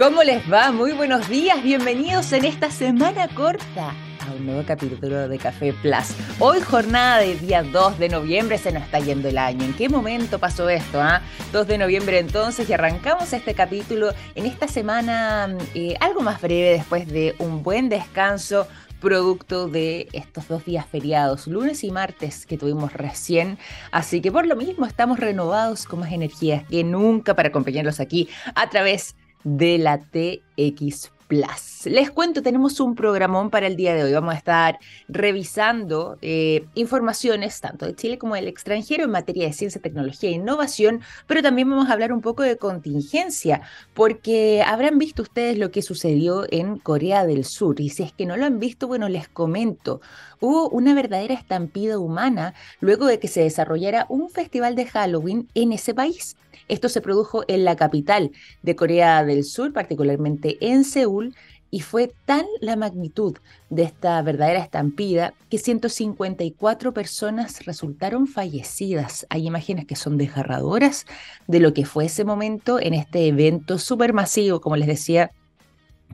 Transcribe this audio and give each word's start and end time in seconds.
¿Cómo 0.00 0.22
les 0.22 0.50
va? 0.50 0.72
Muy 0.72 0.92
buenos 0.92 1.28
días, 1.28 1.62
bienvenidos 1.62 2.32
en 2.32 2.46
esta 2.46 2.70
semana 2.70 3.28
corta 3.34 3.92
a 4.26 4.32
un 4.32 4.46
nuevo 4.46 4.62
capítulo 4.66 5.28
de 5.28 5.36
Café 5.36 5.74
Plus. 5.74 6.16
Hoy 6.38 6.62
jornada 6.62 7.18
de 7.18 7.34
día 7.34 7.62
2 7.62 7.98
de 7.98 8.08
noviembre, 8.08 8.56
se 8.56 8.72
nos 8.72 8.82
está 8.84 8.98
yendo 9.00 9.28
el 9.28 9.36
año. 9.36 9.62
¿En 9.62 9.74
qué 9.74 9.90
momento 9.90 10.38
pasó 10.38 10.70
esto? 10.70 11.02
Ah? 11.02 11.20
2 11.52 11.66
de 11.66 11.76
noviembre 11.76 12.18
entonces 12.18 12.66
y 12.70 12.72
arrancamos 12.72 13.30
este 13.34 13.52
capítulo 13.52 14.14
en 14.34 14.46
esta 14.46 14.68
semana 14.68 15.54
eh, 15.74 15.96
algo 16.00 16.22
más 16.22 16.40
breve 16.40 16.70
después 16.70 17.06
de 17.06 17.34
un 17.38 17.62
buen 17.62 17.90
descanso 17.90 18.66
producto 19.02 19.68
de 19.68 20.08
estos 20.14 20.48
dos 20.48 20.64
días 20.64 20.86
feriados, 20.86 21.46
lunes 21.46 21.84
y 21.84 21.90
martes 21.90 22.46
que 22.46 22.56
tuvimos 22.56 22.94
recién. 22.94 23.58
Así 23.92 24.22
que 24.22 24.32
por 24.32 24.46
lo 24.46 24.56
mismo 24.56 24.86
estamos 24.86 25.20
renovados 25.20 25.84
con 25.84 26.00
más 26.00 26.12
energías 26.12 26.64
que 26.64 26.84
nunca 26.84 27.36
para 27.36 27.50
acompañarlos 27.50 28.00
aquí 28.00 28.30
a 28.54 28.70
través 28.70 29.14
de 29.44 29.78
la 29.78 29.98
TX 29.98 31.10
Plus. 31.30 31.86
Les 31.86 32.10
cuento, 32.10 32.42
tenemos 32.42 32.80
un 32.80 32.96
programón 32.96 33.50
para 33.50 33.68
el 33.68 33.76
día 33.76 33.94
de 33.94 34.02
hoy. 34.02 34.12
Vamos 34.12 34.34
a 34.34 34.36
estar 34.36 34.80
revisando 35.08 36.18
eh, 36.22 36.66
informaciones 36.74 37.60
tanto 37.60 37.86
de 37.86 37.94
Chile 37.94 38.18
como 38.18 38.34
del 38.34 38.48
extranjero 38.48 39.04
en 39.04 39.12
materia 39.12 39.46
de 39.46 39.52
ciencia, 39.52 39.80
tecnología 39.80 40.28
e 40.28 40.32
innovación, 40.32 41.02
pero 41.28 41.40
también 41.40 41.70
vamos 41.70 41.88
a 41.88 41.92
hablar 41.92 42.12
un 42.12 42.20
poco 42.20 42.42
de 42.42 42.56
contingencia, 42.56 43.62
porque 43.94 44.64
habrán 44.66 44.98
visto 44.98 45.22
ustedes 45.22 45.56
lo 45.56 45.70
que 45.70 45.82
sucedió 45.82 46.46
en 46.50 46.80
Corea 46.80 47.24
del 47.24 47.44
Sur. 47.44 47.80
Y 47.80 47.90
si 47.90 48.02
es 48.02 48.12
que 48.12 48.26
no 48.26 48.36
lo 48.36 48.44
han 48.44 48.58
visto, 48.58 48.88
bueno, 48.88 49.08
les 49.08 49.28
comento. 49.28 50.00
Hubo 50.40 50.68
una 50.68 50.94
verdadera 50.94 51.34
estampida 51.34 52.00
humana 52.00 52.54
luego 52.80 53.06
de 53.06 53.20
que 53.20 53.28
se 53.28 53.42
desarrollara 53.42 54.04
un 54.08 54.30
festival 54.30 54.74
de 54.74 54.86
Halloween 54.86 55.48
en 55.54 55.72
ese 55.72 55.94
país. 55.94 56.36
Esto 56.70 56.88
se 56.88 57.00
produjo 57.00 57.42
en 57.48 57.64
la 57.64 57.74
capital 57.74 58.30
de 58.62 58.76
Corea 58.76 59.24
del 59.24 59.44
Sur, 59.44 59.72
particularmente 59.72 60.56
en 60.60 60.84
Seúl, 60.84 61.34
y 61.72 61.80
fue 61.80 62.12
tal 62.26 62.46
la 62.60 62.76
magnitud 62.76 63.36
de 63.70 63.82
esta 63.82 64.20
verdadera 64.22 64.60
estampida 64.60 65.34
que 65.48 65.58
154 65.58 66.92
personas 66.92 67.64
resultaron 67.64 68.26
fallecidas. 68.26 69.26
Hay 69.30 69.46
imágenes 69.46 69.86
que 69.86 69.96
son 69.96 70.16
desgarradoras 70.16 71.06
de 71.46 71.60
lo 71.60 71.74
que 71.74 71.84
fue 71.84 72.06
ese 72.06 72.24
momento 72.24 72.80
en 72.80 72.94
este 72.94 73.26
evento 73.26 73.78
supermasivo, 73.78 74.60
como 74.60 74.76
les 74.76 74.88
decía, 74.88 75.32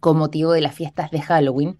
con 0.01 0.19
motivo 0.19 0.53
de 0.53 0.61
las 0.61 0.75
fiestas 0.75 1.11
de 1.11 1.21
Halloween 1.21 1.79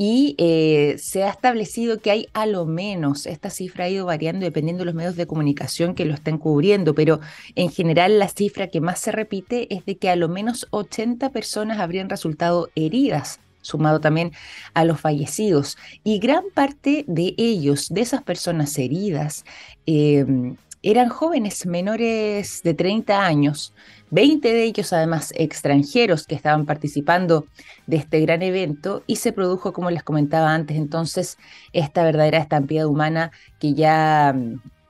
y 0.00 0.36
eh, 0.38 0.94
se 0.98 1.24
ha 1.24 1.28
establecido 1.28 2.00
que 2.00 2.12
hay 2.12 2.28
a 2.32 2.46
lo 2.46 2.66
menos, 2.66 3.26
esta 3.26 3.50
cifra 3.50 3.86
ha 3.86 3.88
ido 3.88 4.06
variando 4.06 4.46
dependiendo 4.46 4.82
de 4.82 4.86
los 4.86 4.94
medios 4.94 5.16
de 5.16 5.26
comunicación 5.26 5.96
que 5.96 6.04
lo 6.04 6.14
estén 6.14 6.38
cubriendo, 6.38 6.94
pero 6.94 7.18
en 7.56 7.70
general 7.70 8.20
la 8.20 8.28
cifra 8.28 8.68
que 8.68 8.80
más 8.80 9.00
se 9.00 9.10
repite 9.10 9.74
es 9.74 9.84
de 9.86 9.96
que 9.96 10.08
a 10.08 10.14
lo 10.14 10.28
menos 10.28 10.68
80 10.70 11.30
personas 11.30 11.80
habrían 11.80 12.08
resultado 12.08 12.70
heridas 12.76 13.40
sumado 13.60 14.00
también 14.00 14.32
a 14.72 14.84
los 14.84 15.00
fallecidos. 15.00 15.76
Y 16.04 16.20
gran 16.20 16.44
parte 16.54 17.04
de 17.08 17.34
ellos, 17.36 17.88
de 17.90 18.00
esas 18.00 18.22
personas 18.22 18.78
heridas, 18.78 19.44
em, 19.84 20.56
eran 20.82 21.08
jóvenes 21.08 21.66
menores 21.66 22.62
de 22.62 22.72
30 22.72 23.26
años, 23.26 23.74
20 24.10 24.52
de 24.52 24.64
ellos 24.64 24.92
además 24.92 25.32
extranjeros 25.36 26.26
que 26.26 26.34
estaban 26.34 26.66
participando 26.66 27.46
de 27.86 27.96
este 27.96 28.20
gran 28.20 28.42
evento 28.42 29.02
y 29.06 29.16
se 29.16 29.32
produjo, 29.32 29.72
como 29.72 29.90
les 29.90 30.02
comentaba 30.02 30.54
antes, 30.54 30.76
entonces 30.76 31.38
esta 31.72 32.04
verdadera 32.04 32.38
estampida 32.38 32.86
humana 32.86 33.30
que 33.58 33.74
ya 33.74 34.34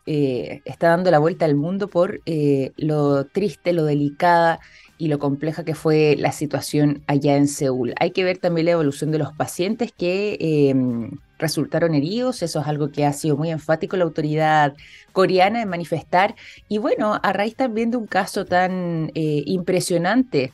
eh, 0.06 0.62
está 0.64 0.88
dando 0.88 1.10
la 1.10 1.18
vuelta 1.18 1.44
al 1.44 1.54
mundo 1.54 1.88
por 1.88 2.22
eh, 2.24 2.72
lo 2.76 3.26
triste, 3.26 3.72
lo 3.72 3.84
delicada 3.84 4.58
y 4.96 5.08
lo 5.08 5.18
compleja 5.18 5.64
que 5.64 5.74
fue 5.74 6.16
la 6.18 6.32
situación 6.32 7.02
allá 7.06 7.36
en 7.36 7.46
Seúl. 7.46 7.94
Hay 8.00 8.12
que 8.12 8.24
ver 8.24 8.38
también 8.38 8.66
la 8.66 8.72
evolución 8.72 9.10
de 9.10 9.18
los 9.18 9.32
pacientes 9.34 9.92
que 9.92 10.38
em, 10.40 11.10
resultaron 11.38 11.94
heridos, 11.94 12.42
eso 12.42 12.60
es 12.60 12.66
algo 12.66 12.90
que 12.90 13.06
ha 13.06 13.12
sido 13.12 13.36
muy 13.36 13.50
enfático 13.50 13.96
la 13.96 14.04
autoridad 14.04 14.74
coreana 15.12 15.62
en 15.62 15.68
manifestar. 15.68 16.34
Y 16.68 16.78
bueno, 16.78 17.18
a 17.22 17.32
raíz 17.32 17.54
también 17.56 17.90
de 17.90 17.96
un 17.96 18.06
caso 18.06 18.44
tan 18.44 19.10
eh, 19.14 19.42
impresionante, 19.46 20.52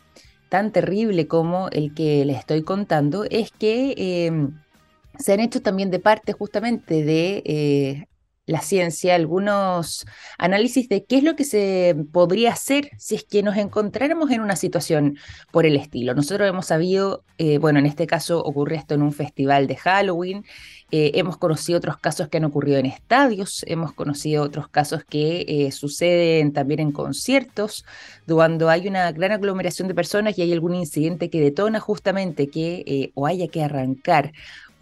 tan 0.49 0.73
terrible 0.73 1.27
como 1.27 1.69
el 1.71 1.94
que 1.94 2.25
les 2.25 2.39
estoy 2.39 2.62
contando, 2.62 3.25
es 3.25 3.50
que 3.50 4.27
em, 4.27 4.61
se 5.19 5.33
han 5.33 5.41
hecho 5.41 5.62
también 5.62 5.91
de 5.91 6.00
parte 6.00 6.33
justamente 6.33 7.03
de 7.05 7.43
eh, 7.44 8.06
la 8.47 8.60
ciencia 8.60 9.15
algunos 9.15 10.05
análisis 10.38 10.88
de 10.88 11.05
qué 11.05 11.16
es 11.16 11.22
lo 11.22 11.37
que 11.37 11.44
se 11.44 11.97
podría 12.12 12.53
hacer 12.53 12.91
si 12.99 13.15
es 13.15 13.25
que 13.25 13.43
nos 13.43 13.56
encontráramos 13.56 14.31
en 14.31 14.41
una 14.41 14.56
situación 14.56 15.19
por 15.50 15.65
el 15.66 15.77
estilo. 15.77 16.15
Nosotros 16.15 16.49
hemos 16.49 16.66
sabido, 16.66 17.25
eh, 17.38 17.59
bueno, 17.59 17.78
en 17.78 17.87
este 17.87 18.06
caso 18.06 18.43
ocurre 18.43 18.77
esto 18.77 18.94
en 18.94 19.03
un 19.03 19.12
festival 19.12 19.66
de 19.66 19.77
Halloween, 19.77 20.44
eh, 20.91 21.12
hemos 21.15 21.38
conocido 21.38 21.78
otros 21.78 21.97
casos 21.99 22.28
que 22.28 22.37
han 22.37 22.44
ocurrido 22.44 22.78
en 22.78 22.87
estadios, 22.87 23.65
hemos 23.66 23.93
conocido 23.93 24.43
otros 24.43 24.69
casos 24.69 25.05
que 25.05 25.44
eh, 25.49 25.72
suceden 25.72 26.53
también 26.53 26.81
en 26.81 26.93
conciertos, 26.93 27.84
cuando 28.26 28.69
hay 28.69 28.87
una 28.88 29.11
gran 29.12 29.32
aglomeración 29.32 29.88
de 29.88 29.94
personas 29.94 30.38
y 30.38 30.43
hay 30.43 30.53
algún 30.53 30.75
incidente 30.75 31.31
que 31.31 31.41
detona 31.41 31.81
justamente 31.81 32.49
que 32.49 33.11
o 33.15 33.26
haya 33.26 33.49
que 33.49 33.62
arrancar 33.62 34.32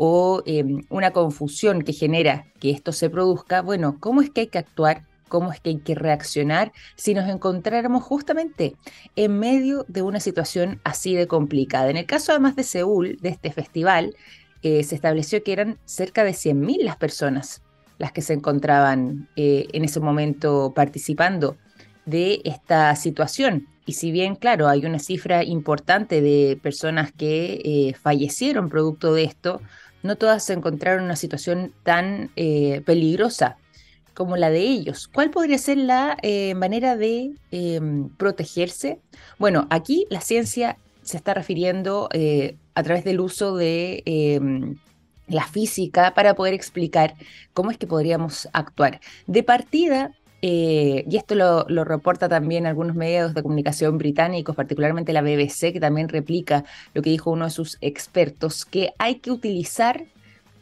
o 0.04 0.42
em, 0.46 0.82
una 0.88 1.12
confusión 1.12 1.82
que 1.82 1.92
genera 1.92 2.46
que 2.58 2.70
esto 2.72 2.90
se 2.90 3.08
produzca, 3.08 3.62
bueno, 3.62 3.98
¿cómo 4.00 4.20
es 4.20 4.30
que 4.30 4.40
hay 4.40 4.46
que 4.48 4.58
actuar? 4.58 5.06
¿Cómo 5.28 5.52
es 5.52 5.60
que 5.60 5.70
hay 5.70 5.78
que 5.78 5.94
reaccionar 5.94 6.72
si 6.96 7.14
nos 7.14 7.28
encontráramos 7.28 8.02
justamente 8.02 8.74
en 9.14 9.38
medio 9.38 9.84
de 9.86 10.02
una 10.02 10.18
situación 10.18 10.80
así 10.82 11.14
de 11.14 11.28
complicada? 11.28 11.88
En 11.88 11.96
el 11.96 12.06
caso 12.06 12.32
además 12.32 12.56
de 12.56 12.64
Seúl, 12.64 13.16
de 13.20 13.28
este 13.28 13.52
festival, 13.52 14.16
eh, 14.64 14.82
se 14.82 14.96
estableció 14.96 15.40
que 15.44 15.52
eran 15.52 15.78
cerca 15.84 16.24
de 16.24 16.32
100.000 16.32 16.82
las 16.82 16.96
personas 16.96 17.62
las 17.98 18.10
que 18.10 18.22
se 18.22 18.32
encontraban 18.32 19.28
eh, 19.36 19.68
en 19.72 19.84
ese 19.84 20.00
momento 20.00 20.72
participando 20.74 21.56
de 22.06 22.40
esta 22.44 22.96
situación. 22.96 23.68
Y 23.86 23.94
si 23.94 24.12
bien, 24.12 24.36
claro, 24.36 24.68
hay 24.68 24.84
una 24.86 24.98
cifra 24.98 25.42
importante 25.44 26.20
de 26.20 26.58
personas 26.60 27.12
que 27.12 27.60
eh, 27.64 27.94
fallecieron 27.94 28.68
producto 28.68 29.12
de 29.12 29.24
esto, 29.24 29.60
no 30.02 30.16
todas 30.16 30.44
se 30.44 30.52
encontraron 30.52 31.00
en 31.00 31.06
una 31.06 31.16
situación 31.16 31.72
tan 31.82 32.30
eh, 32.36 32.82
peligrosa 32.84 33.56
como 34.14 34.36
la 34.36 34.50
de 34.50 34.60
ellos. 34.60 35.08
¿Cuál 35.08 35.30
podría 35.30 35.58
ser 35.58 35.78
la 35.78 36.16
eh, 36.22 36.54
manera 36.54 36.96
de 36.96 37.32
em, 37.50 38.08
protegerse? 38.10 39.00
Bueno, 39.38 39.66
aquí 39.70 40.06
la 40.10 40.20
ciencia 40.20 40.78
se 41.02 41.16
está 41.16 41.34
refiriendo 41.34 42.08
eh, 42.12 42.56
a 42.74 42.82
través 42.82 43.04
del 43.04 43.20
uso 43.20 43.56
de 43.56 44.02
em, 44.04 44.76
la 45.28 45.46
física 45.46 46.14
para 46.14 46.34
poder 46.34 46.54
explicar 46.54 47.14
cómo 47.54 47.70
es 47.70 47.78
que 47.78 47.86
podríamos 47.86 48.48
actuar. 48.52 49.00
De 49.26 49.42
partida, 49.42 50.12
eh, 50.44 51.04
y 51.08 51.16
esto 51.16 51.36
lo, 51.36 51.84
reporta 51.84 52.28
también 52.28 52.66
algunos 52.66 52.96
medios 52.96 53.32
de 53.32 53.44
comunicación 53.44 53.96
británicos, 53.96 54.56
particularmente 54.56 55.12
la 55.12 55.22
BBC, 55.22 55.72
que 55.72 55.78
también 55.78 56.08
replica 56.08 56.64
lo 56.94 57.02
que 57.02 57.10
dijo 57.10 57.30
uno 57.30 57.44
de 57.44 57.52
sus 57.52 57.78
expertos, 57.80 58.64
que 58.64 58.92
hay 58.98 59.20
que 59.20 59.30
utilizar 59.30 60.04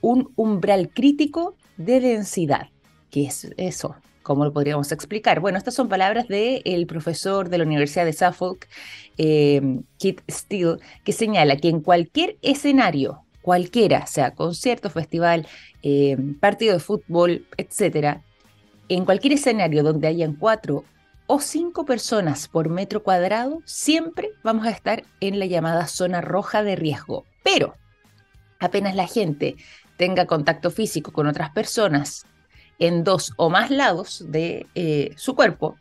un 0.02 0.32
umbral 0.36 0.90
crítico 0.90 1.56
de 1.78 2.00
densidad. 2.00 2.68
¿Qué 3.10 3.24
es 3.24 3.50
eso? 3.56 3.96
¿Cómo 4.22 4.44
lo 4.44 4.52
podríamos 4.52 4.92
explicar? 4.92 5.40
Bueno, 5.40 5.56
estas 5.56 5.74
son 5.74 5.88
palabras 5.88 6.28
del 6.28 6.86
profesor 6.86 7.48
de 7.48 7.56
la 7.56 7.64
Universidad 7.64 8.04
de 8.04 8.12
Suffolk, 8.12 8.68
eh, 9.16 9.80
Kit 9.96 10.20
Steele, 10.30 10.76
que 11.04 11.12
señala 11.12 11.56
que 11.56 11.70
en 11.70 11.80
cualquier 11.80 12.36
escenario, 12.42 13.22
cualquiera, 13.40 14.06
sea 14.06 14.34
concierto, 14.34 14.90
festival, 14.90 15.48
eh, 15.82 16.18
partido 16.38 16.74
de 16.74 16.80
fútbol, 16.80 17.46
etcétera, 17.56 18.22
en 18.90 19.04
cualquier 19.04 19.34
escenario 19.34 19.84
donde 19.84 20.08
hayan 20.08 20.34
cuatro 20.34 20.84
o 21.28 21.38
cinco 21.38 21.84
personas 21.84 22.48
por 22.48 22.68
metro 22.68 23.04
cuadrado, 23.04 23.62
siempre 23.64 24.30
vamos 24.42 24.66
a 24.66 24.70
estar 24.70 25.04
en 25.20 25.38
la 25.38 25.46
llamada 25.46 25.86
zona 25.86 26.20
roja 26.20 26.64
de 26.64 26.74
riesgo. 26.74 27.24
Pero 27.44 27.76
apenas 28.58 28.96
la 28.96 29.06
gente 29.06 29.56
tenga 29.96 30.26
contacto 30.26 30.72
físico 30.72 31.12
con 31.12 31.28
otras 31.28 31.50
personas 31.50 32.26
en 32.80 33.04
dos 33.04 33.32
o 33.36 33.48
más 33.48 33.70
lados 33.70 34.24
de 34.26 34.66
eh, 34.74 35.12
su 35.16 35.36
cuerpo, 35.36 35.76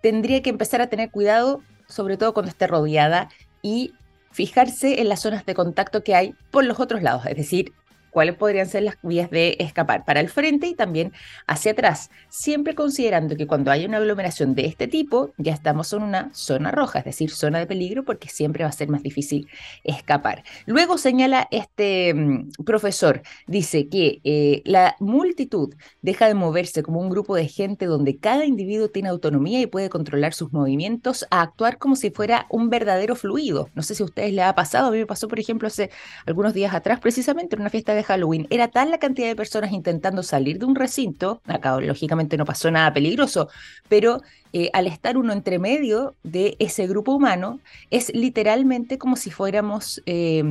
tendría 0.00 0.40
que 0.40 0.50
empezar 0.50 0.80
a 0.80 0.86
tener 0.86 1.10
cuidado, 1.10 1.60
sobre 1.88 2.16
todo 2.16 2.32
cuando 2.32 2.50
esté 2.50 2.66
rodeada, 2.66 3.28
y 3.60 3.92
fijarse 4.30 5.02
en 5.02 5.10
las 5.10 5.20
zonas 5.20 5.44
de 5.44 5.54
contacto 5.54 6.02
que 6.02 6.14
hay 6.14 6.34
por 6.50 6.64
los 6.64 6.80
otros 6.80 7.02
lados, 7.02 7.26
es 7.26 7.36
decir, 7.36 7.74
cuáles 8.16 8.34
podrían 8.36 8.66
ser 8.66 8.82
las 8.82 8.96
vías 9.02 9.28
de 9.28 9.58
escapar 9.58 10.06
para 10.06 10.20
el 10.20 10.30
frente 10.30 10.66
y 10.68 10.74
también 10.74 11.12
hacia 11.46 11.72
atrás, 11.72 12.10
siempre 12.30 12.74
considerando 12.74 13.36
que 13.36 13.46
cuando 13.46 13.70
hay 13.70 13.84
una 13.84 13.98
aglomeración 13.98 14.54
de 14.54 14.64
este 14.64 14.88
tipo 14.88 15.34
ya 15.36 15.52
estamos 15.52 15.92
en 15.92 16.02
una 16.02 16.30
zona 16.32 16.70
roja, 16.70 17.00
es 17.00 17.04
decir, 17.04 17.30
zona 17.30 17.58
de 17.58 17.66
peligro 17.66 18.06
porque 18.06 18.30
siempre 18.30 18.64
va 18.64 18.70
a 18.70 18.72
ser 18.72 18.88
más 18.88 19.02
difícil 19.02 19.50
escapar. 19.84 20.44
Luego 20.64 20.96
señala 20.96 21.46
este 21.50 22.14
mm, 22.14 22.52
profesor, 22.64 23.20
dice 23.46 23.90
que 23.90 24.22
eh, 24.24 24.62
la 24.64 24.96
multitud 24.98 25.74
deja 26.00 26.26
de 26.26 26.32
moverse 26.32 26.82
como 26.82 27.00
un 27.00 27.10
grupo 27.10 27.36
de 27.36 27.48
gente 27.48 27.84
donde 27.84 28.16
cada 28.16 28.46
individuo 28.46 28.88
tiene 28.88 29.10
autonomía 29.10 29.60
y 29.60 29.66
puede 29.66 29.90
controlar 29.90 30.32
sus 30.32 30.54
movimientos 30.54 31.26
a 31.30 31.42
actuar 31.42 31.76
como 31.76 31.96
si 31.96 32.10
fuera 32.10 32.46
un 32.48 32.70
verdadero 32.70 33.14
fluido. 33.14 33.68
No 33.74 33.82
sé 33.82 33.94
si 33.94 34.02
a 34.02 34.06
ustedes 34.06 34.32
les 34.32 34.46
ha 34.46 34.54
pasado, 34.54 34.88
a 34.88 34.90
mí 34.90 34.96
me 34.96 35.06
pasó, 35.06 35.28
por 35.28 35.38
ejemplo, 35.38 35.68
hace 35.68 35.90
algunos 36.24 36.54
días 36.54 36.72
atrás, 36.72 36.98
precisamente 36.98 37.56
en 37.56 37.60
una 37.60 37.68
fiesta 37.68 37.94
de 37.94 38.05
Halloween. 38.06 38.46
Era 38.50 38.68
tal 38.68 38.90
la 38.90 38.98
cantidad 38.98 39.28
de 39.28 39.36
personas 39.36 39.72
intentando 39.72 40.22
salir 40.22 40.58
de 40.58 40.66
un 40.66 40.74
recinto, 40.74 41.42
acá 41.46 41.78
lógicamente 41.80 42.36
no 42.36 42.44
pasó 42.44 42.70
nada 42.70 42.92
peligroso, 42.92 43.48
pero 43.88 44.22
eh, 44.52 44.70
al 44.72 44.86
estar 44.86 45.16
uno 45.16 45.32
entre 45.32 45.58
medio 45.58 46.14
de 46.22 46.56
ese 46.58 46.86
grupo 46.86 47.12
humano, 47.12 47.60
es 47.90 48.14
literalmente 48.14 48.98
como 48.98 49.16
si 49.16 49.30
fuéramos 49.30 50.02
eh, 50.06 50.42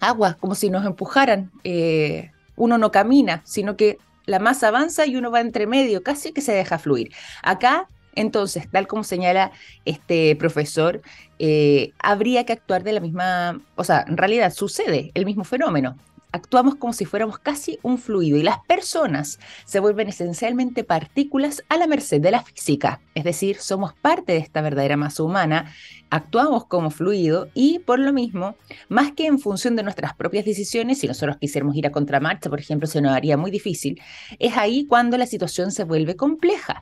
agua, 0.00 0.36
como 0.40 0.54
si 0.54 0.70
nos 0.70 0.84
empujaran. 0.84 1.50
Eh, 1.64 2.30
uno 2.56 2.78
no 2.78 2.90
camina, 2.90 3.42
sino 3.44 3.76
que 3.76 3.98
la 4.26 4.38
masa 4.38 4.68
avanza 4.68 5.06
y 5.06 5.16
uno 5.16 5.30
va 5.30 5.40
entre 5.40 5.66
medio, 5.66 6.02
casi 6.02 6.32
que 6.32 6.40
se 6.40 6.52
deja 6.52 6.78
fluir. 6.78 7.10
Acá 7.42 7.88
entonces, 8.14 8.68
tal 8.70 8.86
como 8.86 9.04
señala 9.04 9.52
este 9.84 10.34
profesor, 10.36 11.00
eh, 11.38 11.92
habría 11.98 12.44
que 12.44 12.52
actuar 12.52 12.82
de 12.82 12.92
la 12.92 13.00
misma, 13.00 13.60
o 13.76 13.84
sea, 13.84 14.04
en 14.06 14.16
realidad 14.16 14.52
sucede 14.52 15.10
el 15.14 15.24
mismo 15.24 15.44
fenómeno 15.44 15.96
actuamos 16.32 16.76
como 16.76 16.92
si 16.92 17.04
fuéramos 17.04 17.38
casi 17.38 17.78
un 17.82 17.98
fluido 17.98 18.38
y 18.38 18.42
las 18.42 18.58
personas 18.66 19.38
se 19.64 19.80
vuelven 19.80 20.08
esencialmente 20.08 20.84
partículas 20.84 21.62
a 21.68 21.76
la 21.76 21.86
merced 21.86 22.20
de 22.20 22.30
la 22.30 22.42
física, 22.42 23.00
es 23.14 23.24
decir, 23.24 23.56
somos 23.58 23.94
parte 23.94 24.32
de 24.32 24.38
esta 24.38 24.60
verdadera 24.60 24.96
masa 24.96 25.22
humana, 25.22 25.72
actuamos 26.10 26.66
como 26.66 26.90
fluido 26.90 27.48
y 27.54 27.78
por 27.80 27.98
lo 27.98 28.12
mismo, 28.12 28.56
más 28.88 29.12
que 29.12 29.26
en 29.26 29.38
función 29.38 29.76
de 29.76 29.82
nuestras 29.82 30.14
propias 30.14 30.44
decisiones, 30.44 30.98
si 30.98 31.06
nosotros 31.06 31.36
quisiéramos 31.38 31.76
ir 31.76 31.86
a 31.86 31.92
contramarcha, 31.92 32.50
por 32.50 32.60
ejemplo, 32.60 32.86
se 32.86 33.00
nos 33.00 33.12
haría 33.12 33.36
muy 33.36 33.50
difícil, 33.50 34.00
es 34.38 34.56
ahí 34.56 34.86
cuando 34.86 35.16
la 35.16 35.26
situación 35.26 35.70
se 35.72 35.84
vuelve 35.84 36.16
compleja. 36.16 36.80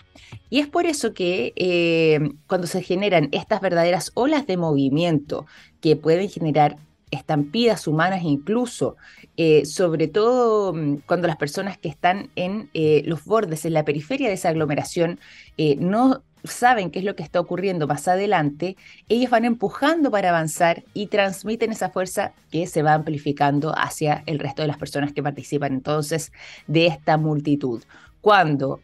Y 0.50 0.60
es 0.60 0.66
por 0.66 0.86
eso 0.86 1.12
que 1.12 1.52
eh, 1.56 2.20
cuando 2.46 2.66
se 2.66 2.82
generan 2.82 3.28
estas 3.32 3.60
verdaderas 3.60 4.12
olas 4.14 4.46
de 4.46 4.56
movimiento 4.56 5.46
que 5.80 5.96
pueden 5.96 6.28
generar 6.28 6.76
estampidas 7.10 7.86
humanas 7.86 8.22
incluso, 8.22 8.96
eh, 9.36 9.64
sobre 9.66 10.08
todo 10.08 10.72
mm, 10.72 11.02
cuando 11.06 11.28
las 11.28 11.36
personas 11.36 11.78
que 11.78 11.88
están 11.88 12.30
en 12.36 12.70
eh, 12.74 13.02
los 13.06 13.24
bordes, 13.24 13.64
en 13.64 13.74
la 13.74 13.84
periferia 13.84 14.28
de 14.28 14.34
esa 14.34 14.50
aglomeración, 14.50 15.18
eh, 15.56 15.76
no 15.76 16.22
saben 16.44 16.90
qué 16.90 17.00
es 17.00 17.04
lo 17.04 17.16
que 17.16 17.22
está 17.22 17.40
ocurriendo 17.40 17.86
más 17.86 18.06
adelante, 18.08 18.76
ellos 19.08 19.30
van 19.30 19.44
empujando 19.44 20.10
para 20.10 20.30
avanzar 20.30 20.84
y 20.94 21.08
transmiten 21.08 21.72
esa 21.72 21.90
fuerza 21.90 22.32
que 22.50 22.66
se 22.66 22.82
va 22.82 22.94
amplificando 22.94 23.74
hacia 23.76 24.22
el 24.26 24.38
resto 24.38 24.62
de 24.62 24.68
las 24.68 24.78
personas 24.78 25.12
que 25.12 25.22
participan 25.22 25.72
entonces 25.72 26.32
de 26.66 26.86
esta 26.86 27.16
multitud. 27.16 27.82
Cuando 28.20 28.80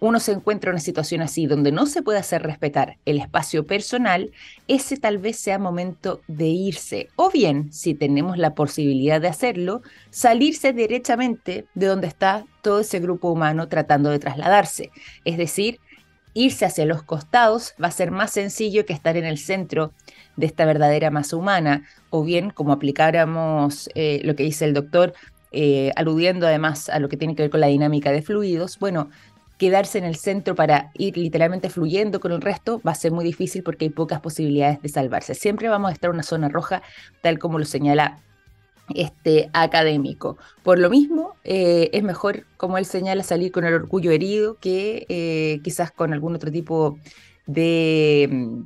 uno 0.00 0.20
se 0.20 0.32
encuentra 0.32 0.70
en 0.70 0.74
una 0.74 0.80
situación 0.80 1.22
así 1.22 1.46
donde 1.46 1.72
no 1.72 1.86
se 1.86 2.02
puede 2.02 2.18
hacer 2.18 2.42
respetar 2.42 2.98
el 3.04 3.18
espacio 3.18 3.66
personal, 3.66 4.30
ese 4.68 4.96
tal 4.96 5.18
vez 5.18 5.36
sea 5.38 5.58
momento 5.58 6.20
de 6.28 6.46
irse. 6.46 7.08
O 7.16 7.30
bien, 7.30 7.72
si 7.72 7.94
tenemos 7.94 8.38
la 8.38 8.54
posibilidad 8.54 9.20
de 9.20 9.28
hacerlo, 9.28 9.82
salirse 10.10 10.72
derechamente 10.72 11.66
de 11.74 11.86
donde 11.86 12.06
está 12.06 12.44
todo 12.62 12.80
ese 12.80 13.00
grupo 13.00 13.30
humano 13.30 13.68
tratando 13.68 14.10
de 14.10 14.20
trasladarse. 14.20 14.90
Es 15.24 15.36
decir, 15.36 15.80
irse 16.32 16.64
hacia 16.64 16.86
los 16.86 17.02
costados 17.02 17.74
va 17.82 17.88
a 17.88 17.92
ser 17.92 18.12
más 18.12 18.30
sencillo 18.30 18.86
que 18.86 18.92
estar 18.92 19.16
en 19.16 19.24
el 19.24 19.38
centro 19.38 19.92
de 20.36 20.46
esta 20.46 20.64
verdadera 20.64 21.10
masa 21.10 21.36
humana. 21.36 21.82
O 22.10 22.22
bien, 22.22 22.50
como 22.50 22.72
aplicáramos 22.72 23.90
eh, 23.96 24.20
lo 24.22 24.36
que 24.36 24.44
dice 24.44 24.64
el 24.64 24.74
doctor, 24.74 25.12
eh, 25.50 25.90
aludiendo 25.96 26.46
además 26.46 26.88
a 26.88 27.00
lo 27.00 27.08
que 27.08 27.16
tiene 27.16 27.34
que 27.34 27.42
ver 27.42 27.50
con 27.50 27.60
la 27.60 27.68
dinámica 27.68 28.12
de 28.12 28.22
fluidos, 28.22 28.78
bueno, 28.78 29.08
quedarse 29.58 29.98
en 29.98 30.04
el 30.04 30.16
centro 30.16 30.54
para 30.54 30.90
ir 30.94 31.16
literalmente 31.16 31.68
fluyendo 31.68 32.20
con 32.20 32.32
el 32.32 32.40
resto 32.40 32.80
va 32.86 32.92
a 32.92 32.94
ser 32.94 33.12
muy 33.12 33.24
difícil 33.24 33.62
porque 33.62 33.86
hay 33.86 33.90
pocas 33.90 34.20
posibilidades 34.20 34.80
de 34.80 34.88
salvarse. 34.88 35.34
Siempre 35.34 35.68
vamos 35.68 35.90
a 35.90 35.92
estar 35.92 36.10
en 36.10 36.14
una 36.14 36.22
zona 36.22 36.48
roja, 36.48 36.82
tal 37.22 37.38
como 37.38 37.58
lo 37.58 37.64
señala 37.64 38.22
este 38.94 39.50
académico. 39.52 40.38
Por 40.62 40.78
lo 40.78 40.90
mismo, 40.90 41.34
eh, 41.44 41.90
es 41.92 42.02
mejor, 42.02 42.46
como 42.56 42.78
él 42.78 42.86
señala, 42.86 43.22
salir 43.22 43.52
con 43.52 43.64
el 43.64 43.74
orgullo 43.74 44.10
herido 44.10 44.56
que 44.60 45.04
eh, 45.08 45.60
quizás 45.62 45.90
con 45.90 46.12
algún 46.12 46.34
otro 46.34 46.50
tipo 46.50 46.98
de, 47.46 48.62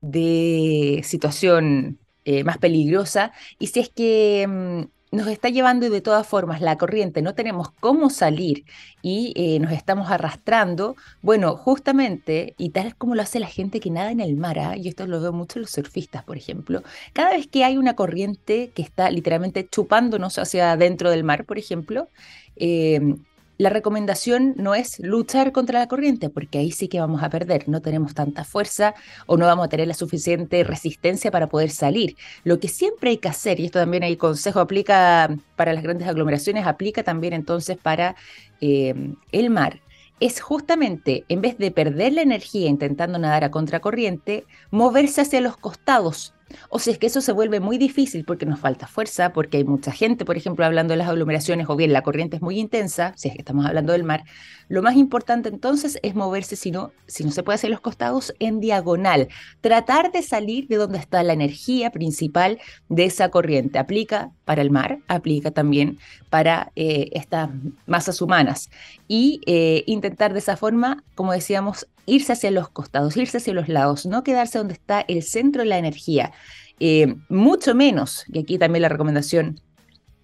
de 0.00 1.00
situación 1.02 1.98
eh, 2.24 2.44
más 2.44 2.58
peligrosa. 2.58 3.32
Y 3.58 3.68
si 3.68 3.80
es 3.80 3.88
que 3.88 4.46
mm, 4.46 4.93
nos 5.14 5.28
está 5.28 5.48
llevando 5.48 5.88
de 5.88 6.00
todas 6.00 6.26
formas 6.26 6.60
la 6.60 6.76
corriente, 6.76 7.22
no 7.22 7.34
tenemos 7.34 7.70
cómo 7.80 8.10
salir 8.10 8.64
y 9.02 9.32
eh, 9.36 9.58
nos 9.60 9.72
estamos 9.72 10.10
arrastrando, 10.10 10.96
bueno, 11.22 11.56
justamente, 11.56 12.54
y 12.58 12.70
tal 12.70 12.96
como 12.96 13.14
lo 13.14 13.22
hace 13.22 13.40
la 13.40 13.46
gente 13.46 13.80
que 13.80 13.90
nada 13.90 14.10
en 14.10 14.20
el 14.20 14.36
mar, 14.36 14.58
¿ah? 14.58 14.76
y 14.76 14.88
esto 14.88 15.06
lo 15.06 15.20
veo 15.20 15.32
mucho 15.32 15.58
en 15.58 15.62
los 15.62 15.70
surfistas, 15.70 16.24
por 16.24 16.36
ejemplo, 16.36 16.82
cada 17.12 17.30
vez 17.30 17.46
que 17.46 17.64
hay 17.64 17.76
una 17.76 17.94
corriente 17.94 18.72
que 18.74 18.82
está 18.82 19.10
literalmente 19.10 19.66
chupándonos 19.68 20.38
hacia 20.38 20.72
adentro 20.72 21.10
del 21.10 21.24
mar, 21.24 21.44
por 21.44 21.58
ejemplo, 21.58 22.08
eh, 22.56 23.16
la 23.56 23.70
recomendación 23.70 24.54
no 24.56 24.74
es 24.74 24.98
luchar 24.98 25.52
contra 25.52 25.78
la 25.78 25.88
corriente, 25.88 26.28
porque 26.28 26.58
ahí 26.58 26.72
sí 26.72 26.88
que 26.88 27.00
vamos 27.00 27.22
a 27.22 27.30
perder, 27.30 27.68
no 27.68 27.80
tenemos 27.80 28.14
tanta 28.14 28.44
fuerza 28.44 28.94
o 29.26 29.36
no 29.36 29.46
vamos 29.46 29.66
a 29.66 29.68
tener 29.68 29.88
la 29.88 29.94
suficiente 29.94 30.64
resistencia 30.64 31.30
para 31.30 31.48
poder 31.48 31.70
salir. 31.70 32.16
Lo 32.42 32.58
que 32.58 32.68
siempre 32.68 33.10
hay 33.10 33.18
que 33.18 33.28
hacer, 33.28 33.60
y 33.60 33.66
esto 33.66 33.78
también 33.78 34.02
el 34.02 34.18
consejo 34.18 34.60
aplica 34.60 35.36
para 35.56 35.72
las 35.72 35.82
grandes 35.82 36.08
aglomeraciones, 36.08 36.66
aplica 36.66 37.02
también 37.02 37.32
entonces 37.32 37.76
para 37.76 38.16
eh, 38.60 38.94
el 39.32 39.50
mar, 39.50 39.80
es 40.20 40.40
justamente, 40.40 41.24
en 41.28 41.40
vez 41.40 41.58
de 41.58 41.70
perder 41.70 42.12
la 42.12 42.22
energía 42.22 42.68
intentando 42.68 43.18
nadar 43.18 43.44
a 43.44 43.50
contracorriente, 43.50 44.46
moverse 44.70 45.20
hacia 45.22 45.40
los 45.40 45.56
costados, 45.56 46.33
o 46.68 46.78
si 46.78 46.90
es 46.90 46.98
que 46.98 47.06
eso 47.06 47.20
se 47.20 47.32
vuelve 47.32 47.60
muy 47.60 47.78
difícil 47.78 48.24
porque 48.24 48.46
nos 48.46 48.60
falta 48.60 48.86
fuerza, 48.86 49.32
porque 49.32 49.58
hay 49.58 49.64
mucha 49.64 49.92
gente, 49.92 50.24
por 50.24 50.36
ejemplo, 50.36 50.64
hablando 50.64 50.92
de 50.92 50.98
las 50.98 51.08
aglomeraciones, 51.08 51.68
o 51.68 51.76
bien 51.76 51.92
la 51.92 52.02
corriente 52.02 52.36
es 52.36 52.42
muy 52.42 52.58
intensa, 52.58 53.12
si 53.16 53.28
es 53.28 53.34
que 53.34 53.40
estamos 53.40 53.66
hablando 53.66 53.92
del 53.92 54.04
mar, 54.04 54.24
lo 54.68 54.82
más 54.82 54.96
importante 54.96 55.48
entonces 55.48 55.98
es 56.02 56.14
moverse, 56.14 56.56
si 56.56 56.70
no, 56.70 56.92
si 57.06 57.24
no 57.24 57.30
se 57.30 57.42
puede 57.42 57.56
hacer 57.56 57.70
los 57.70 57.80
costados, 57.80 58.34
en 58.38 58.60
diagonal. 58.60 59.28
Tratar 59.60 60.10
de 60.10 60.22
salir 60.22 60.68
de 60.68 60.76
donde 60.76 60.98
está 60.98 61.22
la 61.22 61.32
energía 61.32 61.90
principal 61.90 62.58
de 62.88 63.04
esa 63.04 63.28
corriente. 63.28 63.78
Aplica 63.78 64.30
para 64.44 64.62
el 64.62 64.70
mar, 64.70 65.00
aplica 65.08 65.50
también 65.50 65.98
para 66.30 66.72
eh, 66.76 67.10
estas 67.12 67.50
masas 67.86 68.22
humanas. 68.22 68.70
Y 69.06 69.40
eh, 69.46 69.84
intentar 69.86 70.32
de 70.32 70.38
esa 70.38 70.56
forma, 70.56 71.04
como 71.14 71.32
decíamos, 71.32 71.86
irse 72.06 72.32
hacia 72.32 72.50
los 72.50 72.68
costados, 72.68 73.16
irse 73.16 73.38
hacia 73.38 73.54
los 73.54 73.68
lados, 73.68 74.06
no 74.06 74.22
quedarse 74.24 74.58
donde 74.58 74.74
está 74.74 75.00
el 75.00 75.22
centro 75.22 75.62
de 75.62 75.68
la 75.68 75.78
energía. 75.78 76.32
Eh, 76.80 77.14
mucho 77.28 77.74
menos, 77.74 78.24
y 78.32 78.40
aquí 78.40 78.58
también 78.58 78.82
la 78.82 78.88
recomendación 78.88 79.60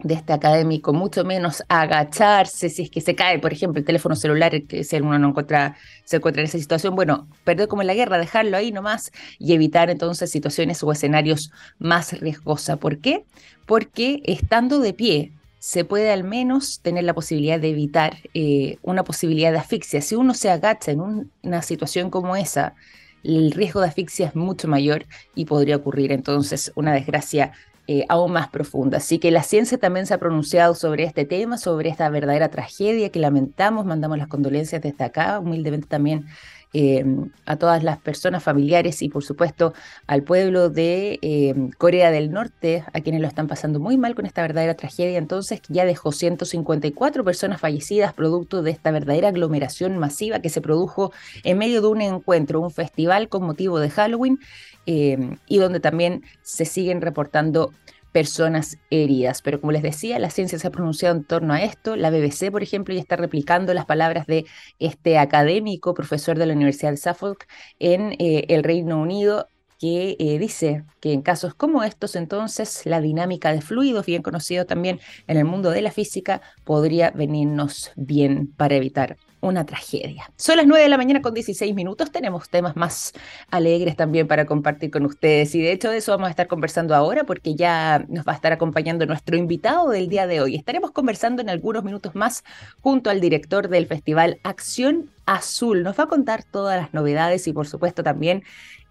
de 0.02 0.14
este 0.14 0.32
académico, 0.32 0.92
mucho 0.92 1.24
menos 1.24 1.62
agacharse 1.68 2.68
si 2.70 2.82
es 2.82 2.90
que 2.90 3.00
se 3.00 3.14
cae, 3.14 3.38
por 3.38 3.52
ejemplo, 3.52 3.78
el 3.78 3.84
teléfono 3.84 4.16
celular, 4.16 4.62
que 4.62 4.84
si 4.84 4.96
alguno 4.96 5.18
no 5.18 5.28
encuentra, 5.28 5.76
se 6.04 6.16
encuentra 6.16 6.42
en 6.42 6.48
esa 6.48 6.58
situación, 6.58 6.94
bueno, 6.94 7.28
perder 7.44 7.68
como 7.68 7.82
en 7.82 7.86
la 7.86 7.94
guerra, 7.94 8.18
dejarlo 8.18 8.56
ahí 8.56 8.72
nomás 8.72 9.12
y 9.38 9.52
evitar 9.52 9.90
entonces 9.90 10.30
situaciones 10.30 10.82
o 10.82 10.90
escenarios 10.92 11.52
más 11.78 12.18
riesgosas. 12.18 12.78
¿Por 12.78 12.98
qué? 12.98 13.24
Porque 13.66 14.22
estando 14.24 14.80
de 14.80 14.94
pie, 14.94 15.32
se 15.60 15.84
puede 15.84 16.10
al 16.10 16.24
menos 16.24 16.80
tener 16.80 17.04
la 17.04 17.14
posibilidad 17.14 17.60
de 17.60 17.68
evitar 17.68 18.16
eh, 18.32 18.78
una 18.82 19.04
posibilidad 19.04 19.52
de 19.52 19.58
asfixia. 19.58 20.00
Si 20.00 20.14
uno 20.14 20.32
se 20.32 20.50
agacha 20.50 20.90
en 20.90 21.30
una 21.42 21.62
situación 21.62 22.10
como 22.10 22.34
esa, 22.34 22.74
el 23.22 23.52
riesgo 23.52 23.82
de 23.82 23.88
asfixia 23.88 24.28
es 24.28 24.34
mucho 24.34 24.68
mayor 24.68 25.04
y 25.34 25.44
podría 25.44 25.76
ocurrir 25.76 26.12
entonces 26.12 26.72
una 26.76 26.94
desgracia 26.94 27.52
eh, 27.86 28.06
aún 28.08 28.32
más 28.32 28.48
profunda. 28.48 28.96
Así 28.96 29.18
que 29.18 29.30
la 29.30 29.42
ciencia 29.42 29.76
también 29.76 30.06
se 30.06 30.14
ha 30.14 30.18
pronunciado 30.18 30.74
sobre 30.74 31.04
este 31.04 31.26
tema, 31.26 31.58
sobre 31.58 31.90
esta 31.90 32.08
verdadera 32.08 32.48
tragedia 32.48 33.10
que 33.10 33.20
lamentamos, 33.20 33.84
mandamos 33.84 34.16
las 34.16 34.28
condolencias 34.28 34.80
desde 34.80 35.04
acá, 35.04 35.38
humildemente 35.40 35.88
también 35.88 36.24
eh, 36.72 37.04
a 37.46 37.56
todas 37.56 37.82
las 37.82 37.98
personas 37.98 38.44
familiares 38.44 39.02
y 39.02 39.08
por 39.08 39.24
supuesto 39.24 39.74
al 40.06 40.22
pueblo 40.22 40.70
de 40.70 41.18
eh, 41.20 41.54
Corea 41.78 42.12
del 42.12 42.30
Norte, 42.30 42.84
a 42.92 43.00
quienes 43.00 43.20
lo 43.20 43.26
están 43.26 43.48
pasando 43.48 43.80
muy 43.80 43.98
mal 43.98 44.14
con 44.14 44.24
esta 44.24 44.42
verdadera 44.42 44.74
tragedia. 44.74 45.18
Entonces, 45.18 45.60
ya 45.68 45.84
dejó 45.84 46.12
154 46.12 47.24
personas 47.24 47.60
fallecidas 47.60 48.14
producto 48.14 48.62
de 48.62 48.70
esta 48.70 48.90
verdadera 48.90 49.28
aglomeración 49.28 49.98
masiva 49.98 50.40
que 50.40 50.48
se 50.48 50.60
produjo 50.60 51.12
en 51.42 51.58
medio 51.58 51.80
de 51.80 51.88
un 51.88 52.02
encuentro, 52.02 52.60
un 52.60 52.70
festival 52.70 53.28
con 53.28 53.42
motivo 53.44 53.80
de 53.80 53.90
Halloween 53.90 54.38
eh, 54.86 55.36
y 55.46 55.58
donde 55.58 55.80
también 55.80 56.22
se 56.42 56.64
siguen 56.64 57.00
reportando 57.00 57.72
personas 58.12 58.78
heridas. 58.90 59.42
Pero 59.42 59.60
como 59.60 59.72
les 59.72 59.82
decía, 59.82 60.18
la 60.18 60.30
ciencia 60.30 60.58
se 60.58 60.66
ha 60.66 60.70
pronunciado 60.70 61.16
en 61.16 61.24
torno 61.24 61.54
a 61.54 61.62
esto. 61.62 61.96
La 61.96 62.10
BBC, 62.10 62.50
por 62.50 62.62
ejemplo, 62.62 62.94
ya 62.94 63.00
está 63.00 63.16
replicando 63.16 63.74
las 63.74 63.86
palabras 63.86 64.26
de 64.26 64.46
este 64.78 65.18
académico, 65.18 65.94
profesor 65.94 66.38
de 66.38 66.46
la 66.46 66.54
Universidad 66.54 66.90
de 66.90 66.96
Suffolk 66.96 67.46
en 67.78 68.12
eh, 68.18 68.46
el 68.48 68.64
Reino 68.64 69.00
Unido, 69.00 69.48
que 69.78 70.16
eh, 70.18 70.38
dice 70.38 70.84
que 71.00 71.14
en 71.14 71.22
casos 71.22 71.54
como 71.54 71.82
estos, 71.82 72.14
entonces, 72.14 72.82
la 72.84 73.00
dinámica 73.00 73.50
de 73.52 73.62
fluidos, 73.62 74.04
bien 74.04 74.22
conocido 74.22 74.66
también 74.66 75.00
en 75.26 75.38
el 75.38 75.46
mundo 75.46 75.70
de 75.70 75.80
la 75.80 75.90
física, 75.90 76.42
podría 76.64 77.10
venirnos 77.12 77.90
bien 77.96 78.52
para 78.58 78.74
evitar 78.74 79.16
una 79.40 79.64
tragedia. 79.64 80.30
Son 80.36 80.56
las 80.56 80.66
9 80.66 80.82
de 80.82 80.88
la 80.88 80.96
mañana 80.96 81.22
con 81.22 81.34
16 81.34 81.74
minutos, 81.74 82.10
tenemos 82.10 82.48
temas 82.48 82.76
más 82.76 83.12
alegres 83.50 83.96
también 83.96 84.28
para 84.28 84.46
compartir 84.46 84.90
con 84.90 85.06
ustedes 85.06 85.54
y 85.54 85.62
de 85.62 85.72
hecho 85.72 85.90
de 85.90 85.98
eso 85.98 86.12
vamos 86.12 86.28
a 86.28 86.30
estar 86.30 86.46
conversando 86.46 86.94
ahora 86.94 87.24
porque 87.24 87.54
ya 87.54 88.04
nos 88.08 88.26
va 88.26 88.32
a 88.32 88.34
estar 88.34 88.52
acompañando 88.52 89.06
nuestro 89.06 89.36
invitado 89.36 89.88
del 89.90 90.08
día 90.08 90.26
de 90.26 90.40
hoy. 90.40 90.56
Estaremos 90.56 90.90
conversando 90.90 91.42
en 91.42 91.50
algunos 91.50 91.84
minutos 91.84 92.14
más 92.14 92.44
junto 92.80 93.10
al 93.10 93.20
director 93.20 93.68
del 93.68 93.86
festival 93.86 94.40
Acción 94.42 95.10
Azul. 95.26 95.82
Nos 95.82 95.98
va 95.98 96.04
a 96.04 96.08
contar 96.08 96.44
todas 96.44 96.80
las 96.80 96.92
novedades 96.92 97.46
y 97.46 97.52
por 97.52 97.66
supuesto 97.66 98.02
también 98.02 98.42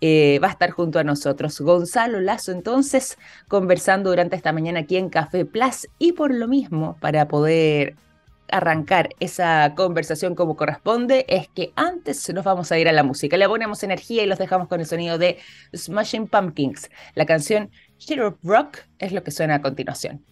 eh, 0.01 0.39
va 0.41 0.48
a 0.48 0.51
estar 0.51 0.72
junto 0.72 1.00
a 1.00 1.03
nosotros. 1.03 1.60
Gonzalo 1.60 2.22
Lazo, 2.22 2.51
entonces, 2.51 3.18
conversando 3.48 4.10
durante 4.10 4.36
esta 4.36 4.53
mañana 4.53 4.82
aquí 4.82 4.96
en 4.96 5.10
Café 5.10 5.46
Plus 5.46 5.88
y 6.00 6.13
por 6.13 6.34
lo 6.34 6.48
mismo, 6.48 6.98
para 7.01 7.27
poder 7.27 7.96
arrancar 8.51 9.10
esa 9.20 9.74
conversación 9.75 10.36
como 10.36 10.56
corresponde, 10.56 11.25
es 11.27 11.48
que 11.48 11.72
antes 11.75 12.32
nos 12.34 12.44
vamos 12.44 12.72
a 12.72 12.79
ir 12.79 12.88
a 12.89 12.91
la 12.91 13.03
música. 13.03 13.38
Le 13.38 13.48
ponemos 13.48 13.84
energía 13.84 14.24
y 14.24 14.25
los 14.25 14.39
dejamos 14.39 14.68
con 14.68 14.79
el 14.79 14.86
sonido 14.86 15.18
de 15.18 15.38
Smashing 15.75 16.27
Pumpkins. 16.27 16.89
La 17.15 17.25
canción 17.25 17.72
Shit 17.98 18.20
Up 18.20 18.38
Rock 18.44 18.79
es 18.98 19.12
lo 19.12 19.24
que 19.24 19.32
suena 19.32 19.56
a 19.56 19.62
continuación. 19.62 20.24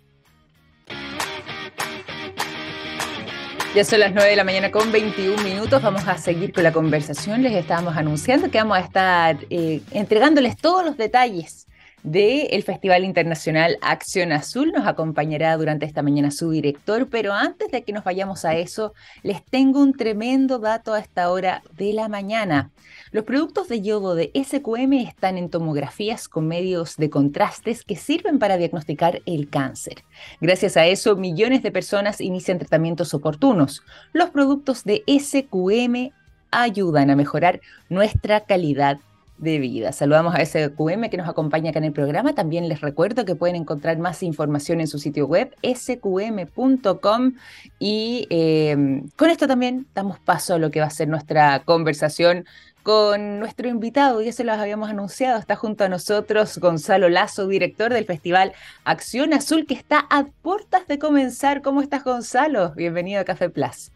Ya 3.75 3.83
son 3.83 3.99
las 3.99 4.11
9 4.11 4.31
de 4.31 4.35
la 4.35 4.43
mañana 4.43 4.71
con 4.71 4.91
21 4.91 5.43
minutos. 5.43 5.81
Vamos 5.83 6.07
a 6.07 6.17
seguir 6.17 6.51
con 6.51 6.63
la 6.63 6.71
conversación. 6.71 7.43
Les 7.43 7.53
estábamos 7.53 7.95
anunciando 7.95 8.49
que 8.49 8.57
vamos 8.57 8.77
a 8.77 8.81
estar 8.81 9.37
eh, 9.51 9.81
entregándoles 9.91 10.57
todos 10.57 10.83
los 10.83 10.97
detalles 10.97 11.66
del 12.07 12.63
Festival 12.63 13.03
Internacional 13.03 13.77
Acción 13.81 14.31
Azul. 14.31 14.71
Nos 14.71 14.87
acompañará 14.87 15.57
durante 15.57 15.85
esta 15.85 16.01
mañana 16.01 16.31
su 16.31 16.49
director, 16.51 17.09
pero 17.09 17.33
antes 17.33 17.69
de 17.69 17.83
que 17.83 17.91
nos 17.91 18.05
vayamos 18.05 18.45
a 18.45 18.55
eso, 18.55 18.93
les 19.23 19.43
tengo 19.43 19.81
un 19.81 19.93
tremendo 19.93 20.57
dato 20.57 20.93
a 20.93 20.99
esta 20.99 21.29
hora 21.29 21.61
de 21.75 21.91
la 21.91 22.07
mañana. 22.07 22.71
Los 23.11 23.25
productos 23.25 23.67
de 23.67 23.81
yodo 23.81 24.15
de 24.15 24.31
SQM 24.33 24.93
están 24.93 25.37
en 25.37 25.49
tomografías 25.49 26.29
con 26.29 26.47
medios 26.47 26.95
de 26.95 27.09
contrastes 27.09 27.83
que 27.83 27.97
sirven 27.97 28.39
para 28.39 28.55
diagnosticar 28.55 29.21
el 29.25 29.49
cáncer. 29.49 30.03
Gracias 30.39 30.77
a 30.77 30.85
eso, 30.85 31.17
millones 31.17 31.61
de 31.61 31.71
personas 31.71 32.21
inician 32.21 32.57
tratamientos 32.57 33.13
oportunos. 33.13 33.83
Los 34.13 34.29
productos 34.29 34.85
de 34.85 35.03
SQM 35.07 36.13
ayudan 36.51 37.09
a 37.09 37.15
mejorar 37.15 37.59
nuestra 37.89 38.41
calidad 38.41 38.99
de 39.37 39.59
vida. 39.59 39.91
Saludamos 39.91 40.35
a 40.35 40.45
SQM 40.45 41.09
que 41.09 41.17
nos 41.17 41.29
acompaña 41.29 41.69
acá 41.69 41.79
en 41.79 41.85
el 41.85 41.93
programa. 41.93 42.33
También 42.33 42.67
les 42.69 42.81
recuerdo 42.81 43.25
que 43.25 43.35
pueden 43.35 43.55
encontrar 43.55 43.97
más 43.97 44.23
información 44.23 44.81
en 44.81 44.87
su 44.87 44.99
sitio 44.99 45.27
web 45.27 45.55
sqm.com 45.63 47.33
y 47.79 48.27
em, 48.29 49.09
con 49.15 49.29
esto 49.29 49.47
también 49.47 49.87
damos 49.93 50.19
paso 50.19 50.55
a 50.55 50.59
lo 50.59 50.71
que 50.71 50.79
va 50.79 50.87
a 50.87 50.91
ser 50.91 51.07
nuestra 51.07 51.63
conversación 51.63 52.45
con 52.87 53.39
nuestro 53.39 53.67
invitado, 53.67 54.21
y 54.21 54.29
eso 54.29 54.45
lo 54.45 54.53
habíamos 54.53 54.89
anunciado, 54.89 55.37
está 55.37 55.57
junto 55.57 55.83
a 55.83 55.89
nosotros 55.89 56.57
Gonzalo 56.57 57.09
Lazo, 57.09 57.45
director 57.45 57.91
del 57.91 58.05
Festival 58.05 58.53
Acción 58.85 59.33
Azul, 59.33 59.65
que 59.65 59.73
está 59.73 60.07
a 60.09 60.27
puertas 60.41 60.87
de 60.87 60.97
comenzar. 60.97 61.61
¿Cómo 61.61 61.81
estás, 61.81 62.05
Gonzalo? 62.05 62.71
Bienvenido 62.77 63.19
a 63.19 63.25
Café 63.25 63.49
Plus. 63.49 63.91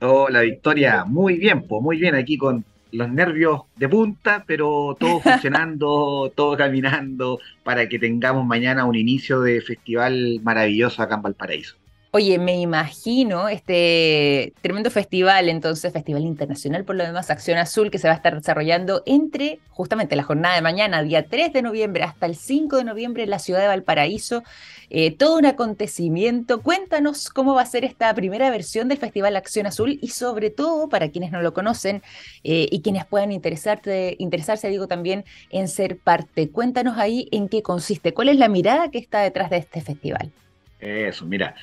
Hola, 0.00 0.40
Victoria. 0.40 1.04
Muy 1.04 1.38
bien, 1.38 1.68
pues 1.68 1.80
muy 1.80 1.98
bien 1.98 2.16
aquí 2.16 2.36
con 2.36 2.64
los 2.96 3.08
nervios 3.10 3.62
de 3.76 3.88
punta, 3.88 4.44
pero 4.46 4.96
todo 4.98 5.20
funcionando, 5.20 6.32
todo 6.34 6.56
caminando, 6.56 7.38
para 7.62 7.88
que 7.88 7.98
tengamos 7.98 8.44
mañana 8.44 8.84
un 8.84 8.96
inicio 8.96 9.40
de 9.40 9.60
festival 9.60 10.40
maravilloso 10.42 11.02
acá 11.02 11.16
en 11.16 11.22
Valparaíso. 11.22 11.76
Oye, 12.18 12.38
me 12.38 12.58
imagino 12.58 13.46
este 13.46 14.54
tremendo 14.62 14.90
festival, 14.90 15.50
entonces, 15.50 15.92
Festival 15.92 16.22
Internacional 16.22 16.82
por 16.82 16.96
lo 16.96 17.04
demás, 17.04 17.28
Acción 17.28 17.58
Azul, 17.58 17.90
que 17.90 17.98
se 17.98 18.08
va 18.08 18.14
a 18.14 18.16
estar 18.16 18.34
desarrollando 18.34 19.02
entre 19.04 19.58
justamente 19.68 20.16
la 20.16 20.22
jornada 20.22 20.54
de 20.54 20.62
mañana, 20.62 21.02
día 21.02 21.26
3 21.28 21.52
de 21.52 21.60
noviembre, 21.60 22.04
hasta 22.04 22.24
el 22.24 22.34
5 22.34 22.78
de 22.78 22.84
noviembre 22.84 23.24
en 23.24 23.28
la 23.28 23.38
ciudad 23.38 23.60
de 23.60 23.66
Valparaíso. 23.66 24.44
Eh, 24.88 25.10
todo 25.14 25.36
un 25.36 25.44
acontecimiento. 25.44 26.62
Cuéntanos 26.62 27.28
cómo 27.28 27.54
va 27.54 27.60
a 27.60 27.66
ser 27.66 27.84
esta 27.84 28.14
primera 28.14 28.48
versión 28.48 28.88
del 28.88 28.96
Festival 28.96 29.36
Acción 29.36 29.66
Azul 29.66 29.98
y 30.00 30.08
sobre 30.08 30.48
todo, 30.48 30.88
para 30.88 31.10
quienes 31.10 31.32
no 31.32 31.42
lo 31.42 31.52
conocen 31.52 32.02
eh, 32.44 32.66
y 32.70 32.80
quienes 32.80 33.04
puedan 33.04 33.30
interesarse, 33.30 34.16
interesarse, 34.18 34.70
digo 34.70 34.88
también, 34.88 35.26
en 35.50 35.68
ser 35.68 35.98
parte. 35.98 36.48
Cuéntanos 36.48 36.96
ahí 36.96 37.28
en 37.30 37.50
qué 37.50 37.60
consiste, 37.60 38.14
cuál 38.14 38.30
es 38.30 38.38
la 38.38 38.48
mirada 38.48 38.90
que 38.90 38.96
está 38.96 39.20
detrás 39.20 39.50
de 39.50 39.58
este 39.58 39.82
festival. 39.82 40.32
Eso, 40.78 41.24
mira, 41.24 41.54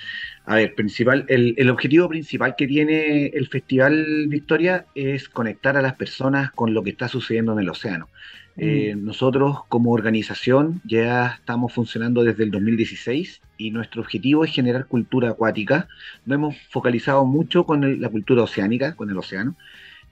a 0.45 0.55
ver, 0.55 0.73
principal, 0.75 1.25
el, 1.29 1.69
objetivo 1.69 2.09
principal 2.09 2.55
que 2.57 2.67
tiene 2.67 3.27
el 3.27 3.47
Festival 3.47 4.27
Victoria 4.27 4.87
es 4.95 5.29
conectar 5.29 5.77
a 5.77 5.81
las 5.81 5.93
personas 5.93 6.51
con 6.51 6.73
lo 6.73 6.83
que 6.83 6.89
está 6.89 7.07
sucediendo 7.07 7.53
en 7.53 7.59
el 7.59 7.69
océano. 7.69 8.09
Eh, 8.57 8.93
mm. 8.95 9.05
nosotros 9.05 9.59
como 9.67 9.91
organización 9.91 10.79
ya 10.83 11.37
estamos 11.39 11.73
funcionando 11.73 12.23
desde 12.23 12.43
el 12.43 12.51
2016 12.51 13.41
y 13.57 13.71
nuestro 13.71 14.01
objetivo 14.01 14.43
es 14.45 14.51
generar 14.51 14.87
cultura 14.87 15.29
acuática. 15.29 15.87
Nos 16.25 16.35
hemos 16.35 16.57
focalizado 16.69 17.25
mucho 17.25 17.65
con 17.65 18.01
la 18.01 18.09
cultura 18.09 18.43
oceánica, 18.43 18.95
con 18.95 19.09
el 19.09 19.17
océano. 19.17 19.55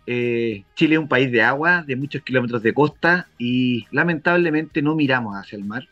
Eh, 0.07 0.63
Chile 0.75 0.95
es 0.95 0.99
un 0.99 1.07
país 1.07 1.31
de 1.31 1.41
agua, 1.41 1.83
de 1.85 1.95
muchos 1.95 2.21
kilómetros 2.23 2.63
de 2.63 2.73
costa 2.73 3.27
y 3.37 3.85
lamentablemente 3.91 4.81
no 4.81 4.95
miramos 4.95 5.35
hacia 5.35 5.57
el 5.57 5.65
mar. 5.65 5.87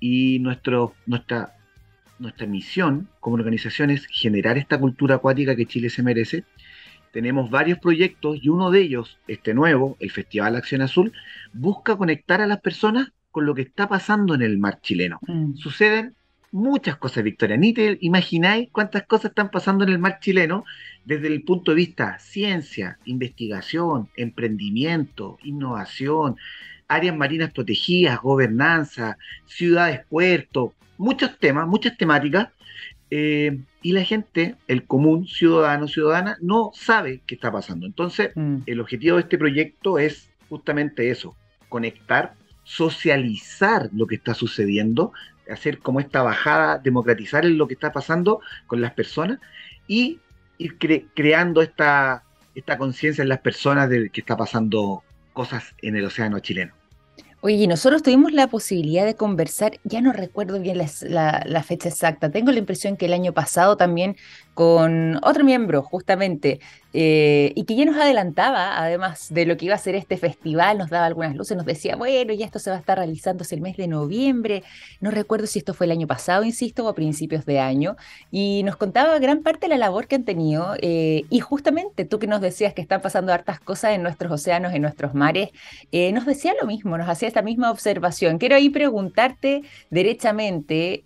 Y 0.00 0.38
nuestro, 0.40 0.94
nuestra 1.06 1.56
nuestra 2.18 2.46
misión 2.46 3.08
como 3.20 3.36
organización 3.36 3.90
es 3.90 4.06
generar 4.06 4.58
esta 4.58 4.78
cultura 4.78 5.16
acuática 5.16 5.56
que 5.56 5.66
Chile 5.66 5.90
se 5.90 6.02
merece. 6.02 6.44
Tenemos 7.12 7.50
varios 7.50 7.78
proyectos 7.78 8.38
y 8.42 8.48
uno 8.48 8.70
de 8.70 8.80
ellos, 8.80 9.18
este 9.26 9.54
nuevo, 9.54 9.96
el 10.00 10.10
Festival 10.10 10.56
Acción 10.56 10.82
Azul, 10.82 11.12
busca 11.52 11.96
conectar 11.96 12.40
a 12.40 12.46
las 12.46 12.60
personas 12.60 13.12
con 13.30 13.46
lo 13.46 13.54
que 13.54 13.62
está 13.62 13.88
pasando 13.88 14.34
en 14.34 14.42
el 14.42 14.58
mar 14.58 14.80
chileno. 14.80 15.18
Mm. 15.26 15.56
Suceden 15.56 16.14
muchas 16.52 16.96
cosas, 16.96 17.22
Victoria. 17.22 17.56
Ni 17.56 17.72
te 17.72 17.98
imagináis 18.00 18.68
cuántas 18.72 19.04
cosas 19.04 19.30
están 19.30 19.50
pasando 19.50 19.84
en 19.84 19.90
el 19.90 19.98
mar 19.98 20.18
chileno 20.20 20.64
desde 21.04 21.28
el 21.28 21.42
punto 21.42 21.70
de 21.70 21.76
vista 21.76 22.18
ciencia, 22.18 22.98
investigación, 23.04 24.08
emprendimiento, 24.16 25.38
innovación, 25.42 26.36
áreas 26.88 27.16
marinas 27.16 27.52
protegidas, 27.52 28.20
gobernanza, 28.20 29.16
ciudades, 29.46 30.00
puertos, 30.08 30.72
muchos 30.98 31.38
temas, 31.38 31.66
muchas 31.66 31.96
temáticas, 31.96 32.48
eh, 33.10 33.60
y 33.82 33.92
la 33.92 34.02
gente, 34.02 34.56
el 34.66 34.84
común 34.84 35.26
ciudadano, 35.26 35.86
ciudadana, 35.86 36.36
no 36.40 36.72
sabe 36.74 37.22
qué 37.26 37.36
está 37.36 37.52
pasando. 37.52 37.86
Entonces, 37.86 38.32
mm. 38.34 38.58
el 38.66 38.80
objetivo 38.80 39.16
de 39.16 39.22
este 39.22 39.38
proyecto 39.38 39.98
es 39.98 40.28
justamente 40.48 41.10
eso, 41.10 41.36
conectar, 41.68 42.34
socializar 42.64 43.88
lo 43.92 44.06
que 44.06 44.16
está 44.16 44.34
sucediendo, 44.34 45.12
hacer 45.48 45.78
como 45.78 46.00
esta 46.00 46.22
bajada, 46.22 46.78
democratizar 46.78 47.44
lo 47.44 47.68
que 47.68 47.74
está 47.74 47.92
pasando 47.92 48.40
con 48.66 48.80
las 48.80 48.92
personas 48.92 49.38
y 49.86 50.18
ir 50.58 50.76
creando 51.14 51.62
esta, 51.62 52.24
esta 52.56 52.78
conciencia 52.78 53.22
en 53.22 53.28
las 53.28 53.38
personas 53.38 53.88
de 53.88 54.10
que 54.10 54.20
está 54.20 54.36
pasando 54.36 55.04
cosas 55.36 55.74
en 55.82 55.96
el 55.96 56.04
océano 56.06 56.40
chileno. 56.40 56.72
Oye, 57.42 57.66
nosotros 57.68 58.02
tuvimos 58.02 58.32
la 58.32 58.48
posibilidad 58.48 59.04
de 59.04 59.14
conversar, 59.14 59.78
ya 59.84 60.00
no 60.00 60.12
recuerdo 60.14 60.58
bien 60.58 60.78
la, 60.78 61.62
fecha 61.62 61.90
exacta, 61.90 62.30
tengo 62.30 62.50
la 62.50 62.58
impresión 62.58 62.96
que 62.96 63.04
el 63.04 63.12
año 63.12 63.32
pasado 63.34 63.76
también 63.76 64.16
con 64.54 65.20
otro 65.22 65.44
miembro, 65.44 65.82
justamente, 65.82 66.58
eh, 66.92 67.52
y 67.54 67.64
que 67.64 67.76
ya 67.76 67.84
nos 67.84 67.96
adelantaba, 67.96 68.78
además 68.78 69.26
de 69.30 69.44
lo 69.44 69.56
que 69.56 69.66
iba 69.66 69.74
a 69.74 69.78
ser 69.78 69.94
este 69.94 70.16
festival, 70.16 70.78
nos 70.78 70.88
daba 70.88 71.06
algunas 71.06 71.36
luces, 71.36 71.56
nos 71.56 71.66
decía, 71.66 71.96
bueno, 71.96 72.32
ya 72.32 72.46
esto 72.46 72.58
se 72.58 72.70
va 72.70 72.76
a 72.76 72.78
estar 72.78 72.98
realizándose 72.98 73.54
el 73.54 73.60
mes 73.60 73.76
de 73.76 73.86
noviembre, 73.86 74.62
no 75.00 75.10
recuerdo 75.10 75.46
si 75.46 75.58
esto 75.58 75.74
fue 75.74 75.86
el 75.86 75.92
año 75.92 76.06
pasado, 76.06 76.44
insisto, 76.44 76.86
o 76.86 76.94
principios 76.94 77.44
de 77.44 77.60
año, 77.60 77.96
y 78.30 78.62
nos 78.64 78.76
contaba 78.76 79.18
gran 79.18 79.42
parte 79.42 79.66
de 79.66 79.70
la 79.70 79.78
labor 79.78 80.06
que 80.06 80.16
han 80.16 80.24
tenido, 80.24 80.74
eh, 80.80 81.24
y 81.28 81.40
justamente 81.40 82.04
tú 82.04 82.18
que 82.18 82.26
nos 82.26 82.40
decías 82.40 82.72
que 82.72 82.82
están 82.82 83.02
pasando 83.02 83.32
hartas 83.32 83.60
cosas 83.60 83.92
en 83.92 84.02
nuestros 84.02 84.32
océanos, 84.32 84.72
en 84.72 84.82
nuestros 84.82 85.14
mares, 85.14 85.50
eh, 85.92 86.12
nos 86.12 86.24
decía 86.26 86.54
lo 86.60 86.66
mismo, 86.66 86.96
nos 86.96 87.08
hacía 87.08 87.28
esta 87.28 87.42
misma 87.42 87.70
observación. 87.70 88.38
Quiero 88.38 88.56
ahí 88.56 88.70
preguntarte 88.70 89.62
derechamente, 89.90 91.02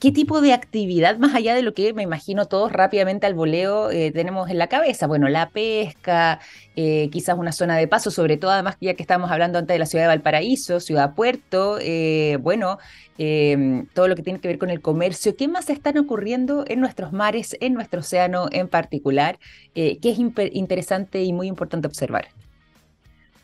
¿Qué 0.00 0.12
tipo 0.12 0.40
de 0.40 0.54
actividad, 0.54 1.18
más 1.18 1.34
allá 1.34 1.54
de 1.54 1.60
lo 1.60 1.74
que 1.74 1.92
me 1.92 2.02
imagino 2.02 2.46
todos 2.46 2.72
rápidamente 2.72 3.26
al 3.26 3.34
voleo, 3.34 3.90
eh, 3.90 4.10
tenemos 4.12 4.48
en 4.48 4.56
la 4.56 4.66
cabeza? 4.66 5.06
Bueno, 5.06 5.28
la 5.28 5.50
pesca, 5.50 6.40
eh, 6.74 7.10
quizás 7.12 7.36
una 7.36 7.52
zona 7.52 7.76
de 7.76 7.86
paso, 7.86 8.10
sobre 8.10 8.38
todo 8.38 8.50
además 8.50 8.78
ya 8.80 8.94
que 8.94 9.02
estamos 9.02 9.30
hablando 9.30 9.58
antes 9.58 9.74
de 9.74 9.78
la 9.78 9.84
ciudad 9.84 10.04
de 10.04 10.08
Valparaíso, 10.08 10.80
ciudad 10.80 11.14
puerto, 11.14 11.76
eh, 11.82 12.38
bueno, 12.40 12.78
em, 13.18 13.84
todo 13.92 14.08
lo 14.08 14.16
que 14.16 14.22
tiene 14.22 14.40
que 14.40 14.48
ver 14.48 14.56
con 14.56 14.70
el 14.70 14.80
comercio. 14.80 15.36
¿Qué 15.36 15.48
más 15.48 15.68
están 15.68 15.98
ocurriendo 15.98 16.64
en 16.66 16.80
nuestros 16.80 17.12
mares, 17.12 17.54
en 17.60 17.74
nuestro 17.74 18.00
océano 18.00 18.48
en 18.52 18.68
particular, 18.68 19.38
que 19.74 19.98
es 20.02 20.18
interesante 20.18 21.22
y 21.24 21.34
muy 21.34 21.46
importante 21.46 21.86
observar? 21.86 22.28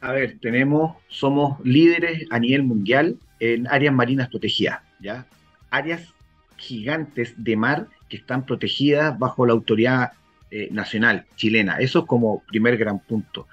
A 0.01 0.11
ver, 0.13 0.39
tenemos, 0.41 0.97
somos 1.09 1.59
líderes 1.65 2.25
a 2.31 2.39
nivel 2.39 2.63
mundial 2.63 3.19
en 3.41 3.67
áreas 3.67 3.93
marinas 3.93 4.31
protegidas, 4.31 4.81
¿ya? 5.01 5.27
Áreas 5.69 6.16
gigantes 6.57 7.35
de 7.37 7.57
mar 7.57 7.89
que 8.09 8.17
están 8.17 8.47
protegidas 8.47 9.19
bajo 9.19 9.47
la 9.47 9.53
autoridad 9.53 10.13
eh, 10.51 10.69
nacional 10.71 11.27
chilena. 11.37 11.79
Eso 11.79 12.01
es 12.01 12.05
como 12.07 12.43
primer 12.47 12.77
gran 12.77 13.01
punto. 13.01 13.49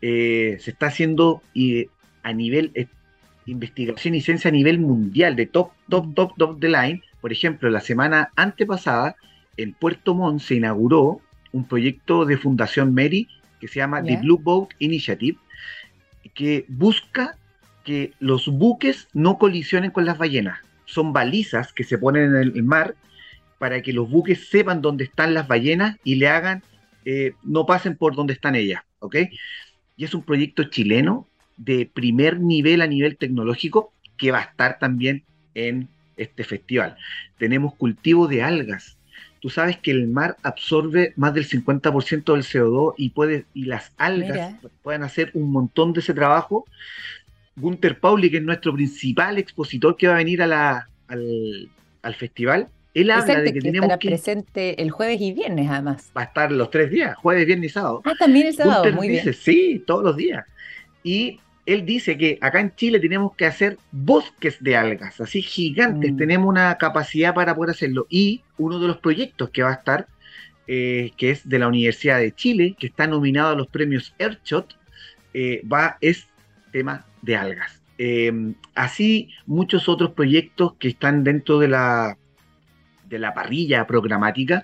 Eh, 0.00 0.56
se 0.60 0.70
está 0.70 0.86
haciendo 0.86 1.42
a 2.22 2.32
nivel 2.32 2.70
eh, 2.74 2.86
investigación 3.46 4.14
y 4.14 4.20
ciencia 4.20 4.48
a 4.48 4.52
nivel 4.52 4.78
mundial, 4.78 5.34
de 5.36 5.46
top, 5.46 5.72
top, 5.88 6.14
top, 6.14 6.36
top 6.36 6.58
de 6.58 6.68
line. 6.68 7.02
Por 7.20 7.32
ejemplo, 7.32 7.68
la 7.70 7.80
semana 7.80 8.30
antepasada, 8.36 9.16
en 9.56 9.72
Puerto 9.72 10.14
Montt 10.14 10.40
se 10.40 10.54
inauguró 10.54 11.20
un 11.50 11.64
proyecto 11.64 12.24
de 12.24 12.36
Fundación 12.36 12.94
Mary 12.94 13.26
que 13.60 13.66
se 13.66 13.80
llama 13.80 14.02
The 14.02 14.18
Blue 14.18 14.38
Boat 14.38 14.68
Initiative, 14.78 15.36
que 16.34 16.64
busca 16.68 17.36
que 17.84 18.12
los 18.20 18.46
buques 18.46 19.08
no 19.12 19.38
colisionen 19.38 19.90
con 19.90 20.04
las 20.04 20.18
ballenas 20.18 20.60
son 20.88 21.12
balizas 21.12 21.72
que 21.72 21.84
se 21.84 21.98
ponen 21.98 22.34
en 22.34 22.42
el 22.42 22.62
mar 22.64 22.94
para 23.58 23.82
que 23.82 23.92
los 23.92 24.08
buques 24.10 24.48
sepan 24.48 24.80
dónde 24.80 25.04
están 25.04 25.34
las 25.34 25.46
ballenas 25.46 25.96
y 26.02 26.14
le 26.14 26.28
hagan, 26.28 26.62
eh, 27.04 27.34
no 27.42 27.66
pasen 27.66 27.96
por 27.96 28.16
donde 28.16 28.32
están 28.32 28.54
ellas, 28.54 28.82
¿ok? 29.00 29.16
Y 29.96 30.04
es 30.04 30.14
un 30.14 30.22
proyecto 30.22 30.64
chileno 30.64 31.28
de 31.56 31.90
primer 31.92 32.40
nivel 32.40 32.80
a 32.80 32.86
nivel 32.86 33.16
tecnológico 33.16 33.92
que 34.16 34.30
va 34.30 34.38
a 34.38 34.42
estar 34.42 34.78
también 34.78 35.24
en 35.54 35.88
este 36.16 36.44
festival. 36.44 36.96
Tenemos 37.36 37.74
cultivo 37.74 38.26
de 38.26 38.42
algas. 38.42 38.96
Tú 39.40 39.50
sabes 39.50 39.76
que 39.76 39.90
el 39.90 40.08
mar 40.08 40.36
absorbe 40.42 41.12
más 41.16 41.34
del 41.34 41.46
50% 41.46 42.32
del 42.32 42.42
CO2 42.42 42.94
y, 42.96 43.10
puede, 43.10 43.44
y 43.54 43.66
las 43.66 43.92
algas 43.96 44.54
pueden 44.82 45.02
hacer 45.02 45.30
un 45.34 45.52
montón 45.52 45.92
de 45.92 46.00
ese 46.00 46.14
trabajo 46.14 46.64
Gunther 47.60 47.98
Pauli, 47.98 48.30
que 48.30 48.38
es 48.38 48.42
nuestro 48.42 48.72
principal 48.74 49.38
expositor 49.38 49.96
que 49.96 50.06
va 50.06 50.14
a 50.14 50.18
venir 50.18 50.42
a 50.42 50.46
la, 50.46 50.88
al, 51.08 52.14
festival, 52.14 52.68
él 52.94 53.10
habla 53.10 53.40
de 53.40 53.52
que, 53.52 53.60
tenemos 53.60 53.96
que 53.98 54.08
presente 54.08 54.82
el 54.82 54.90
jueves 54.90 55.20
y 55.20 55.32
viernes 55.32 55.68
además. 55.70 56.10
Va 56.16 56.22
a 56.22 56.24
estar 56.24 56.50
los 56.50 56.70
tres 56.70 56.90
días, 56.90 57.16
jueves, 57.16 57.46
viernes 57.46 57.70
y 57.70 57.74
sábado. 57.74 58.02
Ah, 58.04 58.14
también 58.18 58.46
el 58.46 58.54
sábado, 58.54 58.90
muy 58.92 59.08
dice, 59.08 59.32
Sí, 59.32 59.82
todos 59.86 60.02
los 60.02 60.16
días. 60.16 60.44
Y 61.02 61.40
él 61.66 61.84
dice 61.84 62.16
que 62.16 62.38
acá 62.40 62.60
en 62.60 62.74
Chile 62.74 62.98
tenemos 62.98 63.34
que 63.36 63.44
hacer 63.44 63.76
bosques 63.92 64.56
de 64.60 64.74
algas, 64.74 65.20
así 65.20 65.42
gigantes, 65.42 66.12
mm. 66.12 66.16
tenemos 66.16 66.48
una 66.48 66.78
capacidad 66.78 67.34
para 67.34 67.54
poder 67.54 67.72
hacerlo. 67.72 68.06
Y 68.08 68.42
uno 68.56 68.80
de 68.80 68.88
los 68.88 68.96
proyectos 68.96 69.50
que 69.50 69.62
va 69.62 69.70
a 69.70 69.74
estar, 69.74 70.06
eh, 70.66 71.12
que 71.18 71.30
es 71.30 71.46
de 71.46 71.58
la 71.58 71.68
Universidad 71.68 72.18
de 72.18 72.32
Chile, 72.32 72.74
que 72.78 72.86
está 72.86 73.06
nominado 73.06 73.50
a 73.50 73.54
los 73.54 73.66
premios 73.66 74.14
Earthshot, 74.18 74.78
eh, 75.34 75.62
va, 75.70 75.98
es 76.00 76.26
tema 76.70 77.06
de 77.22 77.36
algas. 77.36 77.80
Eh, 77.98 78.32
así 78.76 79.30
muchos 79.46 79.88
otros 79.88 80.12
proyectos 80.12 80.74
que 80.78 80.88
están 80.88 81.24
dentro 81.24 81.58
de 81.58 81.66
la, 81.66 82.16
de 83.08 83.18
la 83.18 83.34
parrilla 83.34 83.86
programática 83.88 84.62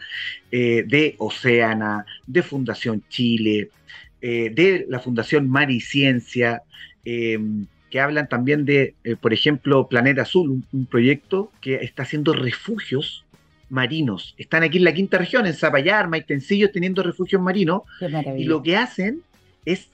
eh, 0.52 0.84
de 0.86 1.16
Oceana, 1.18 2.06
de 2.26 2.42
Fundación 2.42 3.02
Chile, 3.08 3.70
eh, 4.20 4.50
de 4.54 4.86
la 4.88 5.00
Fundación 5.00 5.50
Mar 5.50 5.70
y 5.70 5.80
Ciencia, 5.80 6.62
que 7.04 8.00
hablan 8.00 8.28
también 8.30 8.64
de, 8.64 8.94
por 9.20 9.34
ejemplo, 9.34 9.88
Planeta 9.88 10.22
Azul, 10.22 10.64
un, 10.72 10.86
proyecto 10.86 11.52
que 11.60 11.74
está 11.76 12.04
haciendo 12.04 12.32
refugios 12.32 13.26
marinos. 13.68 14.34
Están 14.38 14.62
aquí 14.62 14.78
en 14.78 14.84
la 14.84 14.94
quinta 14.94 15.18
región, 15.18 15.46
en 15.46 15.52
Zapallar, 15.52 16.08
Maitencillo, 16.08 16.70
teniendo 16.70 17.02
refugios 17.02 17.42
marinos. 17.42 17.82
Y 18.38 18.44
lo 18.44 18.62
que 18.62 18.78
hacen 18.78 19.20
es 19.66 19.90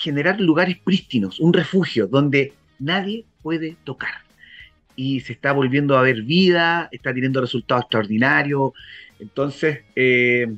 generar 0.00 0.40
lugares 0.40 0.78
prístinos, 0.78 1.40
un 1.40 1.52
refugio 1.52 2.06
donde 2.06 2.52
nadie 2.78 3.24
puede 3.42 3.76
tocar. 3.84 4.10
Y 4.96 5.20
se 5.20 5.32
está 5.32 5.52
volviendo 5.52 5.96
a 5.96 6.02
ver 6.02 6.22
vida, 6.22 6.88
está 6.90 7.12
teniendo 7.14 7.40
resultados 7.40 7.84
extraordinarios. 7.84 8.72
Entonces, 9.18 9.80
eh, 9.94 10.52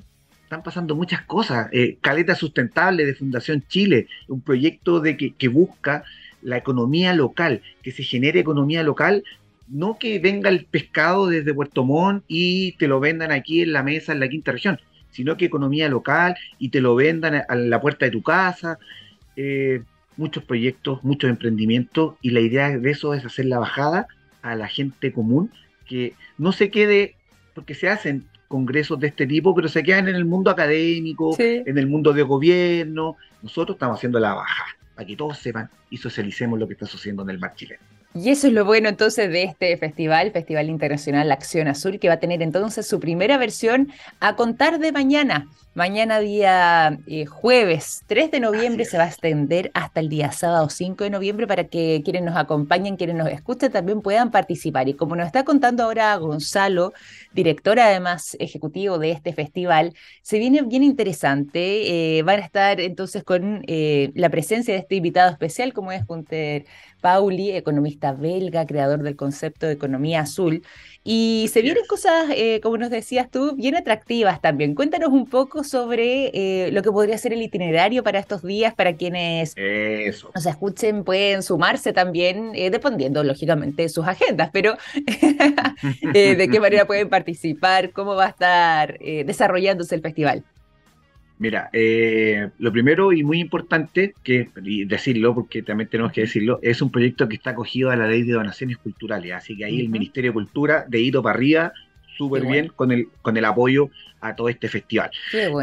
están 0.44 0.62
pasando 0.62 0.94
muchas 0.94 1.22
cosas. 1.22 1.68
Eh, 1.72 1.98
Caleta 2.00 2.34
Sustentable 2.34 3.04
de 3.04 3.14
Fundación 3.14 3.64
Chile, 3.68 4.08
un 4.28 4.40
proyecto 4.40 5.00
de 5.00 5.16
que, 5.16 5.34
que 5.34 5.48
busca 5.48 6.04
la 6.40 6.56
economía 6.56 7.14
local, 7.14 7.62
que 7.82 7.92
se 7.92 8.02
genere 8.02 8.40
economía 8.40 8.82
local 8.82 9.22
no 9.72 9.98
que 9.98 10.18
venga 10.18 10.50
el 10.50 10.66
pescado 10.66 11.28
desde 11.28 11.54
Puerto 11.54 11.84
Montt 11.84 12.24
y 12.28 12.72
te 12.72 12.88
lo 12.88 13.00
vendan 13.00 13.32
aquí 13.32 13.62
en 13.62 13.72
la 13.72 13.82
mesa 13.82 14.12
en 14.12 14.20
la 14.20 14.28
quinta 14.28 14.52
región, 14.52 14.78
sino 15.10 15.36
que 15.36 15.46
economía 15.46 15.88
local 15.88 16.36
y 16.58 16.68
te 16.68 16.80
lo 16.80 16.94
vendan 16.94 17.42
a 17.48 17.54
la 17.54 17.80
puerta 17.80 18.04
de 18.04 18.10
tu 18.10 18.22
casa. 18.22 18.78
Eh, 19.36 19.82
muchos 20.16 20.44
proyectos, 20.44 21.02
muchos 21.04 21.30
emprendimientos 21.30 22.16
y 22.20 22.30
la 22.30 22.40
idea 22.40 22.76
de 22.76 22.90
eso 22.90 23.14
es 23.14 23.24
hacer 23.24 23.46
la 23.46 23.58
bajada 23.58 24.06
a 24.42 24.54
la 24.56 24.68
gente 24.68 25.12
común 25.12 25.50
que 25.86 26.14
no 26.38 26.52
se 26.52 26.70
quede, 26.70 27.16
porque 27.54 27.74
se 27.74 27.88
hacen 27.88 28.24
congresos 28.48 29.00
de 29.00 29.08
este 29.08 29.26
tipo, 29.26 29.54
pero 29.54 29.68
se 29.68 29.82
quedan 29.82 30.08
en 30.08 30.14
el 30.14 30.24
mundo 30.24 30.50
académico, 30.50 31.34
en 31.38 31.78
el 31.78 31.86
mundo 31.86 32.12
de 32.12 32.22
gobierno. 32.22 33.16
Nosotros 33.42 33.76
estamos 33.76 33.98
haciendo 33.98 34.20
la 34.20 34.34
baja, 34.34 34.64
para 34.94 35.06
que 35.06 35.16
todos 35.16 35.38
sepan 35.38 35.70
y 35.90 35.96
socialicemos 35.96 36.58
lo 36.58 36.66
que 36.66 36.74
está 36.74 36.86
sucediendo 36.86 37.22
en 37.22 37.30
el 37.30 37.38
mar 37.38 37.54
chileno. 37.54 37.82
Y 38.14 38.30
eso 38.30 38.46
es 38.46 38.52
lo 38.52 38.66
bueno 38.66 38.90
entonces 38.90 39.30
de 39.30 39.44
este 39.44 39.74
festival, 39.78 40.32
Festival 40.32 40.68
Internacional 40.68 41.32
Acción 41.32 41.66
Azul, 41.66 41.98
que 41.98 42.08
va 42.08 42.14
a 42.14 42.20
tener 42.20 42.42
entonces 42.42 42.86
su 42.86 43.00
primera 43.00 43.38
versión 43.38 43.90
a 44.20 44.36
contar 44.36 44.78
de 44.78 44.92
mañana. 44.92 45.48
Mañana 45.74 46.20
día 46.20 46.98
eh, 47.06 47.24
jueves 47.24 48.02
3 48.06 48.30
de 48.30 48.40
noviembre 48.40 48.84
se 48.84 48.98
va 48.98 49.04
a 49.04 49.08
extender 49.08 49.70
hasta 49.72 50.00
el 50.00 50.10
día 50.10 50.30
sábado 50.30 50.68
5 50.68 51.04
de 51.04 51.08
noviembre 51.08 51.46
para 51.46 51.64
que 51.64 52.02
quienes 52.04 52.24
nos 52.24 52.36
acompañen, 52.36 52.98
quienes 52.98 53.16
nos 53.16 53.28
escuchen 53.28 53.72
también 53.72 54.02
puedan 54.02 54.30
participar. 54.30 54.90
Y 54.90 54.94
como 54.94 55.16
nos 55.16 55.24
está 55.24 55.44
contando 55.44 55.84
ahora 55.84 56.14
Gonzalo, 56.16 56.92
director 57.32 57.80
además 57.80 58.36
ejecutivo 58.38 58.98
de 58.98 59.12
este 59.12 59.32
festival, 59.32 59.94
se 60.20 60.38
viene 60.38 60.60
bien 60.60 60.82
interesante. 60.82 62.18
Eh, 62.18 62.22
van 62.22 62.40
a 62.40 62.44
estar 62.44 62.78
entonces 62.78 63.24
con 63.24 63.64
eh, 63.66 64.12
la 64.14 64.28
presencia 64.28 64.74
de 64.74 64.80
este 64.80 64.96
invitado 64.96 65.30
especial 65.30 65.72
como 65.72 65.90
es 65.90 66.06
Gunter 66.06 66.66
Pauli, 67.02 67.50
economista 67.50 68.12
belga, 68.12 68.64
creador 68.64 69.02
del 69.02 69.16
concepto 69.16 69.66
de 69.66 69.72
economía 69.72 70.20
azul. 70.20 70.62
Y 71.04 71.50
se 71.52 71.62
vienen 71.62 71.84
cosas, 71.88 72.30
eh, 72.34 72.60
como 72.62 72.78
nos 72.78 72.88
decías 72.88 73.28
tú, 73.28 73.56
bien 73.56 73.74
atractivas 73.74 74.40
también. 74.40 74.76
Cuéntanos 74.76 75.10
un 75.10 75.26
poco 75.26 75.64
sobre 75.64 76.30
eh, 76.32 76.70
lo 76.70 76.80
que 76.82 76.92
podría 76.92 77.18
ser 77.18 77.32
el 77.32 77.42
itinerario 77.42 78.04
para 78.04 78.20
estos 78.20 78.42
días, 78.42 78.72
para 78.72 78.94
quienes 78.96 79.56
nos 80.34 80.46
escuchen, 80.46 81.02
pueden 81.02 81.42
sumarse 81.42 81.92
también, 81.92 82.52
eh, 82.54 82.70
dependiendo 82.70 83.24
lógicamente 83.24 83.82
de 83.82 83.88
sus 83.88 84.06
agendas, 84.06 84.50
pero 84.52 84.76
de 86.14 86.48
qué 86.50 86.60
manera 86.60 86.86
pueden 86.86 87.08
participar, 87.08 87.90
cómo 87.90 88.14
va 88.14 88.26
a 88.26 88.28
estar 88.28 88.98
desarrollándose 88.98 89.96
el 89.96 90.02
festival. 90.02 90.44
Mira, 91.38 91.70
eh, 91.72 92.50
lo 92.58 92.70
primero 92.70 93.12
y 93.12 93.24
muy 93.24 93.40
importante, 93.40 94.14
que 94.22 94.48
decirlo, 94.86 95.34
porque 95.34 95.62
también 95.62 95.88
tenemos 95.88 96.12
que 96.12 96.20
decirlo, 96.22 96.60
es 96.62 96.80
un 96.82 96.90
proyecto 96.90 97.28
que 97.28 97.34
está 97.36 97.50
acogido 97.50 97.90
a 97.90 97.96
la 97.96 98.06
ley 98.06 98.22
de 98.22 98.32
donaciones 98.32 98.76
culturales, 98.76 99.32
así 99.32 99.56
que 99.56 99.64
ahí 99.64 99.80
el 99.80 99.88
Ministerio 99.88 100.30
de 100.30 100.34
Cultura, 100.34 100.84
de 100.88 101.00
hito 101.00 101.22
para 101.22 101.34
arriba, 101.34 101.72
súper 102.16 102.46
bien 102.46 102.68
con 102.68 102.92
el, 102.92 103.08
con 103.22 103.36
el 103.36 103.44
apoyo 103.44 103.90
a 104.20 104.36
todo 104.36 104.48
este 104.48 104.68
festival. 104.68 105.10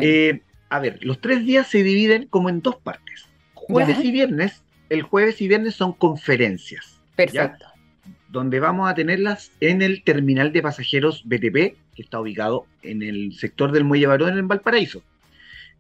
Eh, 0.02 0.42
a 0.70 0.80
ver, 0.80 1.00
los 1.02 1.20
tres 1.20 1.46
días 1.46 1.68
se 1.68 1.84
dividen 1.84 2.28
como 2.28 2.50
en 2.50 2.62
dos 2.62 2.76
partes. 2.76 3.28
Jueves 3.54 4.04
y 4.04 4.12
viernes, 4.12 4.64
el 4.90 5.04
jueves 5.04 5.42
y 5.42 5.48
viernes 5.48 5.76
son 5.76 5.94
conferencias. 5.94 7.00
Perfecto. 7.16 7.66
Donde 8.28 8.60
vamos 8.60 8.90
a 8.90 8.96
tenerlas 8.96 9.52
en 9.60 9.82
el 9.82 10.04
terminal 10.04 10.52
de 10.52 10.62
pasajeros 10.62 11.24
BTP, 11.26 11.76
que 11.96 12.02
está 12.02 12.20
ubicado 12.20 12.66
en 12.84 13.02
el 13.02 13.34
sector 13.34 13.72
del 13.72 13.84
Muelle 13.84 14.08
Barón 14.08 14.38
en 14.38 14.48
Valparaíso. 14.48 15.02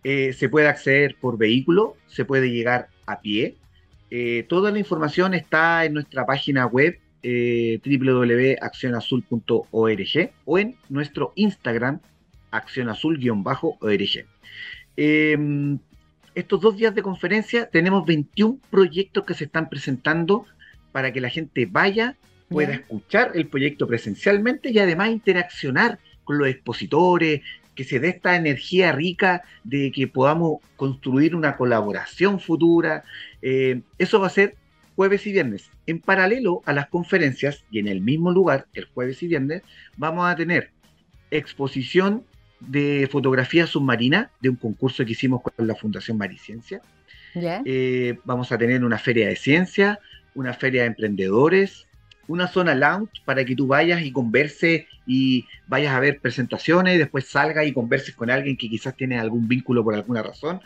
Eh, 0.04 0.34
se 0.34 0.50
puede 0.50 0.68
acceder 0.68 1.16
por 1.20 1.38
vehículo, 1.38 1.96
se 2.08 2.26
puede 2.26 2.52
llegar 2.52 2.90
a 3.06 3.22
pie. 3.22 3.56
Eh, 4.12 4.46
toda 4.48 4.72
la 4.72 4.80
información 4.80 5.34
está 5.34 5.86
en 5.86 5.94
nuestra 5.94 6.26
página 6.26 6.66
web 6.66 7.00
eh, 7.22 7.82
www.accionazul.org 7.84 10.32
o 10.46 10.58
en 10.58 10.78
nuestro 10.88 11.34
Instagram 11.36 12.00
accionazul-org. 12.52 14.26
Em, 14.96 15.80
estos 16.34 16.62
dos 16.62 16.78
días 16.78 16.96
de 16.96 17.02
conferencia 17.02 17.70
tenemos 17.70 18.06
21 18.06 18.58
proyectos 18.70 19.26
que 19.26 19.34
se 19.34 19.44
están 19.46 19.70
presentando 19.70 20.46
para 20.92 21.14
que 21.14 21.22
la 21.22 21.30
gente 21.30 21.66
vaya 21.66 22.16
pueda 22.50 22.74
escuchar 22.74 23.32
el 23.36 23.48
proyecto 23.48 23.88
presencialmente 23.88 24.72
y 24.72 24.80
además 24.80 25.10
interaccionar 25.10 26.00
con 26.24 26.38
los 26.38 26.48
expositores, 26.48 27.42
que 27.80 27.86
se 27.86 28.02
dé 28.02 28.10
esta 28.10 28.36
energía 28.36 28.92
rica 28.92 29.42
de 29.64 29.90
que 29.94 30.06
podamos 30.06 30.60
construir 30.76 31.34
una 31.34 31.56
colaboración 31.56 32.42
futura. 32.42 33.06
Eh, 33.42 33.84
eso 33.98 34.20
va 34.20 34.28
a 34.28 34.32
ser 34.32 34.58
jueves 34.98 35.26
y 35.26 35.32
viernes. 35.32 35.72
En 35.88 36.02
paralelo 36.02 36.62
a 36.66 36.74
las 36.74 36.90
conferencias 36.90 37.64
y 37.72 37.80
en 37.80 37.88
el 37.88 38.02
mismo 38.02 38.34
lugar, 38.34 38.66
el 38.74 38.84
jueves 38.84 39.24
y 39.24 39.28
viernes, 39.28 39.62
vamos 39.96 40.30
a 40.30 40.36
tener 40.36 40.72
exposición 41.32 42.26
de 42.60 43.08
fotografía 43.10 43.66
submarina 43.66 44.30
de 44.42 44.50
un 44.50 44.58
concurso 44.58 45.06
que 45.06 45.14
hicimos 45.14 45.42
con 45.42 45.66
la 45.66 45.74
Fundación 45.74 46.18
Mariciencia. 46.18 46.82
Eh, 47.34 48.20
vamos 48.26 48.52
a 48.52 48.58
tener 48.58 48.84
una 48.84 48.98
feria 48.98 49.30
de 49.30 49.38
ciencia, 49.38 50.02
una 50.36 50.54
feria 50.54 50.82
de 50.82 50.88
emprendedores, 50.88 51.88
una 52.30 52.48
zona 52.48 52.76
lounge 52.76 53.22
para 53.26 53.44
que 53.44 53.56
tú 53.56 53.66
vayas 53.66 54.04
y 54.04 54.12
converses 54.12 54.86
y 55.08 55.46
vayas 55.68 55.96
a 55.96 56.00
ver 56.00 56.20
presentaciones, 56.20 57.00
después 57.00 57.26
salgas 57.26 57.66
y 57.66 57.74
converses 57.74 58.16
con 58.16 58.30
alguien 58.30 58.56
que 58.56 58.70
quizás 58.70 58.96
tiene 58.96 59.18
algún 59.18 59.48
vínculo 59.48 59.84
por 59.84 59.96
alguna 59.96 60.22
razón. 60.22 60.62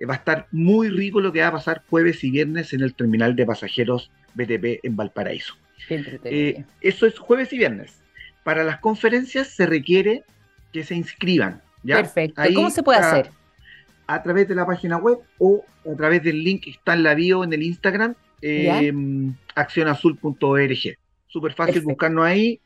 Eh, 0.00 0.06
va 0.06 0.14
a 0.14 0.16
estar 0.16 0.48
muy 0.50 0.88
rico 0.88 1.20
lo 1.20 1.32
que 1.32 1.40
va 1.40 1.46
a 1.46 1.52
pasar 1.52 1.84
jueves 1.88 2.24
y 2.24 2.32
viernes 2.32 2.72
en 2.72 2.80
el 2.80 2.94
terminal 2.94 3.36
de 3.36 3.46
pasajeros 3.46 4.10
BTP 4.34 4.84
en 4.84 4.96
Valparaíso. 4.96 5.54
Eh, 5.88 6.64
eso 6.80 7.06
es 7.06 7.16
jueves 7.16 7.52
y 7.52 7.58
viernes. 7.58 8.02
Para 8.42 8.64
las 8.64 8.80
conferencias 8.80 9.46
se 9.46 9.66
requiere 9.66 10.24
que 10.72 10.82
se 10.82 10.96
inscriban. 10.96 11.62
¿ya? 11.84 11.96
Perfecto. 11.96 12.42
¿Cómo 12.56 12.70
se 12.70 12.82
puede 12.82 12.98
hacer? 12.98 13.30
A 14.08 14.20
través 14.20 14.48
de 14.48 14.56
la 14.56 14.66
página 14.66 14.96
web 14.96 15.18
o 15.38 15.64
a 15.88 15.96
través 15.96 16.24
del 16.24 16.42
link 16.42 16.64
que 16.64 16.70
está 16.70 16.94
en 16.94 17.04
la 17.04 17.14
bio 17.14 17.44
en 17.44 17.52
el 17.52 17.62
Instagram, 17.62 18.16
eh, 18.42 18.92
accionazul.org. 19.54 20.96
Súper 21.34 21.52
fácil 21.52 21.82
buscarnos 21.82 22.24
ahí 22.24 22.60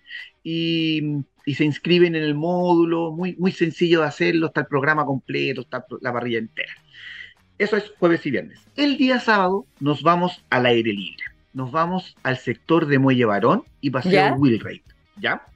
y, 0.45 1.25
se 1.55 1.65
inscriben 1.65 2.15
en 2.15 2.23
el 2.23 2.35
módulo, 2.35 3.13
muy, 3.13 3.35
muy 3.37 3.51
sencillo 3.51 4.03
de 4.03 4.09
hacerlo, 4.09 4.49
está 4.49 4.61
el 4.61 4.67
programa 4.67 5.07
completo, 5.07 5.63
está 5.63 5.87
la 6.03 6.13
parrilla 6.13 6.37
entera. 6.37 6.75
Eso 7.57 7.79
es 7.79 7.91
jueves 7.99 8.27
y 8.27 8.31
viernes. 8.31 8.61
El 8.77 8.99
día 8.99 9.21
sábado 9.21 9.65
nos 9.81 10.03
vamos 10.03 10.45
al 10.51 10.67
aire 10.67 10.93
libre. 10.93 11.25
Nos 11.55 11.73
vamos 11.73 12.15
al 12.23 12.37
sector 12.37 12.85
de 12.85 12.99
Muelle 12.99 13.25
Varón 13.25 13.65
y 13.81 13.89
Paseo 13.89 14.35
Wheelwright. 14.35 14.85
¿Ya? 15.17 15.47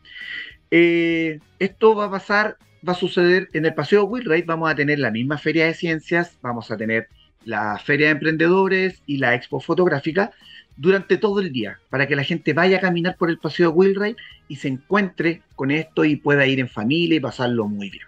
Eh, 0.70 1.38
esto 1.58 1.94
va 1.94 2.06
a 2.06 2.10
pasar, 2.10 2.56
va 2.88 2.92
a 2.92 2.96
suceder 2.96 3.50
en 3.52 3.66
el 3.66 3.74
Paseo 3.74 4.04
Wheelwright, 4.04 4.46
vamos 4.46 4.70
a 4.70 4.74
tener 4.74 4.98
la 4.98 5.10
misma 5.10 5.36
feria 5.36 5.66
de 5.66 5.74
ciencias, 5.74 6.38
vamos 6.40 6.70
a 6.70 6.78
tener 6.78 7.08
la 7.44 7.76
feria 7.76 8.06
de 8.06 8.12
emprendedores 8.12 9.02
y 9.04 9.18
la 9.18 9.34
expo 9.34 9.60
fotográfica 9.60 10.32
durante 10.76 11.16
todo 11.16 11.40
el 11.40 11.52
día, 11.52 11.78
para 11.90 12.06
que 12.06 12.16
la 12.16 12.24
gente 12.24 12.52
vaya 12.52 12.78
a 12.78 12.80
caminar 12.80 13.16
por 13.16 13.30
el 13.30 13.38
Paseo 13.38 13.70
Wheelwright 13.70 14.16
y 14.48 14.56
se 14.56 14.68
encuentre 14.68 15.42
con 15.54 15.70
esto 15.70 16.04
y 16.04 16.16
pueda 16.16 16.46
ir 16.46 16.60
en 16.60 16.68
familia 16.68 17.16
y 17.16 17.20
pasarlo 17.20 17.68
muy 17.68 17.90
bien. 17.90 18.06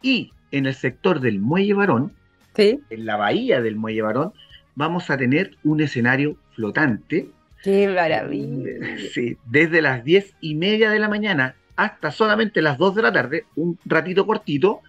Y 0.00 0.32
en 0.50 0.66
el 0.66 0.74
sector 0.74 1.20
del 1.20 1.38
Muelle 1.38 1.74
Varón, 1.74 2.12
en 2.56 3.06
la 3.06 3.16
bahía 3.16 3.60
del 3.60 3.76
Muelle 3.76 4.02
Varón, 4.02 4.32
vamos 4.74 5.10
a 5.10 5.16
tener 5.16 5.56
un 5.64 5.80
escenario 5.80 6.36
flotante. 6.54 7.28
¡Qué 7.62 7.88
maravilla! 7.88 8.96
Sí, 9.12 9.36
desde 9.46 9.80
las 9.82 10.04
diez 10.04 10.34
y 10.40 10.54
media 10.54 10.90
de 10.90 10.98
la 10.98 11.08
mañana 11.08 11.54
hasta 11.76 12.10
solamente 12.10 12.62
las 12.62 12.78
2 12.78 12.94
de 12.96 13.02
la 13.02 13.12
tarde, 13.12 13.44
un 13.56 13.78
ratito 13.84 14.26
cortito, 14.26 14.80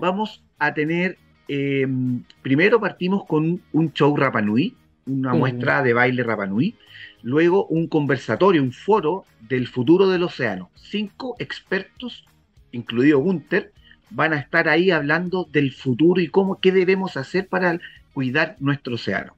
vamos 0.00 0.42
a 0.58 0.72
tener, 0.72 1.18
em, 1.48 2.22
primero 2.42 2.80
partimos 2.80 3.24
con 3.26 3.60
un 3.72 3.92
show 3.92 4.16
Rapanui, 4.16 4.74
una 5.08 5.34
muestra 5.34 5.82
de 5.82 5.92
baile 5.92 6.22
Rapanui, 6.22 6.76
luego 7.22 7.66
un 7.66 7.88
conversatorio, 7.88 8.62
un 8.62 8.72
foro 8.72 9.24
del 9.40 9.66
futuro 9.66 10.08
del 10.08 10.22
océano. 10.22 10.70
Cinco 10.76 11.34
expertos, 11.38 12.24
incluido 12.72 13.18
Gunther, 13.18 13.72
van 14.10 14.32
a 14.32 14.38
estar 14.38 14.68
ahí 14.68 14.90
hablando 14.90 15.48
del 15.50 15.72
futuro 15.72 16.20
y 16.20 16.28
cómo, 16.28 16.60
qué 16.60 16.72
debemos 16.72 17.16
hacer 17.16 17.48
para 17.48 17.80
cuidar 18.12 18.56
nuestro 18.60 18.94
océano. 18.94 19.34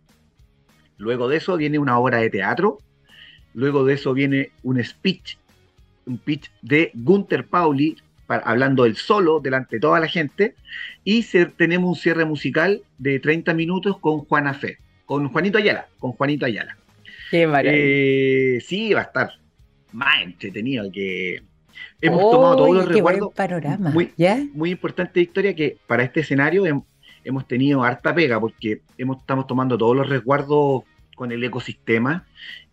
Luego 0.99 1.29
de 1.29 1.39
eso 1.39 1.57
viene 1.57 1.79
una 1.79 1.99
obra 1.99 2.19
de 2.19 2.31
teatro, 2.31 2.79
luego 3.55 3.85
de 3.85 3.95
eso 3.95 4.13
viene 4.13 4.51
un 4.63 4.83
speech 4.85 5.39
un 6.07 6.19
pitch 6.19 6.51
de 6.63 6.91
Gunther 6.95 7.47
Pauli, 7.47 7.97
hablando 8.29 8.85
del 8.85 8.97
solo 8.97 9.41
delante 9.41 9.77
de 9.77 9.81
toda 9.81 10.01
la 10.01 10.09
gente, 10.09 10.55
y 11.05 11.23
tenemos 11.57 11.89
un 11.89 11.97
cierre 11.97 12.25
musical 12.25 12.83
de 12.99 13.19
30 13.19 13.55
minutos 13.55 13.99
con 13.99 14.21
Juana 14.21 14.55
Fe, 14.55 14.79
con 15.11 15.29
Juanito 15.29 15.59
Ayala, 15.59 15.89
con 15.99 16.13
Juanito 16.13 16.47
Ayala. 16.47 16.77
Qué 17.33 17.45
maravilla. 17.45 17.75
Eh, 17.77 18.61
sí, 18.65 18.95
va 18.95 19.01
a 19.01 19.03
estar 19.03 19.31
más 19.91 20.23
entretenido 20.23 20.89
que 20.93 21.43
hemos 22.01 22.31
tomado 22.31 22.55
todos 22.55 22.77
los 22.77 22.87
recuerdos. 22.87 23.35
panorama. 23.35 23.91
Muy, 23.91 24.13
muy 24.55 24.71
importante 24.71 25.21
historia 25.21 25.53
que 25.53 25.79
para 25.89 26.05
este 26.05 26.21
escenario 26.21 26.65
hemos 27.25 27.49
tenido 27.49 27.83
harta 27.83 28.15
pega 28.15 28.39
porque 28.39 28.83
hemos, 28.99 29.19
estamos 29.19 29.49
tomando 29.49 29.77
todos 29.77 29.97
los 29.97 30.09
resguardos 30.09 30.85
con 31.17 31.33
el 31.33 31.43
ecosistema 31.43 32.25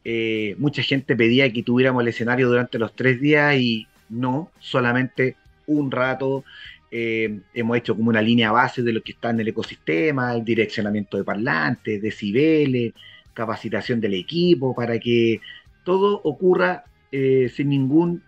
eh, 0.03 0.53
mucha 0.59 0.83
gente 0.83 1.15
pedía 1.15 1.51
que 1.51 1.63
tuviéramos 1.63 2.03
el 2.03 2.09
escenario 2.09 2.49
durante 2.49 2.77
los 2.77 2.95
tres 2.95 3.19
días 3.19 3.55
y 3.55 3.87
no, 4.09 4.51
solamente 4.59 5.37
un 5.65 5.89
rato. 5.89 6.43
Eh, 6.89 7.39
hemos 7.53 7.77
hecho 7.77 7.95
como 7.95 8.09
una 8.09 8.21
línea 8.21 8.51
base 8.51 8.81
de 8.81 8.93
lo 8.93 9.01
que 9.01 9.11
está 9.11 9.29
en 9.29 9.39
el 9.39 9.47
ecosistema, 9.49 10.33
el 10.33 10.43
direccionamiento 10.43 11.17
de 11.17 11.23
parlantes, 11.23 12.01
decibeles, 12.01 12.93
capacitación 13.33 13.99
del 13.99 14.13
equipo, 14.13 14.73
para 14.73 14.99
que 14.99 15.41
todo 15.83 16.21
ocurra 16.23 16.85
eh, 17.11 17.51
sin 17.53 17.69
ningún 17.69 18.23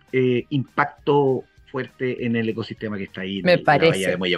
impacto 0.49 1.43
fuerte 1.71 2.25
en 2.25 2.35
el 2.35 2.49
ecosistema 2.49 2.97
que 2.97 3.03
está 3.03 3.21
ahí. 3.21 3.41
Me 3.43 3.59
parece. 3.59 4.09
de 4.09 4.17
Muelle 4.17 4.37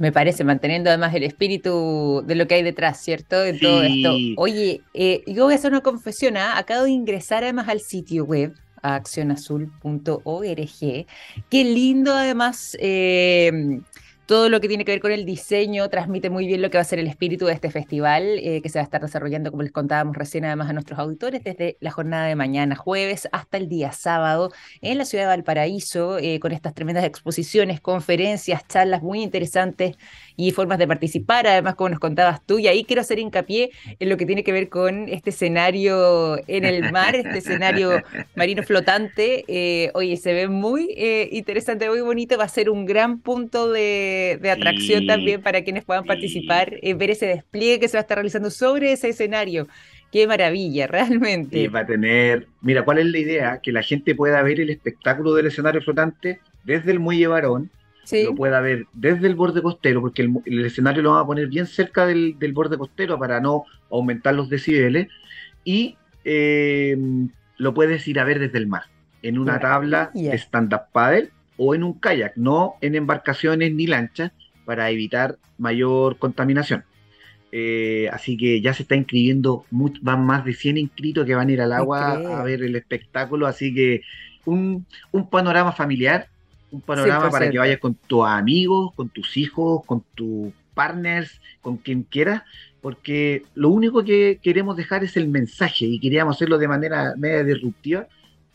me 0.00 0.12
parece, 0.12 0.44
manteniendo 0.44 0.88
además 0.88 1.14
el 1.14 1.24
espíritu 1.24 2.24
de 2.26 2.34
lo 2.34 2.48
que 2.48 2.54
hay 2.54 2.62
detrás, 2.62 3.02
¿cierto? 3.02 3.38
De 3.38 3.52
todo 3.52 3.82
esto. 3.82 4.14
Oye, 4.38 4.80
eh, 4.94 5.22
yo 5.26 5.44
voy 5.44 5.52
a 5.52 5.56
hacer 5.56 5.72
una 5.72 5.82
confesión, 5.82 6.38
¿ah? 6.38 6.56
acabo 6.56 6.84
de 6.84 6.90
ingresar 6.90 7.42
además 7.44 7.68
al 7.68 7.80
sitio 7.80 8.24
web 8.24 8.54
a 8.82 8.94
accionazul.org. 8.94 11.06
Qué 11.48 11.64
lindo 11.64 12.14
además 12.14 12.76
eh, 12.80 13.80
todo 14.30 14.48
lo 14.48 14.60
que 14.60 14.68
tiene 14.68 14.84
que 14.84 14.92
ver 14.92 15.00
con 15.00 15.10
el 15.10 15.24
diseño 15.24 15.88
transmite 15.88 16.30
muy 16.30 16.46
bien 16.46 16.62
lo 16.62 16.70
que 16.70 16.78
va 16.78 16.82
a 16.82 16.84
ser 16.84 17.00
el 17.00 17.08
espíritu 17.08 17.46
de 17.46 17.52
este 17.52 17.68
festival, 17.68 18.38
eh, 18.38 18.62
que 18.62 18.68
se 18.68 18.78
va 18.78 18.82
a 18.82 18.84
estar 18.84 19.00
desarrollando, 19.00 19.50
como 19.50 19.64
les 19.64 19.72
contábamos 19.72 20.14
recién, 20.14 20.44
además 20.44 20.70
a 20.70 20.72
nuestros 20.72 21.00
auditores, 21.00 21.42
desde 21.42 21.76
la 21.80 21.90
jornada 21.90 22.26
de 22.26 22.36
mañana, 22.36 22.76
jueves, 22.76 23.28
hasta 23.32 23.56
el 23.56 23.68
día 23.68 23.90
sábado, 23.90 24.52
en 24.82 24.98
la 24.98 25.04
ciudad 25.04 25.24
de 25.24 25.30
Valparaíso, 25.30 26.18
eh, 26.18 26.38
con 26.38 26.52
estas 26.52 26.74
tremendas 26.74 27.06
exposiciones, 27.06 27.80
conferencias, 27.80 28.62
charlas 28.68 29.02
muy 29.02 29.20
interesantes 29.20 29.96
y 30.48 30.52
formas 30.52 30.78
de 30.78 30.86
participar, 30.86 31.46
además, 31.46 31.74
como 31.74 31.90
nos 31.90 31.98
contabas 31.98 32.44
tú. 32.46 32.58
Y 32.58 32.68
ahí 32.68 32.84
quiero 32.84 33.02
hacer 33.02 33.18
hincapié 33.18 33.70
en 33.98 34.08
lo 34.08 34.16
que 34.16 34.26
tiene 34.26 34.44
que 34.44 34.52
ver 34.52 34.68
con 34.68 35.08
este 35.08 35.30
escenario 35.30 36.38
en 36.48 36.64
el 36.64 36.92
mar, 36.92 37.16
este 37.16 37.38
escenario 37.38 38.02
marino 38.34 38.62
flotante. 38.62 39.44
Eh, 39.48 39.90
oye, 39.94 40.16
se 40.16 40.32
ve 40.32 40.48
muy 40.48 40.94
interesante, 41.30 41.88
muy 41.88 42.00
bonito, 42.00 42.38
va 42.38 42.44
a 42.44 42.48
ser 42.48 42.70
un 42.70 42.86
gran 42.86 43.20
punto 43.20 43.70
de 43.70 43.80
de, 44.40 44.50
atracción 44.50 45.06
también 45.06 45.42
para 45.42 45.62
quienes 45.62 45.84
puedan 45.84 46.04
participar, 46.04 46.74
eh, 46.82 46.94
ver 46.94 47.10
ese 47.10 47.26
despliegue 47.26 47.80
que 47.80 47.88
se 47.88 47.96
va 47.96 48.00
a 48.00 48.02
estar 48.02 48.16
realizando 48.16 48.50
sobre 48.50 48.92
ese 48.92 49.08
escenario. 49.08 49.68
Qué 50.12 50.26
maravilla, 50.26 50.86
realmente. 50.86 51.58
Y 51.58 51.68
va 51.68 51.80
a 51.80 51.86
tener, 51.86 52.46
mira, 52.60 52.84
¿cuál 52.84 52.98
es 52.98 53.06
la 53.06 53.18
idea? 53.18 53.60
Que 53.62 53.72
la 53.72 53.82
gente 53.82 54.14
pueda 54.14 54.42
ver 54.42 54.60
el 54.60 54.70
espectáculo 54.70 55.34
del 55.34 55.46
escenario 55.46 55.82
flotante 55.82 56.40
desde 56.64 56.90
el 56.90 57.00
muelle 57.00 57.26
varón, 57.26 57.70
lo 58.12 58.34
pueda 58.34 58.60
ver 58.60 58.86
desde 58.92 59.26
el 59.26 59.34
borde 59.34 59.62
costero, 59.62 60.00
porque 60.00 60.22
el, 60.22 60.64
escenario 60.64 61.02
lo 61.02 61.12
va 61.12 61.20
a 61.20 61.26
poner 61.26 61.48
bien 61.48 61.66
cerca 61.66 62.06
del, 62.06 62.36
borde 62.52 62.78
costero 62.78 63.18
para 63.18 63.40
no 63.40 63.64
aumentar 63.90 64.34
los 64.34 64.48
decibeles, 64.48 65.08
y 65.64 65.96
eh, 66.24 66.96
lo 67.56 67.74
puedes 67.74 68.06
ir 68.08 68.20
a 68.20 68.24
ver 68.24 68.38
desde 68.38 68.58
el 68.58 68.66
mar, 68.66 68.84
en 69.22 69.38
una 69.38 69.58
tabla 69.58 70.10
de 70.14 70.36
stand-up 70.36 70.92
paddle 70.92 71.30
o 71.56 71.74
en 71.74 71.84
un 71.84 71.94
kayak, 71.94 72.36
no 72.36 72.76
en 72.80 72.94
embarcaciones 72.94 73.72
ni 73.74 73.86
lanchas, 73.86 74.32
para 74.64 74.90
evitar 74.90 75.36
mayor 75.58 76.16
contaminación. 76.18 76.84
Eh, 77.52 78.08
así 78.12 78.36
que 78.36 78.60
ya 78.60 78.72
se 78.72 78.84
está 78.84 78.94
inscribiendo, 78.94 79.64
van 80.02 80.24
más 80.24 80.44
de 80.44 80.54
100 80.54 80.78
inscritos 80.78 81.26
que 81.26 81.34
van 81.34 81.48
a 81.48 81.52
ir 81.52 81.60
al 81.60 81.72
agua 81.72 82.12
a 82.12 82.44
ver 82.44 82.62
el 82.62 82.76
espectáculo, 82.76 83.46
así 83.46 83.74
que 83.74 84.02
un, 84.44 84.86
panorama 85.30 85.72
familiar, 85.72 86.28
un 86.70 86.80
panorama 86.80 87.30
para 87.30 87.50
que 87.50 87.58
vayas 87.58 87.78
con 87.78 87.94
tus 87.94 88.26
amigos, 88.26 88.92
con 88.94 89.08
tus 89.08 89.36
hijos, 89.36 89.84
con 89.84 90.04
tus 90.14 90.52
partners, 90.74 91.40
con 91.60 91.76
quien 91.76 92.02
quieras, 92.02 92.42
porque 92.80 93.44
lo 93.54 93.68
único 93.68 94.04
que 94.04 94.38
queremos 94.42 94.76
dejar 94.76 95.04
es 95.04 95.16
el 95.16 95.28
mensaje 95.28 95.84
y 95.84 96.00
queríamos 96.00 96.36
hacerlo 96.36 96.58
de 96.58 96.68
manera 96.68 97.14
media 97.16 97.44
disruptiva 97.44 98.06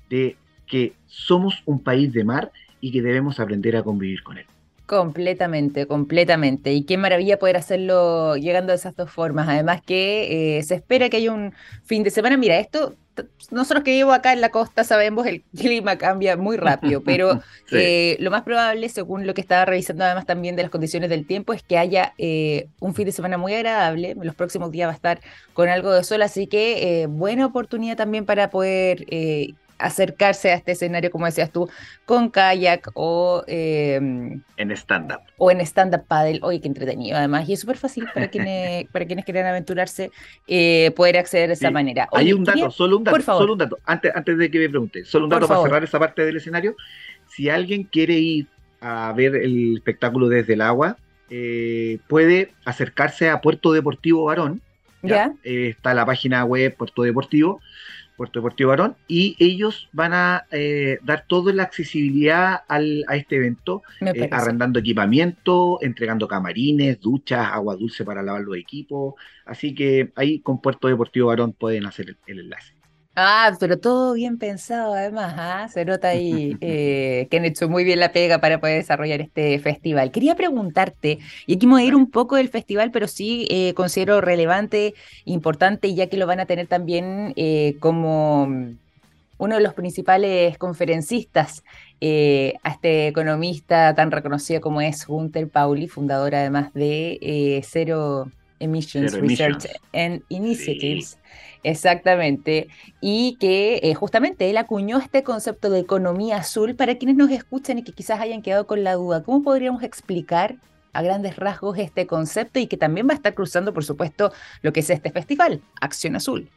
de 0.09 0.37
que 0.65 0.93
somos 1.07 1.61
un 1.65 1.83
país 1.83 2.11
de 2.13 2.23
mar 2.23 2.51
y 2.81 2.91
que 2.91 3.01
debemos 3.01 3.39
aprender 3.39 3.75
a 3.75 3.83
convivir 3.83 4.23
con 4.23 4.37
él. 4.37 4.45
Completamente, 4.85 5.87
completamente. 5.87 6.73
Y 6.73 6.83
qué 6.83 6.97
maravilla 6.97 7.39
poder 7.39 7.57
hacerlo 7.57 8.35
llegando 8.35 8.71
de 8.71 8.77
esas 8.77 8.95
dos 8.95 9.09
formas. 9.09 9.47
Además 9.47 9.81
que 9.81 10.57
eh, 10.57 10.63
se 10.63 10.75
espera 10.75 11.09
que 11.09 11.17
haya 11.17 11.31
un 11.31 11.53
fin 11.83 12.03
de 12.03 12.11
semana. 12.11 12.37
Mira, 12.37 12.59
esto 12.59 12.95
nosotros 13.51 13.83
que 13.83 13.91
vivo 13.91 14.11
acá 14.13 14.33
en 14.33 14.41
la 14.41 14.49
costa 14.49 14.83
sabemos 14.83 15.25
el 15.25 15.43
clima 15.57 15.97
cambia 15.97 16.37
muy 16.37 16.57
rápido, 16.57 17.03
pero 17.03 17.41
eh, 17.71 18.17
lo 18.19 18.31
más 18.31 18.43
probable, 18.43 18.89
según 18.89 19.27
lo 19.27 19.33
que 19.33 19.41
estaba 19.41 19.65
revisando 19.65 20.03
además 20.03 20.25
también 20.25 20.55
de 20.55 20.63
las 20.63 20.71
condiciones 20.71 21.09
del 21.09 21.25
tiempo, 21.25 21.53
es 21.53 21.63
que 21.63 21.77
haya 21.77 22.13
eh, 22.17 22.67
un 22.79 22.93
fin 22.93 23.05
de 23.05 23.11
semana 23.11 23.37
muy 23.37 23.53
agradable. 23.53 24.11
En 24.11 24.25
los 24.25 24.35
próximos 24.35 24.71
días 24.71 24.87
va 24.87 24.93
a 24.93 24.95
estar 24.95 25.19
con 25.53 25.69
algo 25.69 25.91
de 25.91 26.03
sol, 26.03 26.21
así 26.21 26.47
que 26.47 27.01
eh, 27.01 27.07
buena 27.07 27.45
oportunidad 27.45 27.97
también 27.97 28.25
para 28.25 28.49
poder 28.49 29.05
acercarse 29.77 30.51
a 30.51 30.55
este 30.55 30.71
escenario, 30.71 31.11
como 31.11 31.25
decías 31.25 31.51
tú, 31.51 31.69
con 32.05 32.29
kayak 32.29 32.89
o... 32.93 33.43
Em, 33.47 34.41
en 34.57 34.71
stand-up. 34.71 35.19
O 35.37 35.51
en 35.51 35.61
stand-up 35.61 36.05
paddle. 36.07 36.39
Oye, 36.43 36.61
qué 36.61 36.67
entretenido 36.67 37.17
además. 37.17 37.47
Y 37.47 37.53
es 37.53 37.59
súper 37.59 37.77
fácil 37.77 38.07
para 38.13 38.27
quienes, 38.31 38.87
para 38.89 39.05
quienes 39.05 39.25
quieran 39.25 39.45
aventurarse 39.45 40.11
eh, 40.47 40.91
poder 40.95 41.17
acceder 41.17 41.47
de 41.47 41.53
esa 41.53 41.71
manera. 41.71 42.07
Hay 42.13 42.33
un 42.33 42.43
dato, 42.43 42.71
solo 42.71 42.97
un 42.97 43.03
dato, 43.03 43.21
solo 43.21 43.53
un 43.53 43.59
dato, 43.59 43.77
antes, 43.85 44.11
antes 44.15 44.37
de 44.37 44.49
que 44.49 44.59
me 44.59 44.69
pregunte, 44.69 45.05
solo 45.05 45.25
un 45.25 45.31
dato 45.31 45.47
para 45.47 45.61
cerrar 45.61 45.83
esa 45.83 45.99
parte 45.99 46.25
del 46.25 46.37
escenario. 46.37 46.75
Si 47.27 47.49
alguien 47.49 47.83
quiere 47.83 48.13
ir 48.13 48.47
a 48.79 49.13
ver 49.13 49.35
el 49.35 49.75
espectáculo 49.75 50.29
desde 50.29 50.53
el 50.53 50.61
agua, 50.61 50.97
eh, 51.29 51.99
puede 52.07 52.53
acercarse 52.65 53.29
a 53.29 53.41
Puerto 53.41 53.73
Deportivo 53.73 54.25
Varón. 54.25 54.61
¿ya? 55.01 55.33
Eh, 55.43 55.67
está 55.69 55.93
la 55.93 56.05
página 56.05 56.45
web 56.45 56.75
Puerto 56.75 57.03
Deportivo 57.03 57.61
Puerto 58.15 58.39
Deportivo 58.39 58.69
Barón, 58.69 58.95
y 59.07 59.35
ellos 59.39 59.89
van 59.91 60.13
a 60.13 60.45
eh, 60.51 60.99
dar 61.03 61.25
toda 61.27 61.53
la 61.53 61.63
accesibilidad 61.63 62.61
al, 62.67 63.03
a 63.07 63.15
este 63.15 63.37
evento, 63.37 63.83
eh, 64.01 64.29
arrendando 64.31 64.79
equipamiento, 64.79 65.79
entregando 65.81 66.27
camarines, 66.27 66.99
duchas, 66.99 67.47
agua 67.51 67.75
dulce 67.75 68.05
para 68.05 68.23
lavar 68.23 68.41
los 68.41 68.57
equipos. 68.57 69.15
Así 69.45 69.73
que 69.75 70.11
ahí 70.15 70.39
con 70.39 70.61
Puerto 70.61 70.87
Deportivo 70.87 71.27
Barón 71.27 71.53
pueden 71.53 71.85
hacer 71.85 72.17
el 72.27 72.39
enlace. 72.39 72.74
Ah, 73.17 73.55
pero 73.61 73.79
todo 73.79 74.13
bien 74.13 74.37
pensado 74.37 74.93
además, 74.93 75.35
¿ah? 75.37 75.69
se 75.69 75.85
nota 75.85 76.09
ahí 76.09 76.57
eh, 76.59 77.27
que 77.31 77.37
han 77.37 77.45
hecho 77.45 77.69
muy 77.69 77.85
bien 77.85 78.01
la 78.01 78.11
pega 78.11 78.39
para 78.39 78.59
poder 78.59 78.81
desarrollar 78.81 79.21
este 79.21 79.57
festival. 79.59 80.11
Quería 80.11 80.35
preguntarte, 80.35 81.19
y 81.47 81.55
aquí 81.55 81.65
me 81.65 81.73
voy 81.73 81.83
a 81.83 81.85
ir 81.85 81.95
un 81.95 82.11
poco 82.11 82.35
del 82.35 82.49
festival, 82.49 82.91
pero 82.91 83.07
sí 83.07 83.47
eh, 83.49 83.73
considero 83.73 84.19
relevante, 84.19 84.95
importante, 85.23 85.93
ya 85.93 86.07
que 86.07 86.17
lo 86.17 86.27
van 86.27 86.41
a 86.41 86.45
tener 86.45 86.67
también 86.67 87.31
eh, 87.37 87.77
como 87.79 88.49
uno 89.37 89.55
de 89.55 89.61
los 89.61 89.73
principales 89.73 90.57
conferencistas 90.57 91.63
a 92.01 92.69
este 92.69 93.07
economista 93.07 93.95
tan 93.95 94.11
reconocido 94.11 94.59
como 94.59 94.81
es 94.81 95.07
Gunther 95.07 95.47
Pauli, 95.47 95.87
fundador 95.87 96.35
además 96.35 96.73
de 96.73 97.63
Zero 97.65 98.29
Emissions 98.59 99.13
Research 99.13 99.67
and 99.93 100.21
Initiatives. 100.29 101.17
Exactamente. 101.65 102.67
Y 103.01 103.37
que 103.39 103.79
eh, 103.81 103.95
justamente 103.95 104.51
él 104.51 104.57
acuñó 104.57 104.99
este 104.99 105.23
concepto 105.23 105.71
de 105.71 105.79
economía 105.79 106.37
azul 106.37 106.75
para 106.75 106.95
quienes 106.95 107.15
nos 107.15 107.31
escuchan 107.31 107.79
y 107.79 107.83
que 107.83 107.91
quizás 107.91 108.19
hayan 108.19 108.43
quedado 108.43 108.67
con 108.67 108.83
la 108.83 108.93
duda. 108.93 109.23
¿Cómo 109.23 109.41
podríamos 109.41 109.81
explicar 109.81 110.57
a 110.93 111.01
grandes 111.01 111.37
rasgos 111.37 111.79
este 111.79 112.05
concepto 112.05 112.59
y 112.59 112.67
que 112.67 112.77
también 112.77 113.07
va 113.07 113.13
a 113.13 113.15
estar 113.15 113.33
cruzando, 113.33 113.73
por 113.73 113.83
supuesto, 113.83 114.31
lo 114.61 114.71
que 114.71 114.81
es 114.81 114.89
este 114.91 115.09
festival, 115.11 115.59
Acción 115.81 116.15
Azul? 116.15 116.49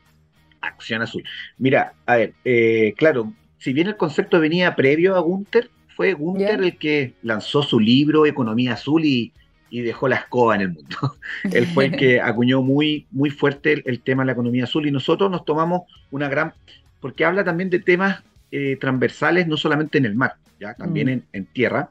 Acción 0.60 1.00
Azul. 1.00 1.24
Mira, 1.56 1.94
a 2.04 2.16
ver, 2.16 2.34
eh, 2.44 2.92
claro, 2.98 3.32
si 3.56 3.72
bien 3.72 3.86
el 3.86 3.96
concepto 3.96 4.38
venía 4.40 4.76
previo 4.76 5.16
a 5.16 5.20
Gunther, 5.20 5.70
fue 5.96 6.12
Gunther 6.12 6.60
el 6.62 6.76
que 6.76 7.14
lanzó 7.22 7.62
su 7.62 7.80
libro 7.80 8.26
Economía 8.26 8.74
Azul 8.74 9.06
y 9.06 9.32
y 9.70 9.82
dejó 9.82 10.08
la 10.08 10.16
escoba 10.16 10.54
en 10.54 10.60
el 10.62 10.68
mundo. 10.70 11.16
Él 11.52 11.66
fue 11.66 11.86
el 11.86 11.96
que 11.96 12.20
acuñó 12.22 12.62
muy, 12.62 13.06
muy 13.10 13.30
fuerte 13.30 13.82
el, 13.84 14.00
tema 14.00 14.22
de 14.22 14.26
la 14.26 14.32
economía 14.32 14.64
azul 14.64 14.86
y 14.86 14.90
nosotros 14.90 15.30
nos 15.30 15.44
tomamos 15.44 15.82
una 16.10 16.28
gran, 16.28 16.52
porque 17.00 17.24
habla 17.24 17.44
también 17.44 17.70
de 17.70 17.80
temas 17.80 18.22
eh, 18.50 18.76
transversales, 18.80 19.46
no 19.46 19.56
solamente 19.56 19.98
en 19.98 20.06
el 20.06 20.14
mar, 20.14 20.34
ya 20.58 20.74
también 20.74 21.08
mm. 21.08 21.36
en, 21.36 21.46
tierra. 21.46 21.90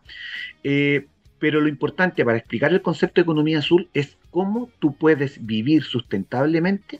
Eh, 0.64 1.06
pero 1.40 1.62
lo 1.62 1.68
importante 1.68 2.26
para 2.26 2.38
explicar 2.38 2.72
el 2.74 2.82
concepto 2.82 3.22
de 3.22 3.24
economía 3.24 3.60
azul 3.60 3.90
es 3.94 4.18
cómo 4.32 4.70
tú 4.80 4.96
puedes 4.96 5.46
vivir 5.46 5.84
sustentablemente 5.84 7.00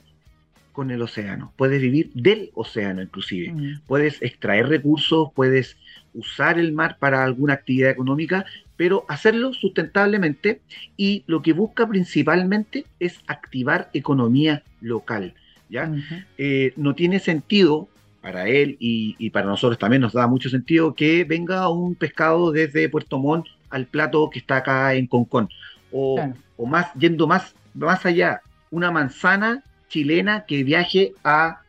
con 0.72 0.92
el 0.92 1.02
océano, 1.02 1.52
puedes 1.56 1.82
vivir 1.82 2.12
del 2.14 2.52
océano 2.54 3.02
inclusive, 3.02 3.52
mm. 3.52 3.80
puedes 3.88 4.22
extraer 4.22 4.68
recursos, 4.68 5.30
puedes 5.34 5.76
usar 6.14 6.56
el 6.56 6.72
mar 6.72 6.98
para 7.00 7.24
alguna 7.24 7.54
actividad 7.54 7.90
económica 7.90 8.46
pero 8.78 9.04
hacerlo 9.08 9.52
sustentablemente 9.52 10.62
y 10.96 11.24
lo 11.26 11.42
que 11.42 11.52
busca 11.52 11.86
principalmente 11.86 12.86
es 13.00 13.18
activar 13.26 13.90
economía 13.92 14.62
local. 14.80 15.34
¿ya? 15.68 15.92
Eh, 16.38 16.72
no 16.76 16.94
tiene 16.94 17.18
sentido 17.18 17.88
para 18.22 18.48
él 18.48 18.76
y, 18.78 19.30
para 19.30 19.46
nosotros 19.46 19.78
también 19.78 20.00
nos 20.00 20.12
da 20.12 20.26
mucho 20.26 20.48
sentido 20.48 20.94
que 20.94 21.24
venga 21.24 21.68
un 21.68 21.96
pescado 21.96 22.52
desde 22.52 22.88
Puerto 22.88 23.18
Montt 23.18 23.48
al 23.68 23.86
plato 23.86 24.30
que 24.30 24.38
está 24.38 24.58
acá 24.58 24.94
en 24.94 25.08
Concón. 25.08 25.48
O, 25.90 26.20
más, 26.66 26.94
yendo 26.94 27.26
más, 27.26 27.54
más 27.74 28.06
allá, 28.06 28.42
una 28.70 28.90
manzana 28.90 29.64
chilena 29.88 30.44
que 30.46 30.62
viaje 30.62 31.14
a 31.24 31.62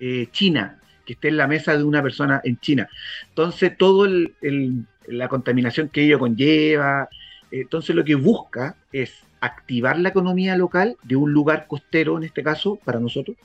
eh, 0.00 0.28
China, 0.32 0.78
que 1.04 1.14
esté 1.14 1.28
en 1.28 1.36
la 1.36 1.46
mesa 1.46 1.76
de 1.76 1.84
una 1.84 2.02
persona 2.02 2.40
en 2.44 2.58
China. 2.58 2.88
Entonces, 3.28 3.76
todo 3.76 4.06
el, 4.06 4.86
la 5.06 5.28
contaminación 5.28 5.88
que 5.88 6.04
ello 6.04 6.18
conlleva. 6.18 7.08
Entonces 7.50 7.94
lo 7.94 8.04
que 8.04 8.14
busca 8.14 8.76
es 8.92 9.24
activar 9.40 9.98
la 9.98 10.08
economía 10.08 10.56
local 10.56 10.96
de 11.02 11.16
un 11.16 11.32
lugar 11.32 11.66
costero, 11.66 12.16
en 12.16 12.24
este 12.24 12.42
caso, 12.42 12.78
para 12.84 12.98
nosotros, 12.98 13.36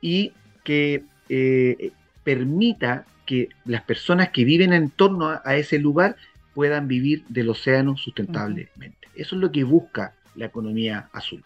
y 0.00 0.32
que 0.62 1.02
eh, 1.28 1.92
permita 2.22 3.06
que 3.24 3.48
las 3.64 3.82
personas 3.82 4.30
que 4.30 4.44
viven 4.44 4.72
en 4.72 4.90
torno 4.90 5.28
a, 5.28 5.56
ese 5.56 5.78
lugar 5.78 6.16
puedan 6.54 6.88
vivir 6.88 7.24
del 7.28 7.50
océano 7.50 7.96
sustentablemente. 7.96 9.08
Eso 9.14 9.36
es 9.36 9.40
lo 9.40 9.50
que 9.52 9.64
busca 9.64 10.14
la 10.34 10.46
economía 10.46 11.08
azul. 11.12 11.42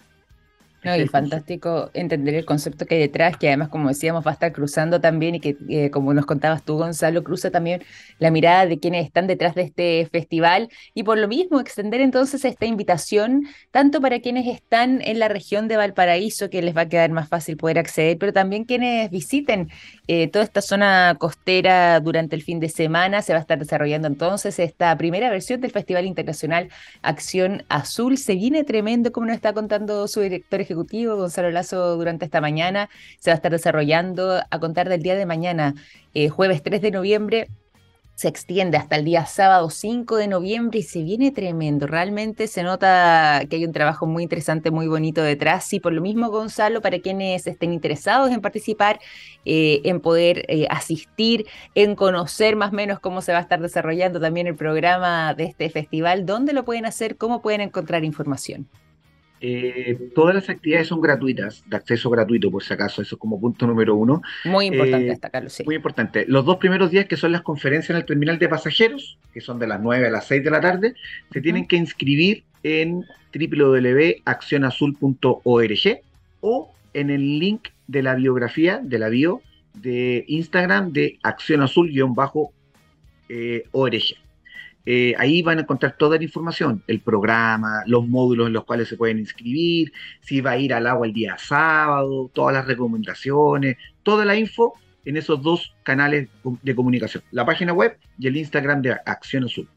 No, 0.84 0.96
y 0.96 1.06
fantástico 1.06 1.90
entender 1.94 2.34
el 2.34 2.44
concepto 2.44 2.86
que 2.86 2.96
hay 2.96 3.00
detrás, 3.02 3.36
que 3.36 3.46
además, 3.46 3.68
como 3.68 3.88
decíamos, 3.88 4.26
va 4.26 4.32
a 4.32 4.34
estar 4.34 4.52
cruzando 4.52 5.00
también 5.00 5.36
y 5.36 5.40
que, 5.40 5.56
eh, 5.68 5.90
como 5.90 6.12
nos 6.12 6.26
contabas 6.26 6.64
tú, 6.64 6.76
Gonzalo, 6.76 7.22
cruza 7.22 7.52
también 7.52 7.84
la 8.18 8.32
mirada 8.32 8.66
de 8.66 8.80
quienes 8.80 9.06
están 9.06 9.28
detrás 9.28 9.54
de 9.54 9.62
este 9.62 10.08
festival. 10.10 10.70
Y 10.92 11.04
por 11.04 11.18
lo 11.18 11.28
mismo 11.28 11.60
extender 11.60 12.00
entonces 12.00 12.44
esta 12.44 12.66
invitación 12.66 13.44
tanto 13.70 14.00
para 14.00 14.18
quienes 14.18 14.48
están 14.48 15.00
en 15.02 15.20
la 15.20 15.28
región 15.28 15.68
de 15.68 15.76
Valparaíso, 15.76 16.50
que 16.50 16.62
les 16.62 16.76
va 16.76 16.80
a 16.82 16.88
quedar 16.88 17.10
más 17.12 17.28
fácil 17.28 17.56
poder 17.56 17.78
acceder, 17.78 18.18
pero 18.18 18.32
también 18.32 18.64
quienes 18.64 19.08
visiten 19.08 19.68
eh, 20.14 20.28
toda 20.28 20.44
esta 20.44 20.60
zona 20.60 21.16
costera 21.18 21.98
durante 22.00 22.36
el 22.36 22.42
fin 22.42 22.60
de 22.60 22.68
semana. 22.68 23.22
Se 23.22 23.32
va 23.32 23.38
a 23.38 23.40
estar 23.40 23.58
desarrollando 23.58 24.08
entonces 24.08 24.58
esta 24.58 24.94
primera 24.98 25.30
versión 25.30 25.62
del 25.62 25.70
Festival 25.70 26.04
Internacional 26.04 26.68
Acción 27.00 27.64
Azul. 27.70 28.18
Se 28.18 28.34
viene 28.34 28.62
tremendo, 28.62 29.10
como 29.10 29.28
nos 29.28 29.36
está 29.36 29.54
contando 29.54 30.06
su 30.08 30.20
director 30.20 30.60
ejecutivo, 30.60 31.16
Gonzalo 31.16 31.50
Lazo, 31.50 31.96
durante 31.96 32.26
esta 32.26 32.42
mañana. 32.42 32.90
Se 33.20 33.30
va 33.30 33.32
a 33.32 33.36
estar 33.36 33.52
desarrollando 33.52 34.42
a 34.50 34.60
contar 34.60 34.90
del 34.90 35.02
día 35.02 35.14
de 35.14 35.24
mañana, 35.24 35.74
eh, 36.12 36.28
jueves 36.28 36.62
3 36.62 36.82
de 36.82 36.90
noviembre, 36.90 37.48
se 38.14 38.28
extiende 38.28 38.76
hasta 38.76 38.96
el 38.96 39.04
día 39.04 39.26
sábado 39.26 39.70
5 39.70 40.16
de 40.16 40.28
noviembre 40.28 40.80
y 40.80 40.82
se 40.82 41.02
viene 41.02 41.30
tremendo. 41.30 41.86
Realmente 41.86 42.46
se 42.46 42.62
nota 42.62 43.42
que 43.48 43.56
hay 43.56 43.64
un 43.64 43.72
trabajo 43.72 44.06
muy 44.06 44.22
interesante, 44.22 44.70
muy 44.70 44.86
bonito 44.86 45.22
detrás. 45.22 45.72
Y 45.72 45.80
por 45.80 45.92
lo 45.92 46.02
mismo, 46.02 46.30
Gonzalo, 46.30 46.80
para 46.80 47.00
quienes 47.00 47.46
estén 47.46 47.72
interesados 47.72 48.30
en 48.30 48.40
participar, 48.40 49.00
eh, 49.44 49.80
en 49.84 50.00
poder 50.00 50.44
eh, 50.48 50.66
asistir, 50.70 51.46
en 51.74 51.96
conocer 51.96 52.56
más 52.56 52.72
o 52.72 52.76
menos 52.76 53.00
cómo 53.00 53.22
se 53.22 53.32
va 53.32 53.38
a 53.38 53.42
estar 53.42 53.60
desarrollando 53.60 54.20
también 54.20 54.46
el 54.46 54.56
programa 54.56 55.34
de 55.34 55.44
este 55.44 55.70
festival, 55.70 56.26
¿dónde 56.26 56.52
lo 56.52 56.64
pueden 56.64 56.86
hacer? 56.86 57.16
¿Cómo 57.16 57.42
pueden 57.42 57.60
encontrar 57.62 58.04
información? 58.04 58.68
Eh, 59.44 59.98
todas 60.14 60.36
las 60.36 60.48
actividades 60.48 60.86
son 60.86 61.00
gratuitas, 61.00 61.64
de 61.66 61.76
acceso 61.76 62.08
gratuito 62.08 62.48
por 62.48 62.62
si 62.62 62.72
acaso, 62.72 63.02
eso 63.02 63.16
es 63.16 63.18
como 63.18 63.40
punto 63.40 63.66
número 63.66 63.96
uno. 63.96 64.22
Muy 64.44 64.66
importante 64.66 65.06
eh, 65.06 65.10
destacarlo, 65.10 65.50
sí. 65.50 65.64
Muy 65.64 65.74
importante. 65.74 66.24
Los 66.28 66.44
dos 66.44 66.58
primeros 66.58 66.92
días 66.92 67.06
que 67.06 67.16
son 67.16 67.32
las 67.32 67.42
conferencias 67.42 67.90
en 67.90 67.96
el 67.96 68.04
terminal 68.04 68.38
de 68.38 68.48
pasajeros, 68.48 69.18
que 69.34 69.40
son 69.40 69.58
de 69.58 69.66
las 69.66 69.80
9 69.80 70.06
a 70.06 70.10
las 70.10 70.28
6 70.28 70.44
de 70.44 70.50
la 70.50 70.60
tarde, 70.60 70.94
se 71.32 71.40
tienen 71.40 71.66
que 71.66 71.74
inscribir 71.74 72.44
en 72.62 73.04
www.accionazul.org 73.34 76.00
o 76.40 76.72
en 76.94 77.10
el 77.10 77.40
link 77.40 77.70
de 77.88 78.02
la 78.04 78.14
biografía, 78.14 78.80
de 78.80 78.98
la 79.00 79.08
bio 79.08 79.42
de 79.74 80.24
Instagram 80.28 80.92
de 80.92 81.18
Acción 81.24 81.62
Azul-org. 81.62 82.52
Eh, 84.84 85.14
ahí 85.18 85.42
van 85.42 85.58
a 85.58 85.60
encontrar 85.62 85.96
toda 85.96 86.18
la 86.18 86.24
información, 86.24 86.82
el 86.86 87.00
programa, 87.00 87.82
los 87.86 88.06
módulos 88.08 88.48
en 88.48 88.52
los 88.52 88.64
cuales 88.64 88.88
se 88.88 88.96
pueden 88.96 89.18
inscribir, 89.18 89.92
si 90.20 90.40
va 90.40 90.52
a 90.52 90.58
ir 90.58 90.74
al 90.74 90.86
agua 90.86 91.06
el 91.06 91.12
día 91.12 91.36
sábado, 91.38 92.30
todas 92.32 92.54
las 92.54 92.66
recomendaciones, 92.66 93.76
toda 94.02 94.24
la 94.24 94.36
info 94.36 94.74
en 95.04 95.16
esos 95.16 95.42
dos 95.42 95.74
canales 95.82 96.28
de 96.62 96.74
comunicación, 96.74 97.22
la 97.30 97.44
página 97.44 97.72
web 97.72 97.96
y 98.18 98.26
el 98.26 98.36
Instagram 98.36 98.82
de 98.82 98.96
Acción 99.04 99.44
Azul. 99.44 99.68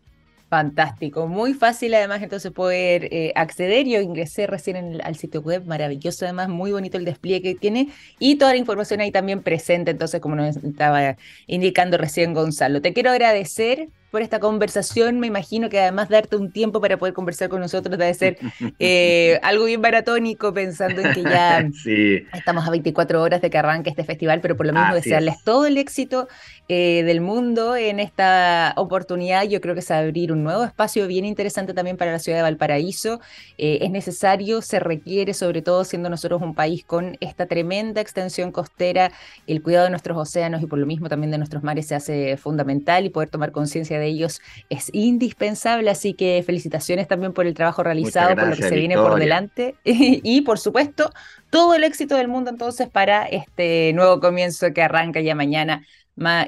Fantástico, 0.48 1.28
muy 1.28 1.56
fácil 1.56 1.96
además 1.96 2.22
entonces 2.22 2.52
poder 2.52 3.10
eh, 3.12 3.34
acceder. 3.36 3.88
Yo 3.88 4.00
ingresé 4.00 4.46
recién 4.46 5.02
al 5.04 5.16
sitio 5.16 5.42
web, 5.42 5.66
maravilloso 5.66 6.24
además, 6.24 6.50
muy 6.50 6.72
bonito 6.72 6.98
el 6.98 7.06
despliegue 7.06 7.54
que 7.54 7.60
tiene 7.60 7.90
y 8.20 8.36
toda 8.36 8.52
la 8.52 8.58
información 8.58 9.02
ahí 9.02 9.12
también 9.12 9.42
presente, 9.42 9.92
entonces 9.92 10.22
como 10.22 10.36
nos 10.36 10.56
estaba 10.58 11.18
indicando 11.48 11.98
recién 11.98 12.34
Gonzalo. 12.36 12.80
Te 12.82 12.94
quiero 12.94 13.10
agradecer 13.10 13.90
por 14.12 14.22
esta 14.22 14.40
conversación. 14.40 15.20
Me 15.20 15.28
imagino 15.28 15.70
que 15.70 15.80
además 15.80 16.10
darte 16.10 16.36
un 16.36 16.52
tiempo 16.52 16.82
para 16.82 16.98
poder 16.98 17.14
conversar 17.14 17.50
con 17.50 17.60
nosotros 17.60 17.98
debe 17.98 18.14
ser 18.14 18.38
eh, 18.80 19.40
algo 19.44 19.66
bien 19.66 19.82
maratónico, 19.82 20.54
pensando 20.54 21.02
en 21.02 21.14
que 21.14 21.24
ya 21.24 21.68
estamos 22.38 22.68
a 22.68 22.72
24 22.72 23.22
horas 23.22 23.42
de 23.42 23.50
que 23.50 23.58
arranque 23.58 23.90
este 23.90 24.04
festival, 24.04 24.42
pero 24.42 24.56
por 24.56 24.66
lo 24.66 24.74
mismo 24.74 24.94
desearles 24.94 25.44
todo 25.44 25.66
el 25.66 25.78
éxito 25.78 26.28
eh, 26.68 27.04
del 27.04 27.22
mundo 27.22 27.76
en 27.76 28.00
esta 28.00 28.74
oportunidad. 28.78 29.44
Yo 29.44 29.62
creo 29.62 29.74
que 29.74 29.82
es 29.82 29.92
abrir 29.92 30.32
un 30.32 30.44
nuevo 30.44 30.64
espacio 30.64 31.08
bien 31.08 31.26
interesante 31.26 31.74
también 31.74 31.98
para 31.98 32.12
la 32.12 32.20
ciudad 32.20 32.40
de 32.40 32.44
Valparaíso. 32.44 33.20
Eh, 33.58 33.80
es 33.82 33.92
necesario, 33.92 34.62
se 34.62 34.80
requiere, 34.80 35.34
sobre 35.34 35.62
todo 35.62 35.84
siendo 35.84 36.10
nosotros 36.10 36.42
un 36.42 36.56
país 36.56 36.84
con 36.84 37.18
esta 37.20 37.46
tremenda 37.46 38.02
extensión 38.02 38.52
costera, 38.52 39.12
el 39.46 39.62
cuidado 39.62 39.86
de 39.86 39.92
nuestros 39.92 40.18
océanos 40.18 40.62
y 40.64 40.66
por 40.66 40.80
lo 40.80 40.86
mismo 40.86 41.10
también 41.10 41.32
de 41.32 41.38
nuestros 41.38 41.64
mares 41.64 41.88
se 41.88 41.96
hace 41.96 42.38
fundamental 42.38 43.06
y 43.06 43.10
poder 43.10 43.30
tomar 43.30 43.52
conciencia 43.52 43.95
de 44.00 44.08
ellos 44.08 44.42
es 44.70 44.90
indispensable, 44.94 45.90
así 45.90 46.14
que 46.14 46.44
felicitaciones 46.46 47.08
también 47.08 47.34
por 47.34 47.46
el 47.48 47.54
trabajo 47.54 47.84
realizado, 47.84 48.36
por 48.36 48.50
lo 48.50 48.56
que 48.56 48.64
se 48.64 48.76
viene 48.76 48.96
por 48.96 49.20
delante 49.20 49.76
y, 49.84 50.42
por 50.42 50.60
supuesto 50.60 51.12
todo 51.50 51.74
el 51.76 51.84
éxito 51.84 52.16
del 52.16 52.28
mundo 52.28 52.50
entonces 52.50 52.90
para 52.90 53.26
este 53.26 53.94
nuevo 53.94 54.20
comienzo 54.20 54.74
que 54.74 54.82
arranca 54.82 55.22
ya 55.22 55.36
mañana. 55.36 55.86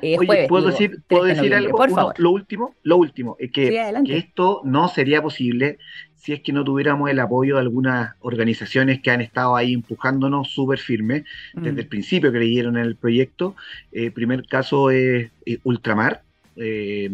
Eh, 0.02 0.48
¿puedo 0.48 0.68
decir, 0.68 1.02
¿puedo 1.08 1.26
decir 1.26 1.54
algo? 1.54 1.78
Por 1.78 1.92
favor. 1.92 2.16
Lo 2.18 2.32
último, 2.32 2.76
lo 2.84 2.98
último, 2.98 3.36
es 3.38 3.52
que, 3.52 3.92
esto 4.08 4.62
no 4.64 4.88
sería 4.88 5.22
posible 5.22 5.78
si 6.16 6.34
es 6.34 6.42
que 6.42 6.54
no 6.54 6.64
tuviéramos 6.64 7.10
el 7.10 7.20
apoyo 7.20 7.56
de 7.56 7.62
algunas 7.62 8.16
organizaciones 8.20 9.02
que 9.02 9.12
han 9.12 9.22
estado 9.22 9.56
ahí 9.56 9.74
empujándonos 9.74 10.50
súper 10.50 10.80
firme 10.80 11.26
desde 11.54 11.74
mm. 11.74 11.80
el 11.80 11.88
principio 11.88 12.32
que 12.32 12.40
leyeron 12.40 12.78
en 12.78 12.84
el 12.84 12.96
proyecto. 12.96 13.56
Eh, 13.92 14.12
primer 14.12 14.46
caso 14.48 14.90
es 14.90 15.32
eh, 15.46 15.60
Ultramar, 15.64 16.24
eh, 16.58 17.10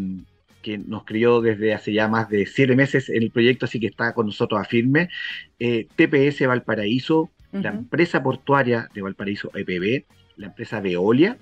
que 0.62 0.78
nos 0.78 1.04
crió 1.04 1.42
desde 1.42 1.74
hace 1.74 1.94
ya 1.94 2.08
más 2.08 2.30
de 2.30 2.46
siete 2.46 2.76
meses 2.76 3.10
en 3.10 3.22
el 3.22 3.32
proyecto, 3.32 3.66
así 3.66 3.80
que 3.80 3.88
está 3.88 4.14
con 4.14 4.28
nosotros 4.28 4.60
a 4.60 4.64
firme. 4.64 5.10
Eh, 5.60 5.88
TPS 5.96 6.48
Valparaíso, 6.48 7.30
la 7.52 7.70
empresa 7.70 8.24
portuaria 8.24 8.90
de 8.96 9.02
Valparaíso 9.04 9.52
EPB, 9.54 10.06
la 10.38 10.48
empresa 10.48 10.80
Veolia 10.80 11.38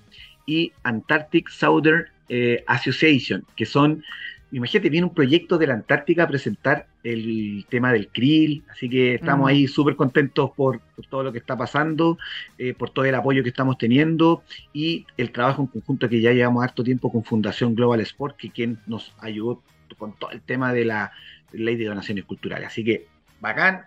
y 0.46 0.74
Antarctic 0.84 1.50
Southern 1.50 2.08
eh, 2.28 2.64
Association, 2.68 3.46
que 3.56 3.66
son 3.66 4.04
imagínate, 4.52 4.90
viene 4.90 5.08
un 5.08 5.14
proyecto 5.14 5.58
de 5.58 5.68
la 5.68 5.74
Antártica 5.74 6.24
a 6.24 6.28
presentar 6.28 6.88
el 7.04 7.66
tema 7.70 7.92
del 7.94 8.10
krill, 8.10 8.64
así 8.70 8.90
que 8.90 9.16
estamos 9.16 9.50
ahí 9.50 9.68
súper 9.68 9.96
contentos 9.96 10.52
por, 10.56 10.82
todo 11.10 11.24
lo 11.24 11.32
que 11.32 11.40
está 11.40 11.58
pasando, 11.58 12.18
eh, 12.58 12.74
por 12.74 12.90
todo 12.92 13.06
el 13.06 13.16
apoyo 13.16 13.44
que 13.44 13.50
estamos 13.50 13.78
teniendo 13.78 14.44
y 14.74 15.06
el 15.18 15.32
trabajo 15.32 15.62
en 15.62 15.68
conjunto 15.68 16.10
que 16.10 16.22
ya 16.22 16.32
llevamos 16.32 16.64
harto 16.64 16.84
tiempo 16.84 17.12
con 17.12 17.24
Fundación 17.24 17.76
Global 17.76 18.02
Sport, 18.02 18.38
que 18.38 18.52
quien 18.52 18.80
nos 18.86 19.16
ayudó 19.20 19.62
con 19.98 20.18
todo 20.18 20.32
el 20.32 20.42
tema 20.42 20.74
de 20.74 20.86
la 20.86 21.12
ley 21.52 21.76
de 21.76 21.86
donaciones 21.86 22.26
culturales. 22.26 22.68
Así 22.68 22.84
que, 22.84 23.08
bacán, 23.40 23.86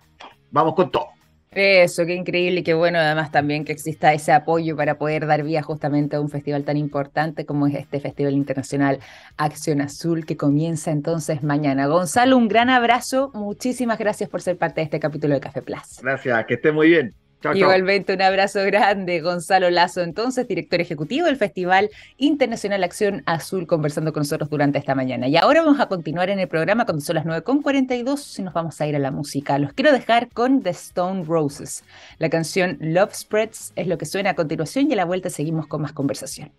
vamos 0.50 0.74
con 0.74 0.90
todo. 0.90 1.08
Eso, 1.54 2.04
qué 2.04 2.14
increíble 2.14 2.60
y 2.60 2.62
qué 2.62 2.74
bueno 2.74 2.98
además 2.98 3.30
también 3.30 3.64
que 3.64 3.72
exista 3.72 4.12
ese 4.12 4.32
apoyo 4.32 4.76
para 4.76 4.98
poder 4.98 5.26
dar 5.26 5.42
vía 5.44 5.62
justamente 5.62 6.16
a 6.16 6.20
un 6.20 6.28
festival 6.28 6.64
tan 6.64 6.76
importante 6.76 7.46
como 7.46 7.66
es 7.66 7.74
este 7.74 8.00
Festival 8.00 8.34
Internacional 8.34 8.98
Acción 9.36 9.80
Azul 9.80 10.26
que 10.26 10.36
comienza 10.36 10.90
entonces 10.90 11.42
mañana. 11.42 11.86
Gonzalo, 11.86 12.36
un 12.36 12.48
gran 12.48 12.70
abrazo, 12.70 13.30
muchísimas 13.34 13.98
gracias 13.98 14.28
por 14.28 14.42
ser 14.42 14.56
parte 14.56 14.80
de 14.80 14.86
este 14.86 15.00
capítulo 15.00 15.34
de 15.34 15.40
Café 15.40 15.62
Plus. 15.62 16.00
Gracias, 16.02 16.44
que 16.46 16.54
esté 16.54 16.72
muy 16.72 16.88
bien. 16.88 17.14
Igualmente 17.52 18.14
un 18.14 18.22
abrazo 18.22 18.64
grande, 18.64 19.20
Gonzalo 19.20 19.70
Lazo, 19.70 20.02
entonces 20.02 20.48
director 20.48 20.80
ejecutivo 20.80 21.26
del 21.26 21.36
Festival 21.36 21.90
Internacional 22.16 22.84
Acción 22.84 23.22
Azul, 23.26 23.66
conversando 23.66 24.12
con 24.12 24.22
nosotros 24.22 24.48
durante 24.48 24.78
esta 24.78 24.94
mañana. 24.94 25.28
Y 25.28 25.36
ahora 25.36 25.62
vamos 25.62 25.80
a 25.80 25.86
continuar 25.86 26.30
en 26.30 26.38
el 26.38 26.48
programa 26.48 26.84
cuando 26.84 27.04
son 27.04 27.16
las 27.16 27.26
9.42 27.26 28.38
y 28.38 28.42
nos 28.42 28.54
vamos 28.54 28.80
a 28.80 28.86
ir 28.86 28.96
a 28.96 28.98
la 28.98 29.10
música. 29.10 29.58
Los 29.58 29.72
quiero 29.72 29.92
dejar 29.92 30.28
con 30.30 30.62
The 30.62 30.70
Stone 30.70 31.24
Roses. 31.24 31.84
La 32.18 32.30
canción 32.30 32.78
Love 32.80 33.14
Spreads 33.14 33.72
es 33.76 33.86
lo 33.86 33.98
que 33.98 34.06
suena 34.06 34.30
a 34.30 34.34
continuación 34.34 34.88
y 34.88 34.94
a 34.94 34.96
la 34.96 35.04
vuelta 35.04 35.28
seguimos 35.28 35.66
con 35.66 35.82
más 35.82 35.92
conversación. 35.92 36.50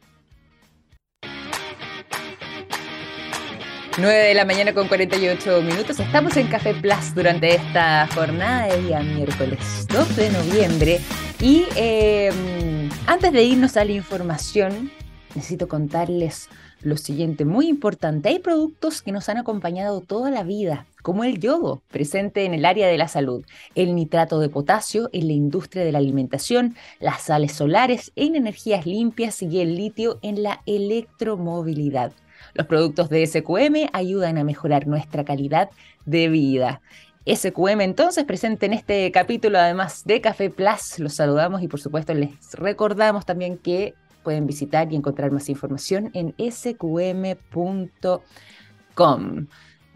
9 3.98 4.14
de 4.14 4.34
la 4.34 4.44
mañana 4.44 4.74
con 4.74 4.90
48 4.90 5.62
minutos. 5.62 5.98
Estamos 6.02 6.36
en 6.36 6.48
Café 6.48 6.74
Plus 6.74 7.16
durante 7.16 7.56
esta 7.56 8.06
jornada 8.14 8.68
de 8.68 8.82
día 8.82 9.00
miércoles 9.00 9.88
2 9.88 10.16
de 10.18 10.30
noviembre. 10.32 11.00
Y 11.40 11.64
em, 11.78 12.90
antes 13.08 13.32
de 13.32 13.44
irnos 13.44 13.78
a 13.78 13.86
la 13.86 13.94
información, 13.94 14.92
necesito 15.34 15.70
contarles 15.70 16.50
lo 16.82 16.98
siguiente, 16.98 17.46
muy 17.46 17.70
importante. 17.70 18.28
Hay 18.28 18.40
productos 18.40 19.02
que 19.02 19.14
nos 19.14 19.30
han 19.30 19.38
acompañado 19.38 20.02
toda 20.02 20.30
la 20.30 20.44
vida, 20.44 20.86
como 21.02 21.24
el 21.24 21.40
yodo, 21.40 21.82
presente 21.90 22.44
en 22.44 22.54
el 22.54 22.66
área 22.66 22.90
de 22.90 22.98
la 22.98 23.08
salud, 23.08 23.46
el 23.76 23.96
nitrato 23.96 24.42
de 24.42 24.50
potasio 24.50 25.10
en 25.14 25.28
la 25.28 25.34
industria 25.34 25.86
de 25.86 25.94
la 25.94 26.00
alimentación, 26.00 26.76
las 27.00 27.22
sales 27.22 27.54
solares 27.54 28.12
en 28.18 28.36
energías 28.36 28.86
limpias 28.86 29.42
y 29.42 29.62
el 29.62 29.78
litio 29.78 30.20
en 30.22 30.44
la 30.44 30.64
electromovilidad. 30.66 32.12
Los 32.56 32.68
productos 32.68 33.10
de 33.10 33.28
SQM 33.28 33.90
ayudan 33.92 34.38
a 34.38 34.46
mejorar 34.46 34.88
nuestra 34.88 35.26
calidad 35.26 35.70
de 36.06 36.30
vida. 36.30 36.82
SQM 37.28 37.82
entonces 37.82 38.24
presente 38.24 38.66
en 38.66 38.74
este 38.74 39.12
capítulo 39.12 39.60
además 39.60 40.04
de 40.06 40.22
Café 40.22 40.50
Plus. 40.50 41.00
Los 41.00 41.16
saludamos 41.16 41.62
y 41.62 41.68
por 41.68 41.82
supuesto 41.82 42.14
les 42.14 42.32
recordamos 42.54 43.26
también 43.26 43.58
que 43.58 43.94
pueden 44.24 44.48
visitar 44.48 44.92
y 44.92 44.96
encontrar 44.96 45.32
más 45.32 45.50
información 45.50 46.12
en 46.14 46.34
sqm.com. 46.50 47.38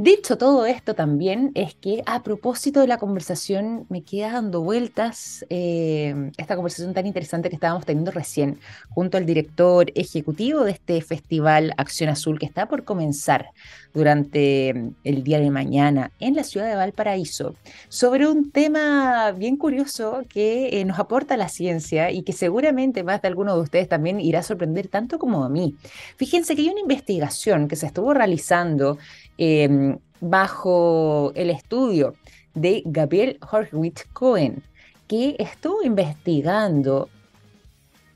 Dicho 0.02 0.38
todo 0.38 0.66
esto 0.66 0.96
también 0.96 1.52
es 1.56 1.76
que 1.76 2.04
a 2.06 2.24
propósito 2.24 2.80
de 2.80 2.88
la 2.88 3.00
conversación 3.00 3.86
me 3.90 4.02
queda 4.02 4.32
dando 4.32 4.62
vueltas 4.62 5.46
eh, 5.50 6.32
esta 6.38 6.56
conversación 6.56 6.94
tan 6.94 7.06
interesante 7.06 7.50
que 7.50 7.56
estábamos 7.56 7.86
teniendo 7.86 8.10
recién 8.10 8.62
junto 8.88 9.18
al 9.18 9.26
director 9.26 9.92
ejecutivo 9.96 10.64
de 10.64 10.72
este 10.72 11.02
festival 11.02 11.74
Acción 11.76 12.10
Azul 12.10 12.40
que 12.40 12.46
está 12.46 12.70
por 12.70 12.86
comenzar 12.86 13.50
durante 13.94 14.74
mm, 14.74 14.96
el 15.04 15.22
día 15.26 15.42
de 15.42 15.52
mañana 15.52 16.14
en 16.22 16.34
la 16.34 16.46
ciudad 16.46 16.70
de 16.70 16.76
Valparaíso 16.76 17.56
sobre 17.90 18.26
un 18.26 18.52
tema 18.52 19.34
bien 19.34 19.58
curioso 19.58 20.22
que 20.30 20.80
eh, 20.80 20.86
nos 20.86 20.98
aporta 20.98 21.36
la 21.36 21.50
ciencia 21.50 22.10
y 22.10 22.24
que 22.24 22.32
seguramente 22.32 23.04
más 23.04 23.22
de 23.22 23.28
alguno 23.28 23.54
de 23.54 23.64
ustedes 23.64 23.90
también 23.90 24.22
irá 24.22 24.40
a 24.40 24.44
sorprender 24.44 24.88
tanto 24.88 25.20
como 25.20 25.44
a 25.44 25.50
mí. 25.50 25.76
Fíjense 26.16 26.56
que 26.56 26.62
hay 26.62 26.70
una 26.70 26.80
investigación 26.80 27.68
que 27.68 27.76
se 27.76 27.88
estuvo 27.88 28.14
realizando 28.14 28.98
Em, 29.41 29.97
bajo 30.19 31.32
el 31.34 31.49
estudio 31.49 32.13
de 32.56 32.84
Gabriel 32.86 33.39
Horwitz 33.49 34.04
Cohen, 34.12 34.62
que 35.08 35.38
estuvo 35.39 35.82
investigando 35.82 37.08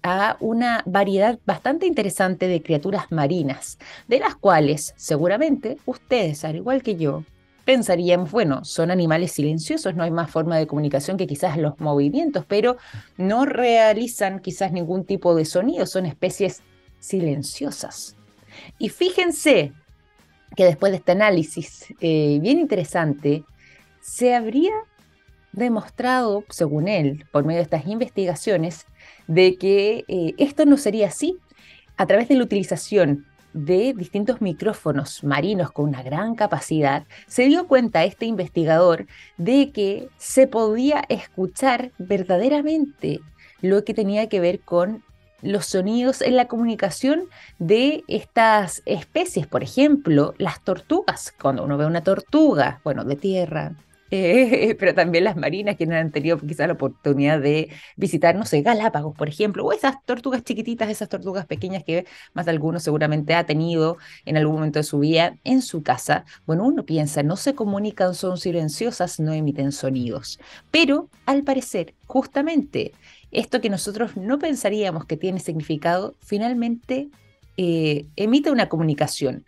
a 0.01 0.35
una 0.41 0.83
variedad 0.85 1.39
bastante 1.45 1.87
interesante 1.87 2.49
de 2.49 2.61
criaturas 2.61 3.09
marinas, 3.09 3.79
de 4.09 4.19
las 4.19 4.35
cuales 4.35 4.93
seguramente 4.97 5.77
ustedes, 5.85 6.43
al 6.43 6.57
igual 6.57 6.83
que 6.83 6.97
yo, 6.97 7.23
pensaríamos, 7.63 8.29
bueno, 8.29 8.65
son 8.65 8.91
animales 8.91 9.31
silenciosos, 9.31 9.95
no 9.95 10.03
hay 10.03 10.11
más 10.11 10.29
forma 10.29 10.57
de 10.57 10.67
comunicación 10.67 11.15
que 11.15 11.25
quizás 11.25 11.57
los 11.57 11.79
movimientos, 11.79 12.43
pero 12.45 12.75
no 13.15 13.45
realizan 13.45 14.41
quizás 14.41 14.73
ningún 14.73 15.05
tipo 15.05 15.35
de 15.35 15.45
sonido, 15.45 15.85
son 15.85 16.05
especies 16.05 16.63
silenciosas. 16.99 18.17
Y 18.77 18.89
fíjense 18.89 19.71
que 20.55 20.65
después 20.65 20.91
de 20.91 20.97
este 20.97 21.11
análisis 21.13 21.93
eh, 21.99 22.39
bien 22.41 22.59
interesante, 22.59 23.43
se 24.01 24.35
habría 24.35 24.73
demostrado, 25.51 26.43
según 26.49 26.87
él, 26.87 27.25
por 27.31 27.45
medio 27.45 27.59
de 27.59 27.63
estas 27.63 27.87
investigaciones, 27.87 28.85
de 29.27 29.57
que 29.57 30.05
eh, 30.07 30.33
esto 30.37 30.65
no 30.65 30.77
sería 30.77 31.07
así. 31.07 31.37
A 31.95 32.07
través 32.07 32.27
de 32.27 32.35
la 32.35 32.43
utilización 32.43 33.25
de 33.53 33.93
distintos 33.93 34.41
micrófonos 34.41 35.23
marinos 35.23 35.71
con 35.71 35.85
una 35.85 36.01
gran 36.01 36.33
capacidad, 36.35 37.05
se 37.27 37.45
dio 37.45 37.67
cuenta 37.67 38.03
este 38.03 38.25
investigador 38.25 39.05
de 39.37 39.71
que 39.71 40.09
se 40.17 40.47
podía 40.47 41.03
escuchar 41.07 41.91
verdaderamente 41.99 43.19
lo 43.61 43.85
que 43.85 43.93
tenía 43.93 44.27
que 44.27 44.39
ver 44.39 44.59
con 44.59 45.03
los 45.43 45.65
sonidos 45.67 46.21
en 46.21 46.35
la 46.37 46.47
comunicación 46.47 47.25
de 47.59 48.03
estas 48.07 48.81
especies. 48.85 49.45
Por 49.45 49.63
ejemplo, 49.63 50.33
las 50.37 50.63
tortugas. 50.63 51.33
Cuando 51.39 51.63
uno 51.63 51.77
ve 51.77 51.85
una 51.85 52.03
tortuga, 52.03 52.79
bueno, 52.83 53.03
de 53.03 53.15
tierra, 53.15 53.75
eh, 54.15 54.75
pero 54.79 54.93
también 54.93 55.23
las 55.23 55.35
marinas 55.35 55.75
que 55.75 55.87
no 55.87 55.95
han 55.95 56.11
tenido 56.11 56.37
quizás 56.37 56.67
la 56.67 56.73
oportunidad 56.73 57.39
de 57.39 57.69
visitar, 57.95 58.35
no 58.35 58.45
sé, 58.45 58.61
Galápagos, 58.61 59.15
por 59.15 59.27
ejemplo, 59.27 59.65
o 59.65 59.73
esas 59.73 60.05
tortugas 60.05 60.43
chiquititas, 60.43 60.87
esas 60.89 61.09
tortugas 61.09 61.47
pequeñas 61.47 61.83
que 61.83 62.05
más 62.35 62.45
de 62.45 62.51
alguno 62.51 62.79
seguramente 62.79 63.33
ha 63.33 63.47
tenido 63.47 63.97
en 64.25 64.37
algún 64.37 64.53
momento 64.57 64.77
de 64.77 64.83
su 64.83 64.99
vida 64.99 65.37
en 65.43 65.63
su 65.63 65.81
casa. 65.81 66.25
Bueno, 66.45 66.63
uno 66.63 66.85
piensa, 66.85 67.23
no 67.23 67.37
se 67.37 67.55
comunican, 67.55 68.13
son 68.13 68.37
silenciosas, 68.37 69.19
no 69.19 69.33
emiten 69.33 69.71
sonidos. 69.71 70.39
Pero 70.69 71.09
al 71.25 71.43
parecer, 71.43 71.95
justamente, 72.05 72.93
esto 73.33 73.61
que 73.61 73.69
nosotros 73.69 74.15
no 74.15 74.39
pensaríamos 74.39 75.05
que 75.05 75.17
tiene 75.17 75.39
significado, 75.39 76.15
finalmente 76.19 77.09
eh, 77.57 78.05
emite 78.15 78.51
una 78.51 78.69
comunicación. 78.69 79.45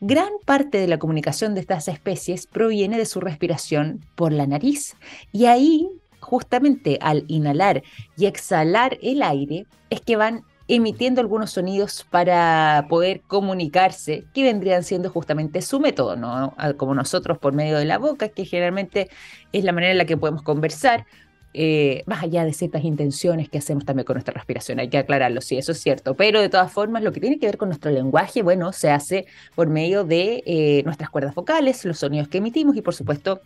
Gran 0.00 0.30
parte 0.44 0.78
de 0.78 0.88
la 0.88 0.98
comunicación 0.98 1.54
de 1.54 1.60
estas 1.60 1.88
especies 1.88 2.46
proviene 2.46 2.98
de 2.98 3.06
su 3.06 3.20
respiración 3.20 4.04
por 4.16 4.32
la 4.32 4.46
nariz. 4.46 4.96
Y 5.30 5.46
ahí, 5.46 5.88
justamente 6.20 6.98
al 7.00 7.24
inhalar 7.28 7.82
y 8.16 8.26
exhalar 8.26 8.98
el 9.00 9.22
aire, 9.22 9.66
es 9.90 10.00
que 10.00 10.16
van 10.16 10.42
emitiendo 10.68 11.20
algunos 11.20 11.50
sonidos 11.50 12.06
para 12.10 12.86
poder 12.88 13.20
comunicarse, 13.22 14.24
que 14.32 14.42
vendrían 14.42 14.84
siendo 14.84 15.10
justamente 15.10 15.62
su 15.62 15.80
método, 15.80 16.16
¿no? 16.16 16.54
Como 16.78 16.94
nosotros 16.94 17.38
por 17.38 17.52
medio 17.52 17.78
de 17.78 17.84
la 17.84 17.98
boca, 17.98 18.28
que 18.28 18.44
generalmente 18.44 19.08
es 19.52 19.64
la 19.64 19.72
manera 19.72 19.92
en 19.92 19.98
la 19.98 20.04
que 20.04 20.16
podemos 20.16 20.42
conversar, 20.42 21.06
eh, 21.54 22.02
más 22.06 22.22
allá 22.22 22.44
de 22.44 22.52
ciertas 22.52 22.84
intenciones 22.84 23.48
que 23.48 23.58
hacemos 23.58 23.84
también 23.84 24.04
con 24.04 24.14
nuestra 24.14 24.34
respiración, 24.34 24.80
hay 24.80 24.88
que 24.88 24.98
aclararlo, 24.98 25.40
sí, 25.40 25.58
eso 25.58 25.72
es 25.72 25.80
cierto, 25.80 26.14
pero 26.14 26.40
de 26.40 26.48
todas 26.48 26.72
formas 26.72 27.02
lo 27.02 27.12
que 27.12 27.20
tiene 27.20 27.38
que 27.38 27.46
ver 27.46 27.58
con 27.58 27.68
nuestro 27.68 27.90
lenguaje, 27.90 28.42
bueno, 28.42 28.72
se 28.72 28.90
hace 28.90 29.26
por 29.54 29.68
medio 29.68 30.04
de 30.04 30.42
eh, 30.46 30.82
nuestras 30.84 31.10
cuerdas 31.10 31.34
vocales, 31.34 31.84
los 31.84 31.98
sonidos 31.98 32.28
que 32.28 32.38
emitimos 32.38 32.76
y 32.76 32.82
por 32.82 32.94
supuesto 32.94 33.40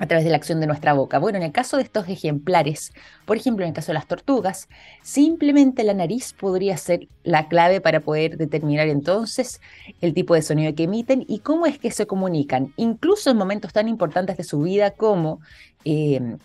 a 0.00 0.06
través 0.06 0.24
de 0.24 0.30
la 0.30 0.38
acción 0.38 0.60
de 0.60 0.66
nuestra 0.66 0.94
boca. 0.94 1.18
Bueno, 1.18 1.36
en 1.36 1.44
el 1.44 1.52
caso 1.52 1.76
de 1.76 1.82
estos 1.82 2.08
ejemplares, 2.08 2.92
por 3.26 3.36
ejemplo, 3.36 3.64
en 3.64 3.68
el 3.68 3.74
caso 3.74 3.88
de 3.88 3.94
las 3.94 4.08
tortugas, 4.08 4.68
simplemente 5.02 5.84
la 5.84 5.92
nariz 5.92 6.32
podría 6.32 6.76
ser 6.78 7.06
la 7.22 7.48
clave 7.48 7.82
para 7.82 8.00
poder 8.00 8.38
determinar 8.38 8.88
entonces 8.88 9.60
el 10.00 10.14
tipo 10.14 10.34
de 10.34 10.42
sonido 10.42 10.74
que 10.74 10.84
emiten 10.84 11.24
y 11.28 11.40
cómo 11.40 11.66
es 11.66 11.78
que 11.78 11.90
se 11.90 12.06
comunican, 12.06 12.72
incluso 12.76 13.30
en 13.30 13.36
momentos 13.36 13.74
tan 13.74 13.88
importantes 13.88 14.38
de 14.38 14.44
su 14.44 14.62
vida 14.62 14.92
como 14.92 15.40
eh, 15.84 16.38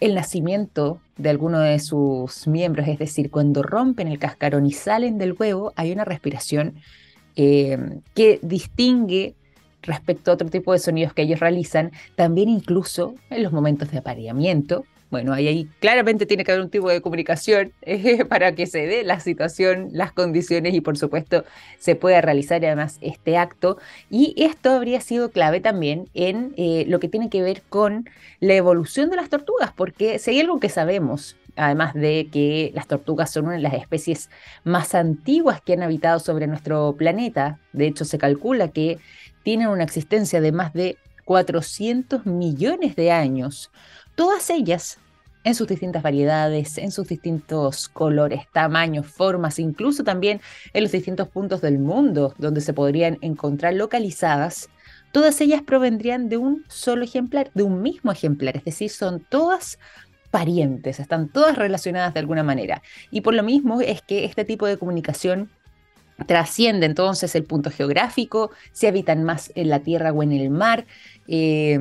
el 0.00 0.14
nacimiento 0.14 1.00
de 1.16 1.30
alguno 1.30 1.60
de 1.60 1.78
sus 1.78 2.46
miembros, 2.46 2.86
es 2.88 2.98
decir, 2.98 3.30
cuando 3.30 3.62
rompen 3.62 4.08
el 4.08 4.18
cascarón 4.18 4.66
y 4.66 4.72
salen 4.72 5.18
del 5.18 5.32
huevo, 5.32 5.72
hay 5.76 5.92
una 5.92 6.04
respiración 6.04 6.74
eh, 7.36 8.00
que 8.14 8.38
distingue 8.42 9.34
respecto 9.82 10.30
a 10.30 10.34
otro 10.34 10.50
tipo 10.50 10.72
de 10.72 10.78
sonidos 10.78 11.12
que 11.14 11.22
ellos 11.22 11.40
realizan, 11.40 11.92
también 12.14 12.48
incluso 12.48 13.14
en 13.30 13.42
los 13.42 13.52
momentos 13.52 13.90
de 13.90 13.98
apareamiento, 13.98 14.84
bueno, 15.10 15.32
ahí, 15.32 15.68
claramente 15.80 16.26
tiene 16.26 16.44
que 16.44 16.52
haber 16.52 16.64
un 16.64 16.70
tipo 16.70 16.88
de 16.88 17.00
comunicación 17.00 17.72
para 18.28 18.54
que 18.54 18.66
se 18.66 18.86
dé 18.86 19.04
la 19.04 19.20
situación, 19.20 19.90
las 19.92 20.12
condiciones 20.12 20.74
y 20.74 20.80
por 20.80 20.98
supuesto 20.98 21.44
se 21.78 21.94
pueda 21.94 22.20
realizar 22.20 22.64
además 22.64 22.98
este 23.00 23.36
acto. 23.36 23.78
Y 24.10 24.34
esto 24.36 24.70
habría 24.70 25.00
sido 25.00 25.30
clave 25.30 25.60
también 25.60 26.08
en 26.14 26.54
eh, 26.56 26.84
lo 26.88 26.98
que 26.98 27.08
tiene 27.08 27.30
que 27.30 27.42
ver 27.42 27.62
con 27.68 28.08
la 28.40 28.54
evolución 28.54 29.10
de 29.10 29.16
las 29.16 29.28
tortugas, 29.28 29.72
porque 29.74 30.18
si 30.18 30.32
hay 30.32 30.40
algo 30.40 30.58
que 30.58 30.68
sabemos, 30.68 31.36
además 31.54 31.94
de 31.94 32.28
que 32.32 32.72
las 32.74 32.86
tortugas 32.86 33.30
son 33.30 33.46
una 33.46 33.54
de 33.54 33.62
las 33.62 33.74
especies 33.74 34.28
más 34.64 34.94
antiguas 34.94 35.60
que 35.60 35.74
han 35.74 35.82
habitado 35.82 36.18
sobre 36.18 36.46
nuestro 36.46 36.94
planeta, 36.96 37.58
de 37.72 37.86
hecho 37.86 38.04
se 38.04 38.18
calcula 38.18 38.68
que 38.68 38.98
tienen 39.42 39.68
una 39.68 39.84
existencia 39.84 40.40
de 40.40 40.52
más 40.52 40.72
de 40.72 40.98
400 41.24 42.26
millones 42.26 42.96
de 42.96 43.10
años, 43.10 43.70
todas 44.16 44.50
ellas 44.50 44.98
en 45.44 45.54
sus 45.54 45.68
distintas 45.68 46.02
variedades, 46.02 46.76
en 46.76 46.90
sus 46.90 47.06
distintos 47.06 47.88
colores, 47.88 48.42
tamaños, 48.52 49.06
formas, 49.06 49.60
incluso 49.60 50.02
también 50.02 50.40
en 50.72 50.82
los 50.82 50.90
distintos 50.90 51.28
puntos 51.28 51.60
del 51.60 51.78
mundo 51.78 52.34
donde 52.36 52.60
se 52.60 52.72
podrían 52.72 53.18
encontrar 53.20 53.74
localizadas, 53.74 54.68
todas 55.12 55.40
ellas 55.40 55.62
provendrían 55.62 56.28
de 56.28 56.36
un 56.36 56.64
solo 56.66 57.04
ejemplar, 57.04 57.52
de 57.54 57.62
un 57.62 57.80
mismo 57.80 58.10
ejemplar, 58.10 58.56
es 58.56 58.64
decir, 58.64 58.90
son 58.90 59.20
todas 59.20 59.78
parientes, 60.32 60.98
están 60.98 61.28
todas 61.28 61.56
relacionadas 61.56 62.12
de 62.12 62.18
alguna 62.18 62.42
manera. 62.42 62.82
Y 63.12 63.20
por 63.20 63.32
lo 63.32 63.44
mismo 63.44 63.80
es 63.80 64.02
que 64.02 64.24
este 64.24 64.44
tipo 64.44 64.66
de 64.66 64.78
comunicación 64.78 65.48
trasciende 66.26 66.86
entonces 66.86 67.36
el 67.36 67.44
punto 67.44 67.70
geográfico, 67.70 68.50
se 68.72 68.88
habitan 68.88 69.22
más 69.22 69.52
en 69.54 69.68
la 69.68 69.78
tierra 69.78 70.12
o 70.12 70.24
en 70.24 70.32
el 70.32 70.50
mar. 70.50 70.86
Eh, 71.28 71.78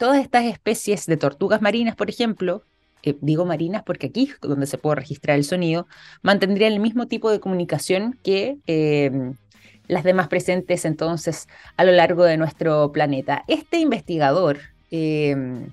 todas 0.00 0.18
estas 0.18 0.46
especies 0.46 1.04
de 1.04 1.18
tortugas 1.18 1.60
marinas, 1.60 1.94
por 1.94 2.08
ejemplo, 2.08 2.64
eh, 3.02 3.18
digo 3.20 3.44
marinas 3.44 3.82
porque 3.84 4.06
aquí 4.06 4.30
es 4.32 4.40
donde 4.40 4.66
se 4.66 4.78
puede 4.78 4.96
registrar 4.96 5.36
el 5.36 5.44
sonido, 5.44 5.86
mantendrían 6.22 6.72
el 6.72 6.80
mismo 6.80 7.06
tipo 7.06 7.30
de 7.30 7.38
comunicación 7.38 8.18
que 8.22 8.56
em, 8.66 9.34
las 9.88 10.02
demás 10.02 10.28
presentes 10.28 10.86
entonces 10.86 11.48
a 11.76 11.84
lo 11.84 11.92
largo 11.92 12.24
de 12.24 12.38
nuestro 12.38 12.92
planeta. 12.92 13.44
Este 13.46 13.78
investigador 13.78 14.60
em, 14.90 15.66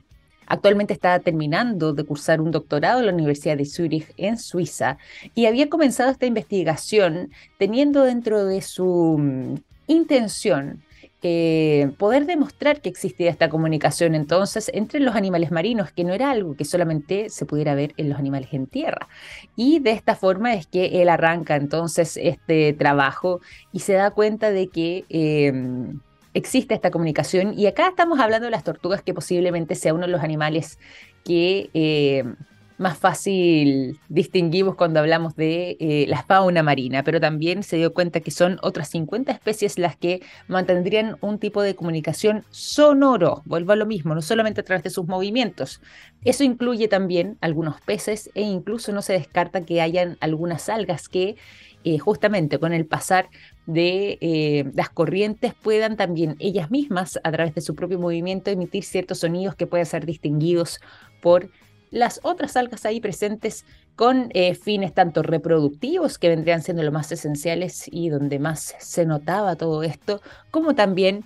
actualmente 0.46 0.92
está 0.92 1.18
terminando 1.20 1.94
de 1.94 2.04
cursar 2.04 2.42
un 2.42 2.52
doctorado 2.52 3.00
en 3.00 3.06
la 3.06 3.14
Universidad 3.14 3.56
de 3.56 3.66
Zurich 3.66 4.14
en 4.18 4.38
Suiza 4.38 4.98
y 5.36 5.46
había 5.46 5.70
comenzado 5.70 6.12
esta 6.12 6.26
investigación 6.26 7.32
teniendo 7.58 8.04
dentro 8.04 8.44
de 8.44 8.62
su 8.62 9.16
mm, 9.18 9.56
intención 9.88 10.84
eh, 11.30 11.92
poder 11.98 12.26
demostrar 12.26 12.80
que 12.80 12.88
existía 12.88 13.30
esta 13.30 13.50
comunicación 13.50 14.16
entonces 14.16 14.72
entre 14.74 15.02
los 15.02 15.14
animales 15.14 15.52
marinos, 15.52 15.92
que 15.92 16.06
no 16.06 16.14
era 16.14 16.32
algo 16.32 16.56
que 16.56 16.64
solamente 16.64 17.30
se 17.30 17.46
pudiera 17.46 17.76
ver 17.76 17.94
en 17.98 18.08
los 18.08 18.18
animales 18.18 18.48
en 18.54 18.66
tierra. 18.66 19.10
Y 19.58 19.80
de 19.80 19.92
esta 19.92 20.16
forma 20.16 20.54
es 20.54 20.68
que 20.68 21.02
él 21.02 21.10
arranca 21.10 21.58
entonces 21.58 22.16
este 22.16 22.72
trabajo 22.72 23.42
y 23.74 23.80
se 23.80 23.94
da 23.94 24.12
cuenta 24.12 24.52
de 24.52 24.70
que... 24.70 25.04
Em, 25.10 26.00
existe 26.34 26.76
esta 26.76 26.92
comunicación 26.92 27.58
y 27.58 27.66
acá 27.66 27.88
estamos 27.88 28.20
hablando 28.20 28.46
de 28.46 28.52
las 28.52 28.64
tortugas 28.64 29.02
que 29.02 29.12
posiblemente 29.12 29.74
sea 29.74 29.96
uno 29.96 30.06
de 30.06 30.12
los 30.12 30.22
animales 30.22 30.78
que 31.24 31.72
em, 31.74 32.36
más 32.78 32.98
fácil 32.98 34.00
distinguimos 34.08 34.76
cuando 34.76 35.00
hablamos 35.00 35.36
de 35.36 35.78
eh, 35.80 36.06
la 36.08 36.24
fauna 36.24 36.64
marina, 36.64 37.04
pero 37.04 37.20
también 37.20 37.64
se 37.64 37.78
dio 37.78 37.94
cuenta 37.94 38.20
que 38.20 38.32
son 38.32 38.60
otras 38.62 38.90
50 38.90 39.32
especies 39.32 39.80
las 39.80 39.96
que 39.96 40.22
mantendrían 40.48 41.18
un 41.22 41.40
tipo 41.40 41.62
de 41.62 41.76
comunicación 41.76 42.44
sonoro, 42.52 43.42
vuelvo 43.46 43.72
a 43.72 43.76
lo 43.76 43.86
mismo, 43.86 44.14
no 44.14 44.22
solamente 44.22 44.62
a 44.62 44.64
través 44.64 44.84
de 44.84 44.90
sus 44.90 45.08
movimientos. 45.08 45.82
Eso 46.24 46.44
incluye 46.44 46.88
también 46.88 47.38
algunos 47.42 47.82
peces 47.82 48.30
e 48.36 48.42
incluso 48.44 48.92
no 48.92 49.02
se 49.02 49.14
descarta 49.14 49.66
que 49.66 49.82
hayan 49.82 50.18
algunas 50.20 50.70
algas 50.70 51.10
que 51.10 51.36
eh, 51.84 52.00
justamente 52.00 52.60
con 52.60 52.74
el 52.74 52.86
pasar 52.86 53.30
de 53.66 54.18
eh, 54.20 54.70
las 54.74 54.90
corrientes 54.90 55.54
puedan 55.54 55.96
también 55.96 56.36
ellas 56.40 56.70
mismas, 56.70 57.20
a 57.24 57.32
través 57.32 57.56
de 57.56 57.62
su 57.62 57.76
propio 57.76 57.98
movimiento, 57.98 58.52
emitir 58.52 58.84
ciertos 58.84 59.20
sonidos 59.20 59.56
que 59.56 59.68
puedan 59.68 59.86
ser 59.86 60.06
distinguidos 60.06 60.80
por 61.22 61.50
las 61.92 62.20
otras 62.24 62.56
algas 62.58 62.86
ahí 62.86 63.00
presentes 63.00 63.66
con 63.96 64.30
eh, 64.34 64.54
fines 64.54 64.94
tanto 64.94 65.24
reproductivos, 65.24 66.18
que 66.20 66.30
vendrían 66.30 66.62
siendo 66.62 66.84
los 66.84 66.94
más 66.94 67.12
esenciales 67.12 67.86
y 67.92 68.10
donde 68.10 68.40
más 68.40 68.76
se 68.80 69.06
notaba 69.06 69.56
todo 69.56 69.84
esto, 69.84 70.22
como 70.52 70.76
también 70.76 71.26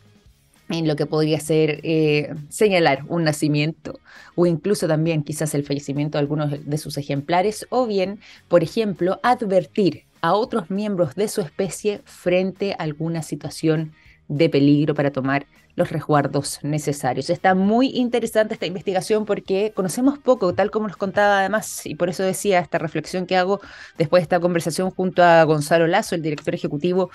en 0.70 0.88
lo 0.88 0.96
que 0.96 1.06
podría 1.06 1.40
ser 1.40 1.82
eh, 1.84 2.34
señalar 2.50 3.04
un 3.10 3.26
nacimiento 3.26 4.00
o 4.36 4.46
incluso 4.46 4.88
también 4.88 5.24
quizás 5.24 5.54
el 5.54 5.66
fallecimiento 5.66 6.18
de 6.18 6.22
algunos 6.22 6.66
de 6.66 6.78
sus 6.78 6.98
ejemplares 6.98 7.68
o 7.70 7.86
bien, 7.86 8.20
por 8.48 8.64
ejemplo, 8.64 9.20
advertir 9.22 10.06
a 10.22 10.34
otros 10.34 10.70
miembros 10.70 11.16
de 11.16 11.28
su 11.28 11.42
especie 11.42 12.02
frente 12.06 12.74
a 12.74 12.84
alguna 12.84 13.22
situación 13.22 13.92
de 14.28 14.50
peligro 14.50 14.96
para 14.96 15.12
tomar 15.12 15.46
los 15.76 15.92
resguardos 15.92 16.60
necesarios. 16.64 17.30
Está 17.30 17.56
muy 17.56 17.88
interesante 17.88 18.54
esta 18.54 18.66
investigación 18.66 19.26
porque 19.26 19.72
conocemos 19.76 20.20
poco, 20.20 20.54
tal 20.54 20.72
como 20.72 20.88
nos 20.88 20.98
contaba 20.98 21.40
además, 21.40 21.86
y 21.86 21.96
por 21.96 22.10
eso 22.10 22.24
decía 22.24 22.60
esta 22.60 22.78
reflexión 22.78 23.26
que 23.26 23.38
hago 23.38 23.62
después 23.98 24.22
de 24.22 24.24
esta 24.24 24.40
conversación 24.40 24.92
junto 24.92 25.24
a 25.24 25.44
Gonzalo 25.44 25.88
Lazo, 25.88 26.16
el 26.16 26.22
director 26.22 26.54
ejecutivo 26.54 27.12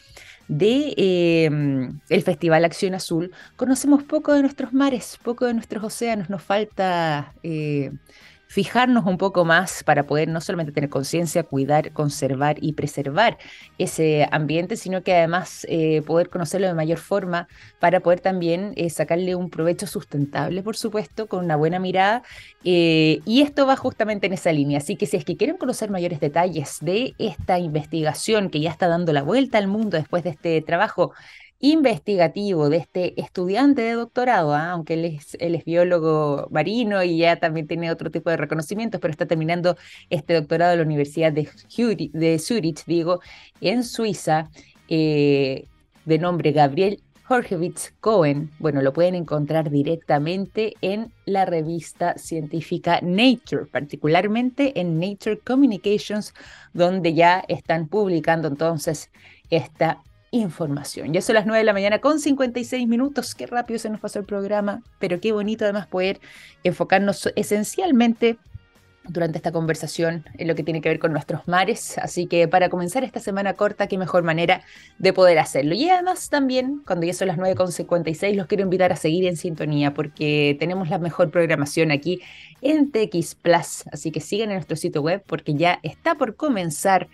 de 0.48 0.94
eh, 0.96 1.50
el 2.08 2.22
Festival 2.22 2.64
Acción 2.64 2.94
Azul, 2.94 3.32
conocemos 3.56 4.02
poco 4.04 4.32
de 4.32 4.42
nuestros 4.42 4.72
mares, 4.72 5.18
poco 5.22 5.46
de 5.46 5.54
nuestros 5.54 5.82
océanos, 5.82 6.30
nos 6.30 6.42
falta 6.42 7.34
eh, 7.42 7.90
fijarnos 8.46 9.06
un 9.06 9.18
poco 9.18 9.44
más 9.44 9.82
para 9.84 10.06
poder 10.06 10.28
no 10.28 10.40
solamente 10.40 10.72
tener 10.72 10.88
conciencia, 10.88 11.42
cuidar, 11.42 11.92
conservar 11.92 12.56
y 12.60 12.72
preservar 12.72 13.38
ese 13.78 14.28
ambiente, 14.30 14.76
sino 14.76 15.02
que 15.02 15.14
además 15.14 15.66
eh, 15.68 16.02
poder 16.02 16.30
conocerlo 16.30 16.66
de 16.66 16.74
mayor 16.74 16.98
forma 16.98 17.48
para 17.80 18.00
poder 18.00 18.20
también 18.20 18.72
eh, 18.76 18.88
sacarle 18.90 19.34
un 19.34 19.50
provecho 19.50 19.86
sustentable, 19.86 20.62
por 20.62 20.76
supuesto, 20.76 21.26
con 21.26 21.44
una 21.44 21.56
buena 21.56 21.78
mirada. 21.78 22.22
Eh, 22.64 23.20
y 23.24 23.42
esto 23.42 23.66
va 23.66 23.76
justamente 23.76 24.26
en 24.26 24.32
esa 24.32 24.52
línea. 24.52 24.78
Así 24.78 24.96
que 24.96 25.06
si 25.06 25.16
es 25.16 25.24
que 25.24 25.36
quieren 25.36 25.56
conocer 25.56 25.90
mayores 25.90 26.20
detalles 26.20 26.78
de 26.80 27.14
esta 27.18 27.58
investigación 27.58 28.50
que 28.50 28.60
ya 28.60 28.70
está 28.70 28.88
dando 28.88 29.12
la 29.12 29.22
vuelta 29.22 29.58
al 29.58 29.66
mundo 29.66 29.96
después 29.96 30.24
de 30.24 30.30
este 30.30 30.62
trabajo, 30.62 31.12
investigativo 31.60 32.68
de 32.68 32.78
este 32.78 33.20
estudiante 33.20 33.82
de 33.82 33.92
doctorado, 33.92 34.54
¿ah? 34.54 34.70
aunque 34.70 34.94
él 34.94 35.04
es, 35.04 35.64
biólogo 35.64 36.48
marino 36.50 37.02
y 37.02 37.18
ya 37.18 37.36
también 37.36 37.66
tiene 37.66 37.90
otro 37.90 38.10
tipo 38.10 38.30
de 38.30 38.36
reconocimientos, 38.36 39.00
pero 39.00 39.10
está 39.10 39.26
terminando 39.26 39.76
este 40.10 40.34
doctorado 40.34 40.72
en 40.72 40.78
la 40.80 40.84
Universidad 40.84 41.32
de, 41.32 42.38
Zurich, 42.38 42.84
digo, 42.86 43.20
en 43.60 43.84
Suiza, 43.84 44.50
eh, 44.88 45.66
de 46.04 46.18
nombre 46.18 46.52
Gabriel 46.52 47.02
Jorgevich 47.26 47.92
Cohen. 48.00 48.50
Bueno, 48.60 48.82
lo 48.82 48.92
pueden 48.92 49.16
encontrar 49.16 49.70
directamente 49.70 50.74
en 50.80 51.12
la 51.24 51.44
revista 51.44 52.16
científica 52.18 53.00
Nature, 53.02 53.66
particularmente 53.66 54.78
en 54.80 55.00
Nature 55.00 55.38
Communications, 55.38 56.34
donde 56.72 57.14
ya 57.14 57.44
están 57.48 57.88
publicando 57.88 58.46
entonces 58.46 59.10
esta 59.50 60.02
información. 60.30 61.12
Ya 61.12 61.20
son 61.20 61.34
las 61.34 61.46
9 61.46 61.58
de 61.58 61.64
la 61.64 61.72
mañana 61.72 62.00
con 62.00 62.18
56 62.20 62.86
minutos. 62.88 63.34
Qué 63.34 63.46
rápido 63.46 63.78
se 63.78 63.90
nos 63.90 64.00
pasó 64.00 64.18
el 64.18 64.24
programa, 64.24 64.82
pero 64.98 65.20
qué 65.20 65.32
bonito 65.32 65.64
además 65.64 65.86
poder 65.86 66.20
enfocarnos 66.64 67.30
esencialmente 67.36 68.38
durante 69.08 69.38
esta 69.38 69.52
conversación 69.52 70.24
en 70.36 70.48
lo 70.48 70.54
que 70.54 70.62
tiene 70.62 70.80
que 70.80 70.88
ver 70.88 70.98
con 70.98 71.12
nuestros 71.12 71.46
mares. 71.46 71.98
Así 71.98 72.26
que 72.26 72.48
para 72.48 72.68
comenzar 72.68 73.04
esta 73.04 73.20
semana 73.20 73.54
corta, 73.54 73.86
qué 73.86 73.98
mejor 73.98 74.22
manera 74.22 74.62
de 74.98 75.12
poder 75.12 75.38
hacerlo. 75.38 75.74
Y 75.74 75.88
además 75.88 76.28
también, 76.28 76.82
cuando 76.86 77.06
ya 77.06 77.14
son 77.14 77.28
las 77.28 77.38
9.56, 77.38 78.34
los 78.34 78.46
quiero 78.46 78.64
invitar 78.64 78.92
a 78.92 78.96
seguir 78.96 79.26
en 79.26 79.36
sintonía 79.36 79.94
porque 79.94 80.56
tenemos 80.58 80.88
la 80.88 80.98
mejor 80.98 81.30
programación 81.30 81.90
aquí 81.90 82.20
en 82.62 82.90
TX 82.90 83.36
Plus. 83.36 83.84
Así 83.92 84.10
que 84.10 84.20
sigan 84.20 84.50
en 84.50 84.56
nuestro 84.56 84.76
sitio 84.76 85.02
web 85.02 85.22
porque 85.26 85.54
ya 85.54 85.78
está 85.82 86.16
por 86.16 86.36
comenzar 86.36 87.08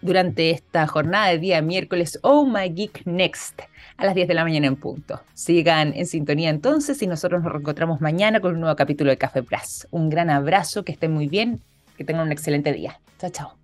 durante 0.00 0.50
esta 0.50 0.86
jornada 0.86 1.28
de 1.28 1.38
día 1.38 1.62
miércoles 1.62 2.18
Oh 2.22 2.46
My 2.46 2.68
Geek 2.68 3.02
Next 3.06 3.60
a 3.96 4.04
las 4.04 4.14
10 4.14 4.28
de 4.28 4.34
la 4.34 4.44
mañana 4.44 4.66
en 4.66 4.76
punto. 4.76 5.20
Sigan 5.34 5.92
en 5.94 6.06
sintonía 6.06 6.50
entonces 6.50 7.02
y 7.02 7.06
nosotros 7.06 7.42
nos 7.42 7.52
reencontramos 7.52 8.00
mañana 8.00 8.40
con 8.40 8.54
un 8.54 8.60
nuevo 8.60 8.76
capítulo 8.76 9.10
de 9.10 9.18
Café 9.18 9.42
Plus. 9.42 9.86
Un 9.90 10.08
gran 10.08 10.30
abrazo, 10.30 10.84
que 10.84 10.92
estén 10.92 11.12
muy 11.12 11.28
bien, 11.28 11.60
que 11.96 12.04
tengan 12.04 12.26
un 12.26 12.32
excelente 12.32 12.72
día. 12.72 13.00
Chao, 13.18 13.30
chao. 13.30 13.57